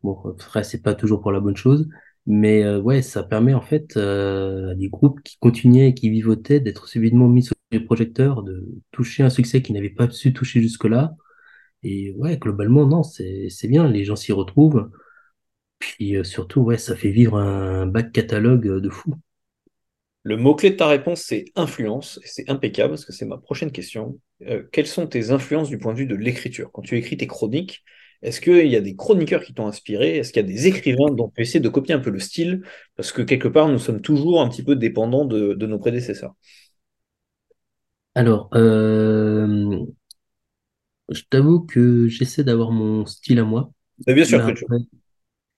[0.02, 1.89] Bon, après, c'est pas toujours pour la bonne chose.
[2.27, 6.09] Mais euh, ouais, ça permet en fait euh, à des groupes qui continuaient et qui
[6.09, 10.32] vivotaient d'être subitement mis sur les projecteurs, de toucher un succès qu'ils n'avaient pas su
[10.32, 11.15] toucher jusque-là.
[11.82, 14.90] Et ouais, globalement, non, c'est bien, les gens s'y retrouvent.
[15.81, 19.15] Puis euh, surtout, ouais, ça fait vivre un back catalogue euh, de fou.
[20.23, 24.20] Le mot-clé de ta réponse, c'est influence, c'est impeccable parce que c'est ma prochaine question.
[24.70, 26.70] Quelles sont tes influences du point de vue de l'écriture?
[26.73, 27.82] Quand tu écris tes chroniques,
[28.23, 30.16] est-ce qu'il y a des chroniqueurs qui t'ont inspiré?
[30.19, 32.62] Est-ce qu'il y a des écrivains dont tu essaies de copier un peu le style?
[32.97, 36.35] Parce que quelque part, nous sommes toujours un petit peu dépendants de, de nos prédécesseurs.
[38.15, 39.85] Alors, euh,
[41.11, 43.73] je t'avoue que j'essaie d'avoir mon style à moi.
[44.07, 44.53] Mais bien Mais sûr tu...
[44.53, 44.77] après,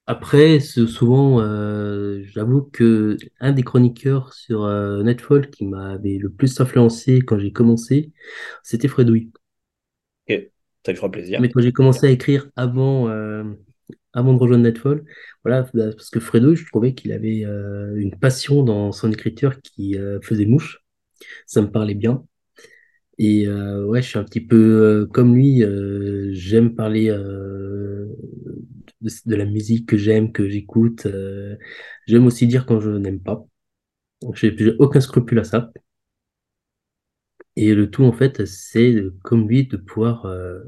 [0.07, 6.61] après souvent, euh, j'avoue que un des chroniqueurs sur euh, Netflix qui m'avait le plus
[6.61, 8.13] influencé quand j'ai commencé,
[8.65, 9.33] c'était Fredouille.
[10.85, 11.41] Ça lui fera plaisir.
[11.41, 13.45] Mais quand j'ai commencé à écrire avant, euh,
[14.13, 15.05] avant de rejoindre Nightfall.
[15.45, 19.61] Voilà, bah, parce que Fredo, je trouvais qu'il avait euh, une passion dans son écriture
[19.63, 20.81] qui euh, faisait mouche.
[21.47, 22.25] Ça me parlait bien.
[23.19, 25.63] Et euh, ouais, je suis un petit peu euh, comme lui.
[25.63, 28.09] euh, j'aime parler de,
[29.27, 31.07] de la musique que j'aime, que j'écoute.
[32.07, 33.47] j'aime aussi dire quand je n'aime pas.
[34.35, 35.71] J'ai aucun scrupule à ça.
[37.57, 40.61] Et le tout, en fait, c'est de- comme lui de pouvoir, euh,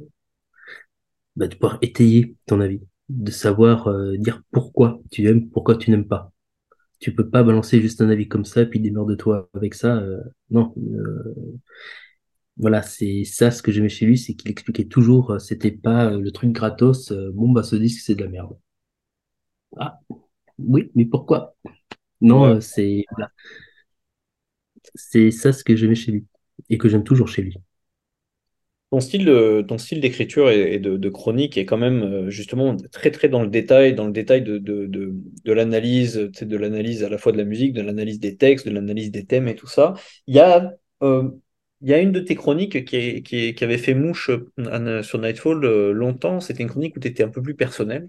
[1.37, 5.91] bah, de pouvoir étayer ton avis, de savoir euh, dire pourquoi tu aimes, pourquoi tu
[5.91, 6.33] n'aimes pas.
[7.01, 9.99] Tu peux pas balancer juste un avis comme ça, puis démerde-toi avec ça.
[9.99, 11.35] euh, non, euh,
[12.59, 16.07] voilà, c'est ça ce que j'aimais chez lui, c'est qu'il expliquait toujours, euh, c'était pas
[16.13, 18.57] euh, le truc gratos, euh, bon bah ce disque c'est de la merde.
[19.79, 20.01] Ah,
[20.59, 21.57] oui, mais pourquoi?
[22.21, 22.57] Non, Ouais.
[22.57, 23.31] euh, c'est voilà,
[24.95, 26.27] c'est ça ce que j'aimais chez lui
[26.71, 27.59] et que j'aime toujours chez lui.
[28.93, 33.11] Ton style, de- ton style d'écriture et, de, chronique est quand même euh, justement très
[33.11, 37.19] très dans le détail, dans le détail de, de, de, l'analyse, de l'analyse à la
[37.19, 39.95] fois de la musique, de l'analyse des textes, de l'analyse des thèmes et tout ça.
[40.29, 40.73] Il y a,
[41.03, 41.29] euh,
[41.81, 45.65] il y a une de tes chroniques qui, qui, avait fait mouche euh, sur Nightfall
[45.65, 46.41] euh, longtemps.
[46.41, 48.09] C'était une chronique où tu étais un peu plus personnel.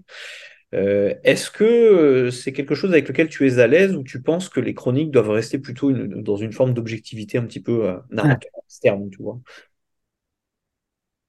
[0.74, 4.20] Euh, est-ce que euh, c'est quelque chose avec lequel tu es à l'aise ou tu
[4.22, 7.98] penses que les chroniques doivent rester plutôt dans une forme d'objectivité un petit peu euh,
[8.10, 9.40] narrateur externe, tu vois?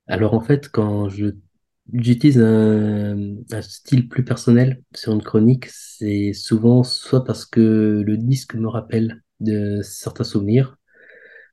[0.08, 6.84] Alors en fait, quand j'utilise un, un style plus personnel sur une chronique, c'est souvent
[6.84, 10.78] soit parce que le disque me rappelle de certains souvenirs,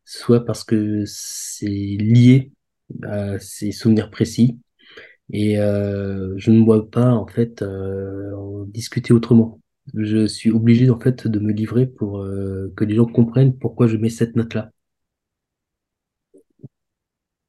[0.04, 2.52] soit parce que c'est lié
[3.04, 4.60] à ces souvenirs précis
[5.32, 9.61] et euh, je ne vois pas en fait euh, en discuter autrement.
[9.94, 13.86] Je suis obligé en fait de me livrer pour euh, que les gens comprennent pourquoi
[13.86, 14.70] je mets cette note-là.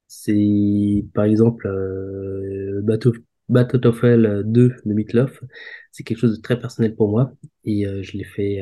[0.06, 3.12] C'est par exemple euh, Battle,
[3.48, 5.42] Battle of Hell 2 de Meatloaf.
[5.92, 7.32] C'est quelque chose de très personnel pour moi
[7.64, 8.60] et je l'ai fait,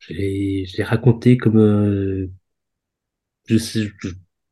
[0.00, 2.30] je l'ai, raconté comme euh,
[3.46, 4.08] je, je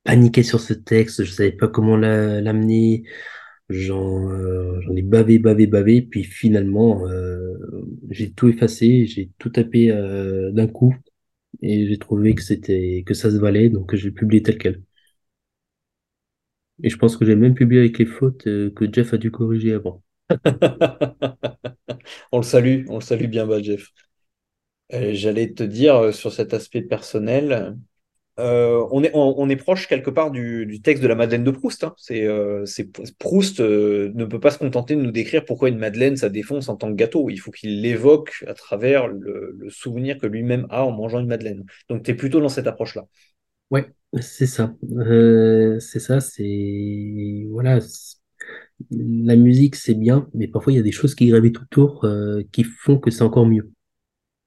[0.08, 3.04] paniquais sur ce texte, je savais pas comment la- l'amener,
[3.70, 7.56] j'en euh, j'en ai bavé, bavé, bavé, puis finalement euh,
[8.10, 10.94] j'ai tout effacé, j'ai tout tapé euh, d'un coup
[11.62, 14.82] et j'ai trouvé que que ça se valait, donc je l'ai publié tel quel.
[16.82, 19.74] Et je pense que j'ai même publié avec les fautes que Jeff a dû corriger
[19.74, 20.02] avant.
[22.32, 23.88] On le salue, on le salue bien bas, Jeff.
[24.90, 27.76] J'allais te dire sur cet aspect personnel,
[28.38, 31.44] euh, on est, on, on est proche quelque part du, du texte de la Madeleine
[31.44, 31.84] de Proust.
[31.84, 31.94] hein.
[31.96, 32.64] C'est, euh,
[33.18, 36.68] Proust euh, ne peut pas se contenter de nous décrire pourquoi une Madeleine ça défonce
[36.68, 37.30] en tant que gâteau.
[37.30, 41.26] Il faut qu'il l'évoque à travers le, le souvenir que lui-même a en mangeant une
[41.26, 41.64] Madeleine.
[41.88, 43.06] Donc tu es plutôt dans cette approche-là.
[43.70, 43.86] Ouais,
[44.20, 44.74] c'est ça.
[45.80, 47.46] C'est ça, c'est...
[47.50, 47.80] Voilà.
[48.90, 52.06] La musique, c'est bien, mais parfois, il y a des choses qui gravitent autour
[52.52, 53.72] qui font que c'est encore mieux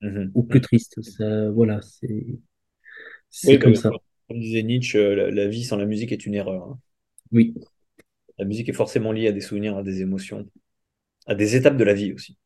[0.01, 0.31] Mhm.
[0.33, 1.01] ou plus triste.
[1.01, 2.39] Ça, voilà, c'est Oui,
[3.31, 3.97] c'est comme ça.
[4.27, 6.63] comme disait Nietzsche, euh, la, la vie sans la musique est une erreur.
[6.69, 6.79] hein.
[7.31, 7.55] Oui,
[8.37, 10.45] La musique est forcément liée à des souvenirs, à des émotions,
[11.27, 12.37] à des étapes de la vie aussi.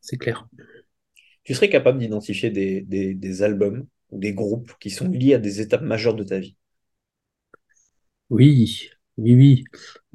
[0.00, 0.48] c'est clair.
[1.42, 5.38] Tu serais capable d'identifier des, des, des albums ou des groupes qui sont liés à
[5.38, 6.56] des étapes majeures de ta vie?
[8.30, 9.64] Oui, oui, oui.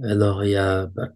[0.03, 1.09] Alors, il y a, bah,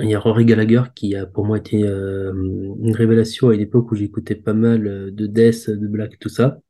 [0.00, 3.62] il y a Rory Gallagher qui a pour moi été euh, une révélation à une
[3.62, 6.61] époque où j'écoutais pas mal euh, de death, de black, tout ça.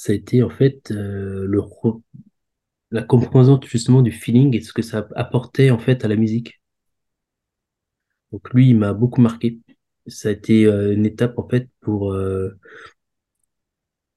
[0.00, 1.60] Ça a été en fait euh, le,
[2.92, 6.60] la composante justement du feeling et ce que ça apportait en fait à la musique.
[8.32, 9.58] Donc lui, il m'a beaucoup marqué.
[10.06, 12.50] Ça a été euh, une étape en fait pour, euh,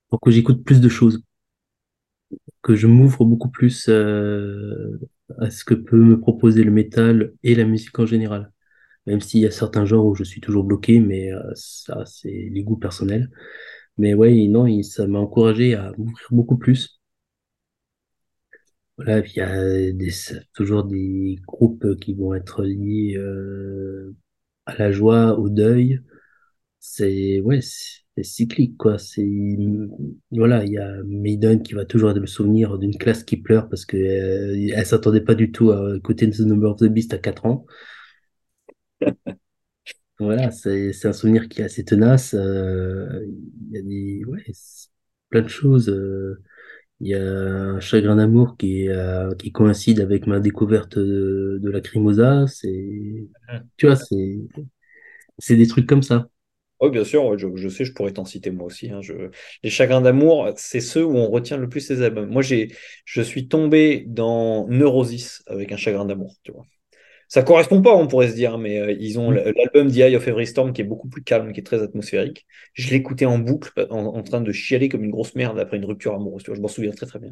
[0.09, 1.21] pour que j'écoute plus de choses,
[2.61, 7.65] que je m'ouvre beaucoup plus à ce que peut me proposer le métal et la
[7.65, 8.51] musique en général.
[9.07, 12.63] Même s'il y a certains genres où je suis toujours bloqué, mais ça, c'est les
[12.63, 13.29] goûts personnels.
[13.97, 17.01] Mais ouais, non, ça m'a encouragé à m'ouvrir beaucoup plus.
[18.97, 24.15] Voilà, il y a toujours des groupes qui vont être liés euh,
[24.65, 26.01] à la joie, au deuil.
[26.79, 28.99] C'est ouais, c'est cyclique quoi.
[28.99, 29.27] C'est
[30.31, 33.85] voilà, il y a Maiden qui va toujours le souvenir d'une classe qui pleure parce
[33.85, 37.17] que euh, elle s'attendait pas du tout à écouter The Number of the Beast à
[37.19, 37.65] 4 ans.
[40.23, 42.33] Voilà, c'est un souvenir qui est assez tenace.
[42.33, 43.25] euh,
[43.71, 44.43] Il y a des ouais,
[45.29, 45.89] plein de choses.
[45.89, 46.41] euh,
[47.01, 51.69] Il y a un chagrin d'amour qui, euh, qui coïncide avec ma découverte de, de
[51.71, 52.47] Lacrimosa.
[52.47, 53.27] C'est,
[53.77, 54.39] tu vois, c'est,
[55.55, 56.27] des trucs comme ça.
[56.81, 58.89] Oui, bien sûr, je, je sais, je pourrais t'en citer moi aussi.
[58.89, 59.29] hein, je-
[59.63, 62.29] Les chagrins d'amour, c'est ceux où on retient le plus ces albums.
[62.29, 62.75] Moi, j'ai,
[63.05, 66.65] je suis tombé dans Neurosis avec un chagrin d'amour, tu vois.
[67.33, 69.39] Ça correspond pas, on pourrait se dire, mais euh, ils ont Mm.
[69.57, 72.45] l'album The Eye of Every Storm qui est beaucoup plus calme, qui est très atmosphérique.
[72.73, 75.85] Je l'écoutais en boucle, en, en train de chialer comme une grosse merde après une
[75.85, 76.43] rupture amoureuse.
[76.43, 77.31] Tu vois, je m'en souviens très très bien.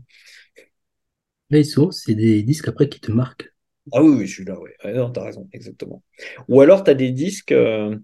[1.63, 3.53] Souvent, c'est des disques après qui te marquent.
[3.91, 4.69] Ah oui, oui, je suis là, oui.
[4.83, 6.03] Ouais, non, t'as raison, exactement.
[6.47, 7.95] Ou alors, t'as des disques, euh,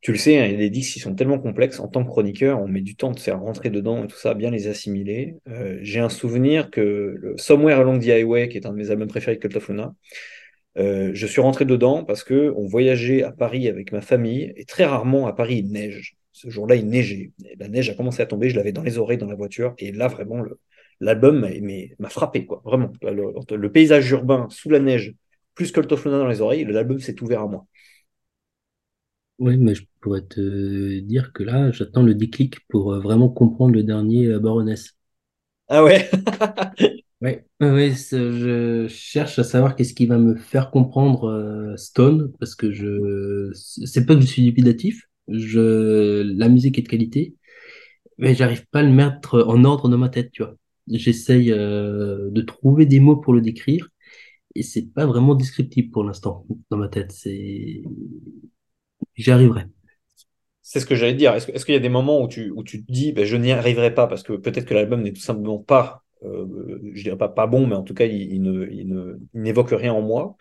[0.00, 1.78] tu le sais, hein, il y a des disques qui sont tellement complexes.
[1.78, 4.34] En tant que chroniqueur, on met du temps de faire rentrer dedans et tout ça,
[4.34, 5.36] bien les assimiler.
[5.48, 6.80] Euh, j'ai un souvenir que
[7.16, 9.68] le Somewhere Along the Highway, qui est un de mes albums préférés de Cult of
[9.68, 9.94] Luna,
[10.78, 14.64] euh, je suis rentré dedans parce que on voyageait à Paris avec ma famille et
[14.64, 16.16] très rarement à Paris il neige.
[16.32, 17.32] Ce jour-là, il neigeait.
[17.44, 19.74] Et la neige a commencé à tomber, je l'avais dans les oreilles dans la voiture
[19.78, 20.42] et là vraiment
[21.00, 21.46] l'album
[21.98, 22.92] m'a frappé quoi, vraiment.
[23.02, 25.14] Le, le paysage urbain sous la neige,
[25.54, 27.66] plus que le Toflona dans les oreilles, l'album s'est ouvert à moi.
[29.38, 33.74] Oui, mais je pourrais te dire que là, j'attends le déclic pour euh, vraiment comprendre
[33.74, 34.96] le dernier euh, Baroness.
[35.68, 36.08] Ah ouais?
[37.22, 42.56] Ouais, c'est- je cherche à savoir qu'est-ce qui va me faire comprendre euh, Stone, parce
[42.56, 47.36] que je, c'est pas que je suis dubidatif, je, la musique est de qualité,
[48.18, 50.56] mais j'arrive pas à le mettre en ordre dans ma tête, tu vois.
[50.88, 53.88] J'essaye euh, de trouver des mots pour le décrire,
[54.56, 57.12] et c'est pas vraiment descriptif pour l'instant dans ma tête.
[57.12, 57.82] C'est,
[59.16, 59.66] j'y arriverai.
[60.62, 61.34] C'est ce que j'allais dire.
[61.34, 63.52] Est-ce qu'il y a des moments où tu, où tu te dis, ben, je n'y
[63.52, 67.46] arriverai pas parce que peut-être que l'album n'est tout simplement pas, euh, je dirais pas
[67.46, 68.42] bon, mais en tout cas, il,
[69.34, 70.36] n'évoque rien en moi.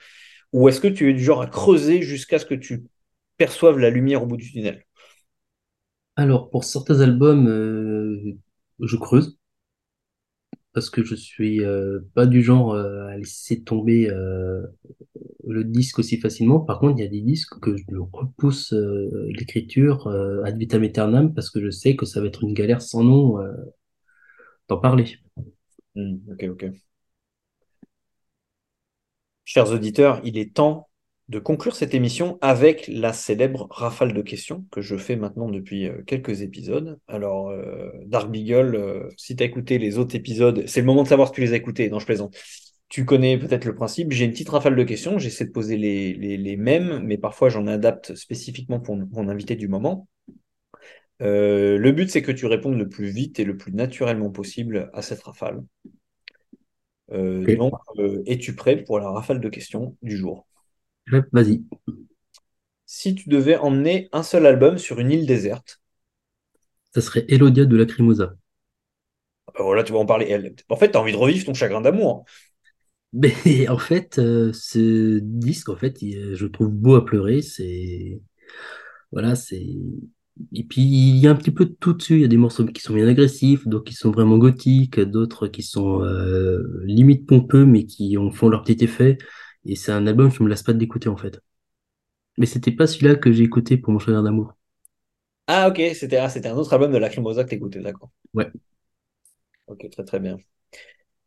[0.53, 2.83] Ou est-ce que tu es du genre à creuser jusqu'à ce que tu
[3.37, 4.83] perçoives la lumière au bout du tunnel?
[6.15, 8.37] Alors, pour certains albums, euh,
[8.79, 9.37] je creuse.
[10.73, 14.07] parce que je suis euh, pas du genre euh, à laisser tomber
[15.47, 16.59] le disque aussi facilement.
[16.59, 17.83] Par contre, il y a des disques que je
[18.13, 18.73] repousse
[19.29, 20.07] l'écriture
[20.45, 23.37] ad vitam aeternam parce que je sais que ça va être une galère sans nom
[24.67, 25.17] d'en parler.
[25.95, 26.63] Hmm, ok, ok.
[29.43, 30.87] Chers auditeurs, il est temps
[31.29, 35.87] de conclure cette émission avec la célèbre rafale de questions que je fais maintenant depuis
[35.87, 36.99] euh, quelques épisodes.
[37.07, 41.03] Alors, euh, Dark Beagle, euh, si tu as écouté les autres épisodes, c'est le moment
[41.03, 41.89] de savoir si tu les as écoutés.
[41.89, 42.35] Non, je plaisante.
[42.89, 44.11] Tu connais peut-être le principe.
[44.11, 45.17] J'ai une petite rafale de questions.
[45.17, 49.55] J'essaie de poser les, les, les mêmes, mais parfois j'en adapte spécifiquement pour mon invité
[49.55, 50.07] du moment.
[51.21, 54.89] Euh, le but, c'est que tu répondes le plus vite et le plus naturellement possible
[54.93, 55.63] à cette rafale.
[57.11, 60.47] Euh, donc, euh, es-tu prêt pour la rafale de questions du jour?
[61.31, 61.63] Vas-y.
[62.85, 65.81] Si tu devais emmener un seul album sur une île déserte,
[66.95, 68.33] Ça serait Elodia de Lacrimosa.
[69.59, 70.27] euh, voilà, tu vas en parler.
[70.29, 72.25] Elle- En fait, tu as envie de revivre ton chagrin d'amour.
[73.13, 77.41] Mais en fait, ce disque, en fait, je le trouve beau à pleurer.
[77.41, 78.21] C'est
[79.11, 79.65] voilà, c'est
[80.53, 82.15] et puis il y a un petit peu de tout dessus.
[82.15, 85.47] Il y a des morceaux qui sont bien agressifs, d'autres qui sont vraiment gothiques, d'autres
[85.47, 89.17] qui sont euh, limite pompeux, mais qui en font leur petit effet.
[89.65, 91.39] Et c'est un album qui me lasse pas d'écouter en fait.
[92.37, 94.53] Mais c'était pas celui-là que j'ai écouté pour mon chagrin d'amour.
[95.47, 98.09] Ah, ok, c'était ah, un autre album de Lacrimosa que t'écoutais, d'accord.
[98.33, 98.49] Ouais.
[99.67, 100.37] Ok, très très bien.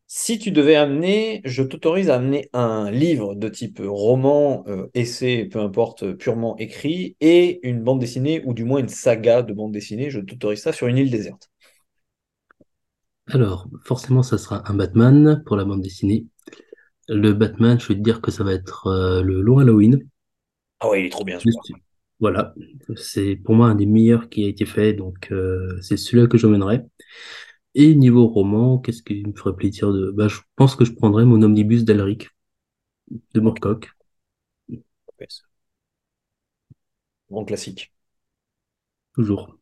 [0.07, 5.45] Si tu devais amener, je t'autorise à amener un livre de type roman, euh, essai,
[5.47, 9.53] peu importe, euh, purement écrit, et une bande dessinée, ou du moins une saga de
[9.53, 11.51] bande dessinée, je t'autorise ça sur une île déserte.
[13.27, 16.27] Alors, forcément, ça sera un Batman pour la bande dessinée.
[17.09, 20.09] Le Batman, je vais te dire que ça va être euh, le Long Halloween.
[20.81, 21.75] Ah ouais, il est trop bien stu-
[22.21, 22.55] Voilà,
[22.97, 26.39] c'est pour moi un des meilleurs qui a été fait, donc euh, c'est celui-là que
[26.39, 26.83] j'emmènerai.
[27.77, 30.11] Et niveau roman, qu'est-ce qui me ferait plaisir de...
[30.11, 32.31] Bah, je pense que je prendrais mon omnibus d'Alric,
[33.35, 33.91] de Moorcock,
[37.29, 37.93] Grand classique.
[39.13, 39.59] toujours.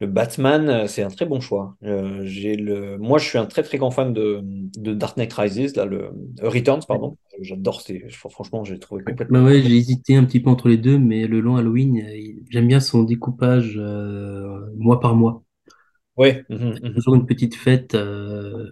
[0.00, 1.76] Le Batman, euh, c'est un très bon choix.
[1.84, 2.98] Euh, j'ai le...
[2.98, 6.06] Moi, je suis un très très grand fan de, de Dark Knight Rises, là, le
[6.42, 7.16] euh, Returns, pardon.
[7.40, 8.08] J'adore, c'est...
[8.10, 9.40] franchement, j'ai trouvé complètement.
[9.40, 12.02] Bah ouais, j'ai hésité un petit peu entre les deux, mais le Long Halloween,
[12.50, 15.42] j'aime bien son découpage euh, mois par mois.
[16.16, 16.94] Ouais, mhm, mhm.
[16.94, 18.70] Toujours une petite fête euh,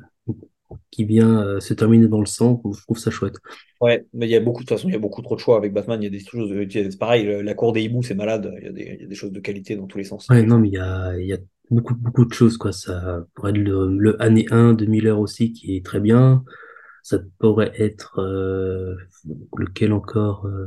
[0.90, 3.36] qui vient euh, se terminer dans le sang, je trouve ça chouette.
[3.80, 5.40] Ouais, mais il y a beaucoup, de toute façon, il y a beaucoup trop de
[5.40, 6.00] choix avec Batman.
[6.00, 8.52] Il y a des choses, a- c'est pareil, la cour des hiboux, c'est malade.
[8.60, 10.28] Il y a des, il y a des choses de qualité dans tous les sens.
[10.30, 11.38] Ouais, non, mais il y a, il y a
[11.70, 12.72] beaucoup, beaucoup de choses, quoi.
[12.72, 16.44] Ça pourrait être le, le année 1 de Miller aussi, qui est très bien.
[17.02, 18.96] Ça pourrait être euh,
[19.58, 20.66] lequel encore euh,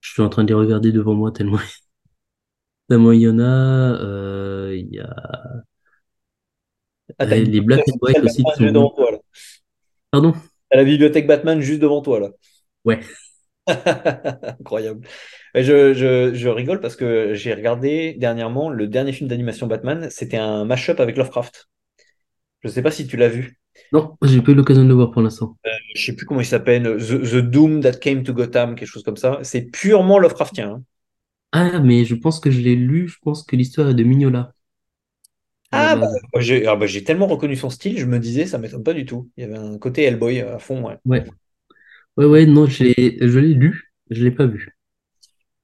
[0.00, 1.58] Je suis en train de les regarder devant moi tellement,
[2.88, 3.42] tellement il y en a.
[4.02, 5.06] Euh, il y a
[7.18, 9.18] Ah, t'as euh, les Black and White aussi qui sont devant toi, là.
[10.10, 10.34] Pardon?
[10.70, 12.30] T'as la bibliothèque Batman juste devant toi, là.
[12.84, 13.00] Ouais.
[13.66, 15.06] Incroyable.
[15.54, 20.08] Je, je, je rigole parce que j'ai regardé dernièrement le dernier film d'animation Batman.
[20.10, 21.68] C'était un mash-up avec Lovecraft.
[22.62, 23.58] Je sais pas si tu l'as vu.
[23.92, 25.56] Non, j'ai pas eu l'occasion de le voir pour l'instant.
[25.94, 29.02] Je sais plus comment il s'appelle, The, The Doom That Came to Gotham, quelque chose
[29.02, 29.38] comme ça.
[29.42, 30.70] C'est purement Lovecraftien.
[30.70, 30.82] hein.
[31.52, 34.52] Ah, mais je pense que je l'ai lu, je pense que l'histoire est de Mignola,
[35.72, 36.20] Ah bah, base.
[36.38, 39.04] j'ai ah bah, j'ai tellement reconnu son style, je me disais, ça m'étonne pas du
[39.04, 39.30] tout.
[39.36, 40.98] Il y avait un côté Hellboy à fond, ouais.
[41.06, 41.24] Ouais,
[42.18, 44.78] ouais, ouais, non, je l'ai, lu, je l'ai pas vu.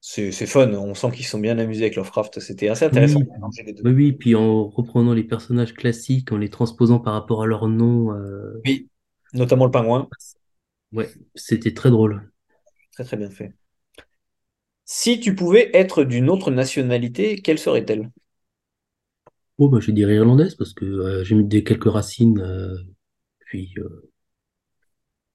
[0.01, 2.39] C'est fun, on sent qu'ils sont bien amusés avec Lovecraft.
[2.39, 3.85] C'était assez intéressant Oui, de mélanger les deux.
[3.85, 7.67] oui, oui, puis en reprenant les personnages classiques, en les transposant par rapport à leur
[7.67, 8.89] nom, euh, Oui,
[9.33, 10.09] notamment le pingouin.
[10.93, 12.31] ouais, c'était très drôle.
[12.91, 13.53] Très très bien fait.
[14.85, 18.09] Si tu pouvais être d'une autre nationalité, quelle serait-elle?
[19.57, 22.75] Oh, bah, je dirais irlandaise parce que euh, j'ai mis des quelques racines, euh,
[23.39, 24.09] puis euh,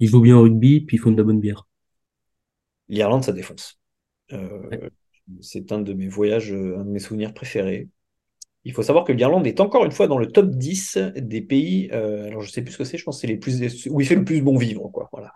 [0.00, 1.66] ils jouent bien au rugby, puis ils font de la bonne bière.
[2.88, 3.78] L'Irlande, ça défonce.
[4.32, 4.80] Ouais.
[4.80, 4.90] Euh,
[5.40, 7.88] c'est un de mes voyages, euh, un de mes souvenirs préférés.
[8.64, 11.90] Il faut savoir que l'Irlande est encore une fois dans le top 10 des pays.
[11.90, 14.06] alors, je sais plus ce que c'est, je pense que c'est les plus où il
[14.06, 15.08] fait le plus bon vivre, quoi.
[15.12, 15.32] Voilà.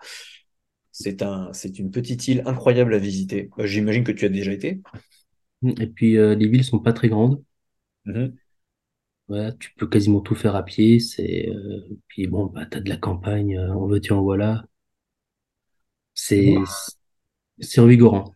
[0.91, 3.49] C'est un, c'est une petite île incroyable à visiter.
[3.59, 4.81] J'imagine que tu as déjà été.
[5.79, 7.41] Et puis les villes sont pas très grandes.
[8.05, 8.37] Mhm.
[9.29, 10.99] Ouais, tu peux quasiment tout faire à pied.
[11.01, 14.63] C'est euh, puis bon, bah t'as de la campagne, euh, en veux-tu en voilà.
[16.39, 16.63] Nous, C'est
[17.59, 18.35] c'est revigorant.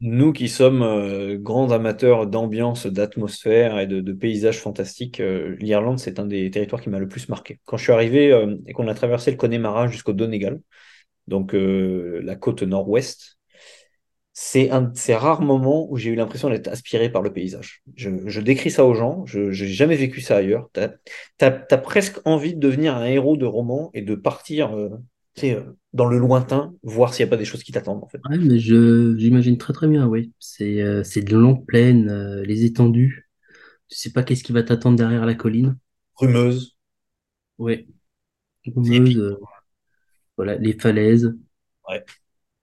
[0.00, 5.98] nous qui sommes euh, grands amateurs d'ambiance, d'atmosphère et de, de paysages fantastiques, euh, l'Irlande,
[5.98, 7.60] c'est un des territoires qui m'a le plus marqué.
[7.66, 10.60] Quand je suis arrivé euh, et qu'on a traversé le Connemara jusqu'au Donegal,
[11.28, 13.39] donc euh, la côte nord-ouest,
[14.42, 17.82] c'est un de ces rares moments où j'ai eu l'impression d'être aspiré par le paysage.
[17.94, 20.70] Je, je décris ça aux gens, je n'ai jamais vécu ça ailleurs.
[20.72, 20.80] Tu
[21.44, 24.88] as, presque envie de devenir un héros de roman et de partir euh,
[25.34, 28.02] tu sais, euh, dans le lointain, voir s'il n'y a pas des choses qui t'attendent
[28.02, 28.18] en fait.
[28.30, 30.32] Ouais, mais je j'imagine très très bien, oui.
[30.38, 33.28] C'est euh, c'est de longues plaines, euh, les étendues.
[33.88, 35.76] Tu sais pas qu'est-ce qui va t'attendre derrière la colline.
[36.18, 36.76] C'est brumeuse,
[38.90, 39.18] épique.
[39.18, 39.36] euh,
[40.38, 41.34] voilà, les falaises,
[41.86, 42.02] Ouais.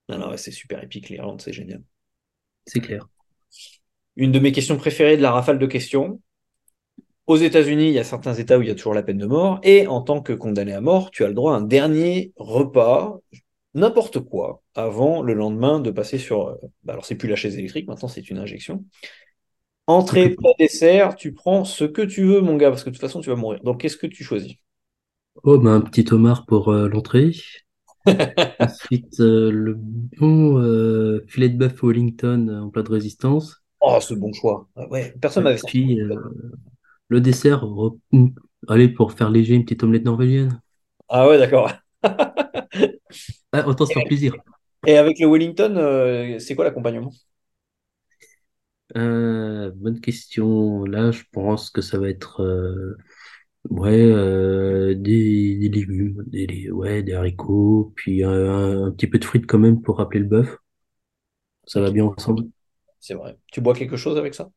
[0.09, 1.83] Non, non, ouais, c'est super épique, l'Irlande, c'est génial.
[2.65, 3.07] c'est clair.
[4.15, 6.21] Une de mes questions préférées de la rafale de questions.
[7.27, 9.25] Aux États-Unis, il y a certains États où il y a toujours la peine de
[9.25, 12.31] mort, et en tant que condamné à mort, tu as le droit à un dernier
[12.37, 13.19] repas,
[13.73, 16.47] n'importe quoi, avant le lendemain de passer sur.
[16.47, 18.85] euh, bah alors, c'est plus la chaise électrique, maintenant c'est une injection.
[19.87, 23.01] Entrée, plat, dessert, tu prends ce que tu veux, mon gars, parce que de toute
[23.01, 23.61] façon, tu vas mourir.
[23.63, 24.53] Donc, qu'est-ce que tu choisis?
[25.43, 27.31] Oh, ben, un petit homard pour euh, l'entrée.
[28.59, 33.61] Ensuite, euh, le bon euh, filet de bœuf Wellington euh, en plat de résistance.
[33.81, 34.67] Oh, ce bon choix.
[34.89, 35.59] Ouais, personne m'avait.
[35.65, 36.15] Puis euh,
[37.09, 37.65] le dessert,
[38.11, 38.27] mm,
[38.67, 40.61] allez, pour faire léger, une petite omelette norvégienne.
[41.09, 41.71] Ah ouais, d'accord.
[43.53, 44.33] Ah, autant se faire plaisir.
[44.85, 47.11] Et avec le Wellington, euh, c'est quoi l'accompagnement?
[48.95, 50.83] Euh, bonne question.
[50.85, 52.97] Là, je pense que ça va être euh,
[53.69, 59.19] ouais, euh, des, des légumes, des, des- ouais, des haricots, puis un, un petit peu
[59.19, 60.57] de frites quand même pour rappeler le bœuf.
[61.67, 62.47] Ça va Ok, bien ensemble.
[62.99, 63.37] c'est vrai.
[63.51, 64.49] Tu bois quelque chose avec ça?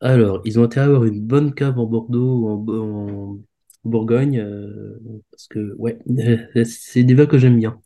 [0.00, 3.38] Alors, ils ont intérêt à avoir une bonne cave en Bordeaux ou en, Bo- en
[3.84, 4.98] Bourgogne, euh,
[5.30, 5.98] parce que ouais,
[6.66, 7.80] c'est des vins que j'aime bien.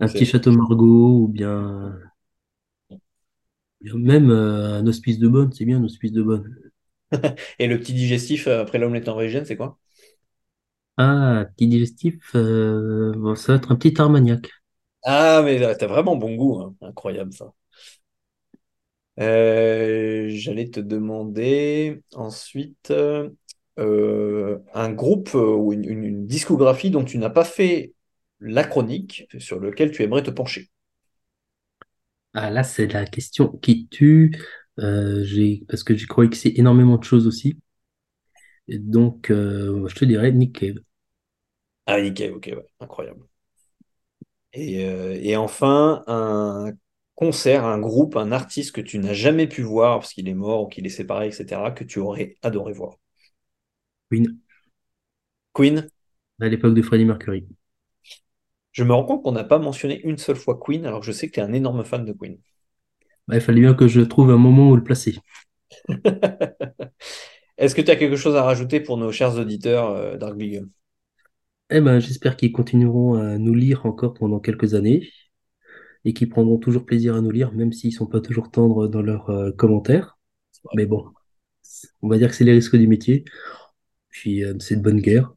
[0.00, 1.98] Un petit C'est- château Margaux ou bien,
[3.82, 6.69] bien même euh, un hospice de Bonne, c'est bien un hospice de Bonne.
[7.58, 9.78] Et le petit digestif euh, après l'omelette norvégienne, c'est quoi?
[10.96, 14.48] Ah, petit digestif, euh, bon, ça va être un petit Armagnac.
[15.04, 16.74] Ah, mais t'as vraiment bon goût, hein.
[16.82, 17.52] Incroyable ça.
[19.18, 27.18] Euh, j'allais te demander ensuite euh, un groupe ou une, une- une discographie dont tu
[27.18, 27.92] n'as pas fait
[28.40, 30.70] la chronique, sur lequel tu aimerais te pencher.
[32.34, 34.36] Ah là, c'est la question qui tue.
[34.78, 37.58] Euh, j'ai, parce que j'y croyais que c'est énormément de choses aussi.
[38.68, 40.76] Et donc, euh, je te dirais Nick Cave.
[41.86, 43.26] Ah, nickel, ok, ouais, incroyable.
[44.52, 46.72] Et, euh, et enfin, un
[47.14, 50.62] concert, un groupe, un artiste que tu n'as jamais pu voir parce qu'il est mort
[50.64, 52.96] ou qu'il est séparé, etc., que tu aurais adoré voir.
[54.10, 54.40] Queen,
[55.52, 55.88] Queen,
[56.40, 57.46] à l'époque de Freddie Mercury.
[58.72, 61.12] je me rends compte qu'on n'a pas mentionné une seule fois Queen, alors que je
[61.12, 62.38] sais que tu es un énorme fan de Queen.
[63.30, 65.16] Bah, il fallait bien que je trouve un moment où le placer.
[67.58, 70.68] Est-ce que tu as quelque chose à rajouter pour nos chers auditeurs, euh, Dark Beagle?
[71.70, 75.08] Eh ben, j'espère qu'ils continueront à nous lire encore pendant quelques années
[76.04, 79.02] et qu'ils prendront toujours plaisir à nous lire, même s'ils sont pas toujours tendres dans
[79.02, 80.18] leurs euh, commentaires.
[80.74, 81.04] Mais bon,
[82.02, 83.24] on va dire que c'est les risques du métier.
[84.08, 85.32] Puis euh, c'est de bonne guerre.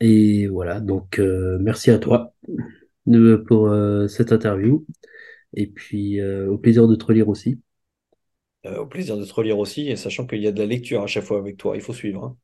[0.00, 1.20] Et voilà, donc
[1.60, 2.34] merci à toi
[3.46, 3.72] pour
[4.08, 4.84] cette interview.
[5.54, 7.60] Et puis euh, au plaisir de te relire aussi.
[8.66, 11.02] Euh, au plaisir de te relire aussi, et sachant qu'il y a de la lecture
[11.02, 12.24] à chaque fois avec toi, il faut suivre.
[12.24, 12.36] hein.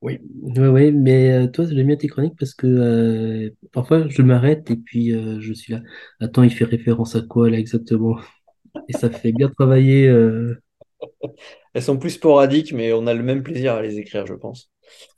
[0.00, 0.18] Oui.
[0.42, 4.70] Ouais, ouais, mais euh, toi, j'aime bien tes chroniques parce que euh, parfois je m'arrête
[4.70, 5.80] et puis euh, je suis là.
[6.20, 8.18] Attends, il fait référence à quoi là exactement?
[8.88, 10.62] Et ça fait bien travailler, euh,
[11.74, 14.70] Elles sont plus sporadiques, mais on a le même plaisir à les écrire, je pense.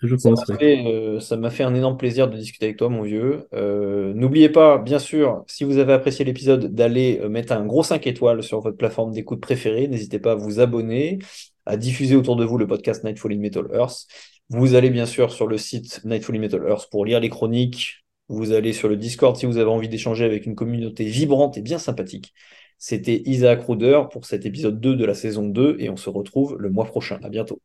[0.03, 0.59] Je Ça m'a pense, ouais.
[0.59, 3.49] fait, euh, ça m'a fait un énorme plaisir de discuter avec toi, mon vieux.
[3.55, 7.83] Euh, n'oubliez pas, bien sûr, si vous avez apprécié l'épisode, d'aller euh, mettre un gros
[7.83, 9.89] 5 étoiles sur votre plateforme d'écoute préférée.
[9.89, 11.19] N'hésitez pas à vous abonner,
[11.67, 14.07] à diffuser autour de vous le podcast Nightfall in Metal Earth.
[14.51, 18.05] Vous allez bien sûr sur le site Nightfall in Metal Earth pour lire les chroniques.
[18.29, 21.63] Vous allez sur le Discord si vous avez envie d'échanger avec une communauté vibrante et
[21.63, 22.33] bien sympathique.
[22.79, 26.57] C'était Isaac Ruder pour cet épisode 2 de la saison 2 et on se retrouve
[26.59, 27.19] le mois prochain.
[27.23, 27.61] À bientôt.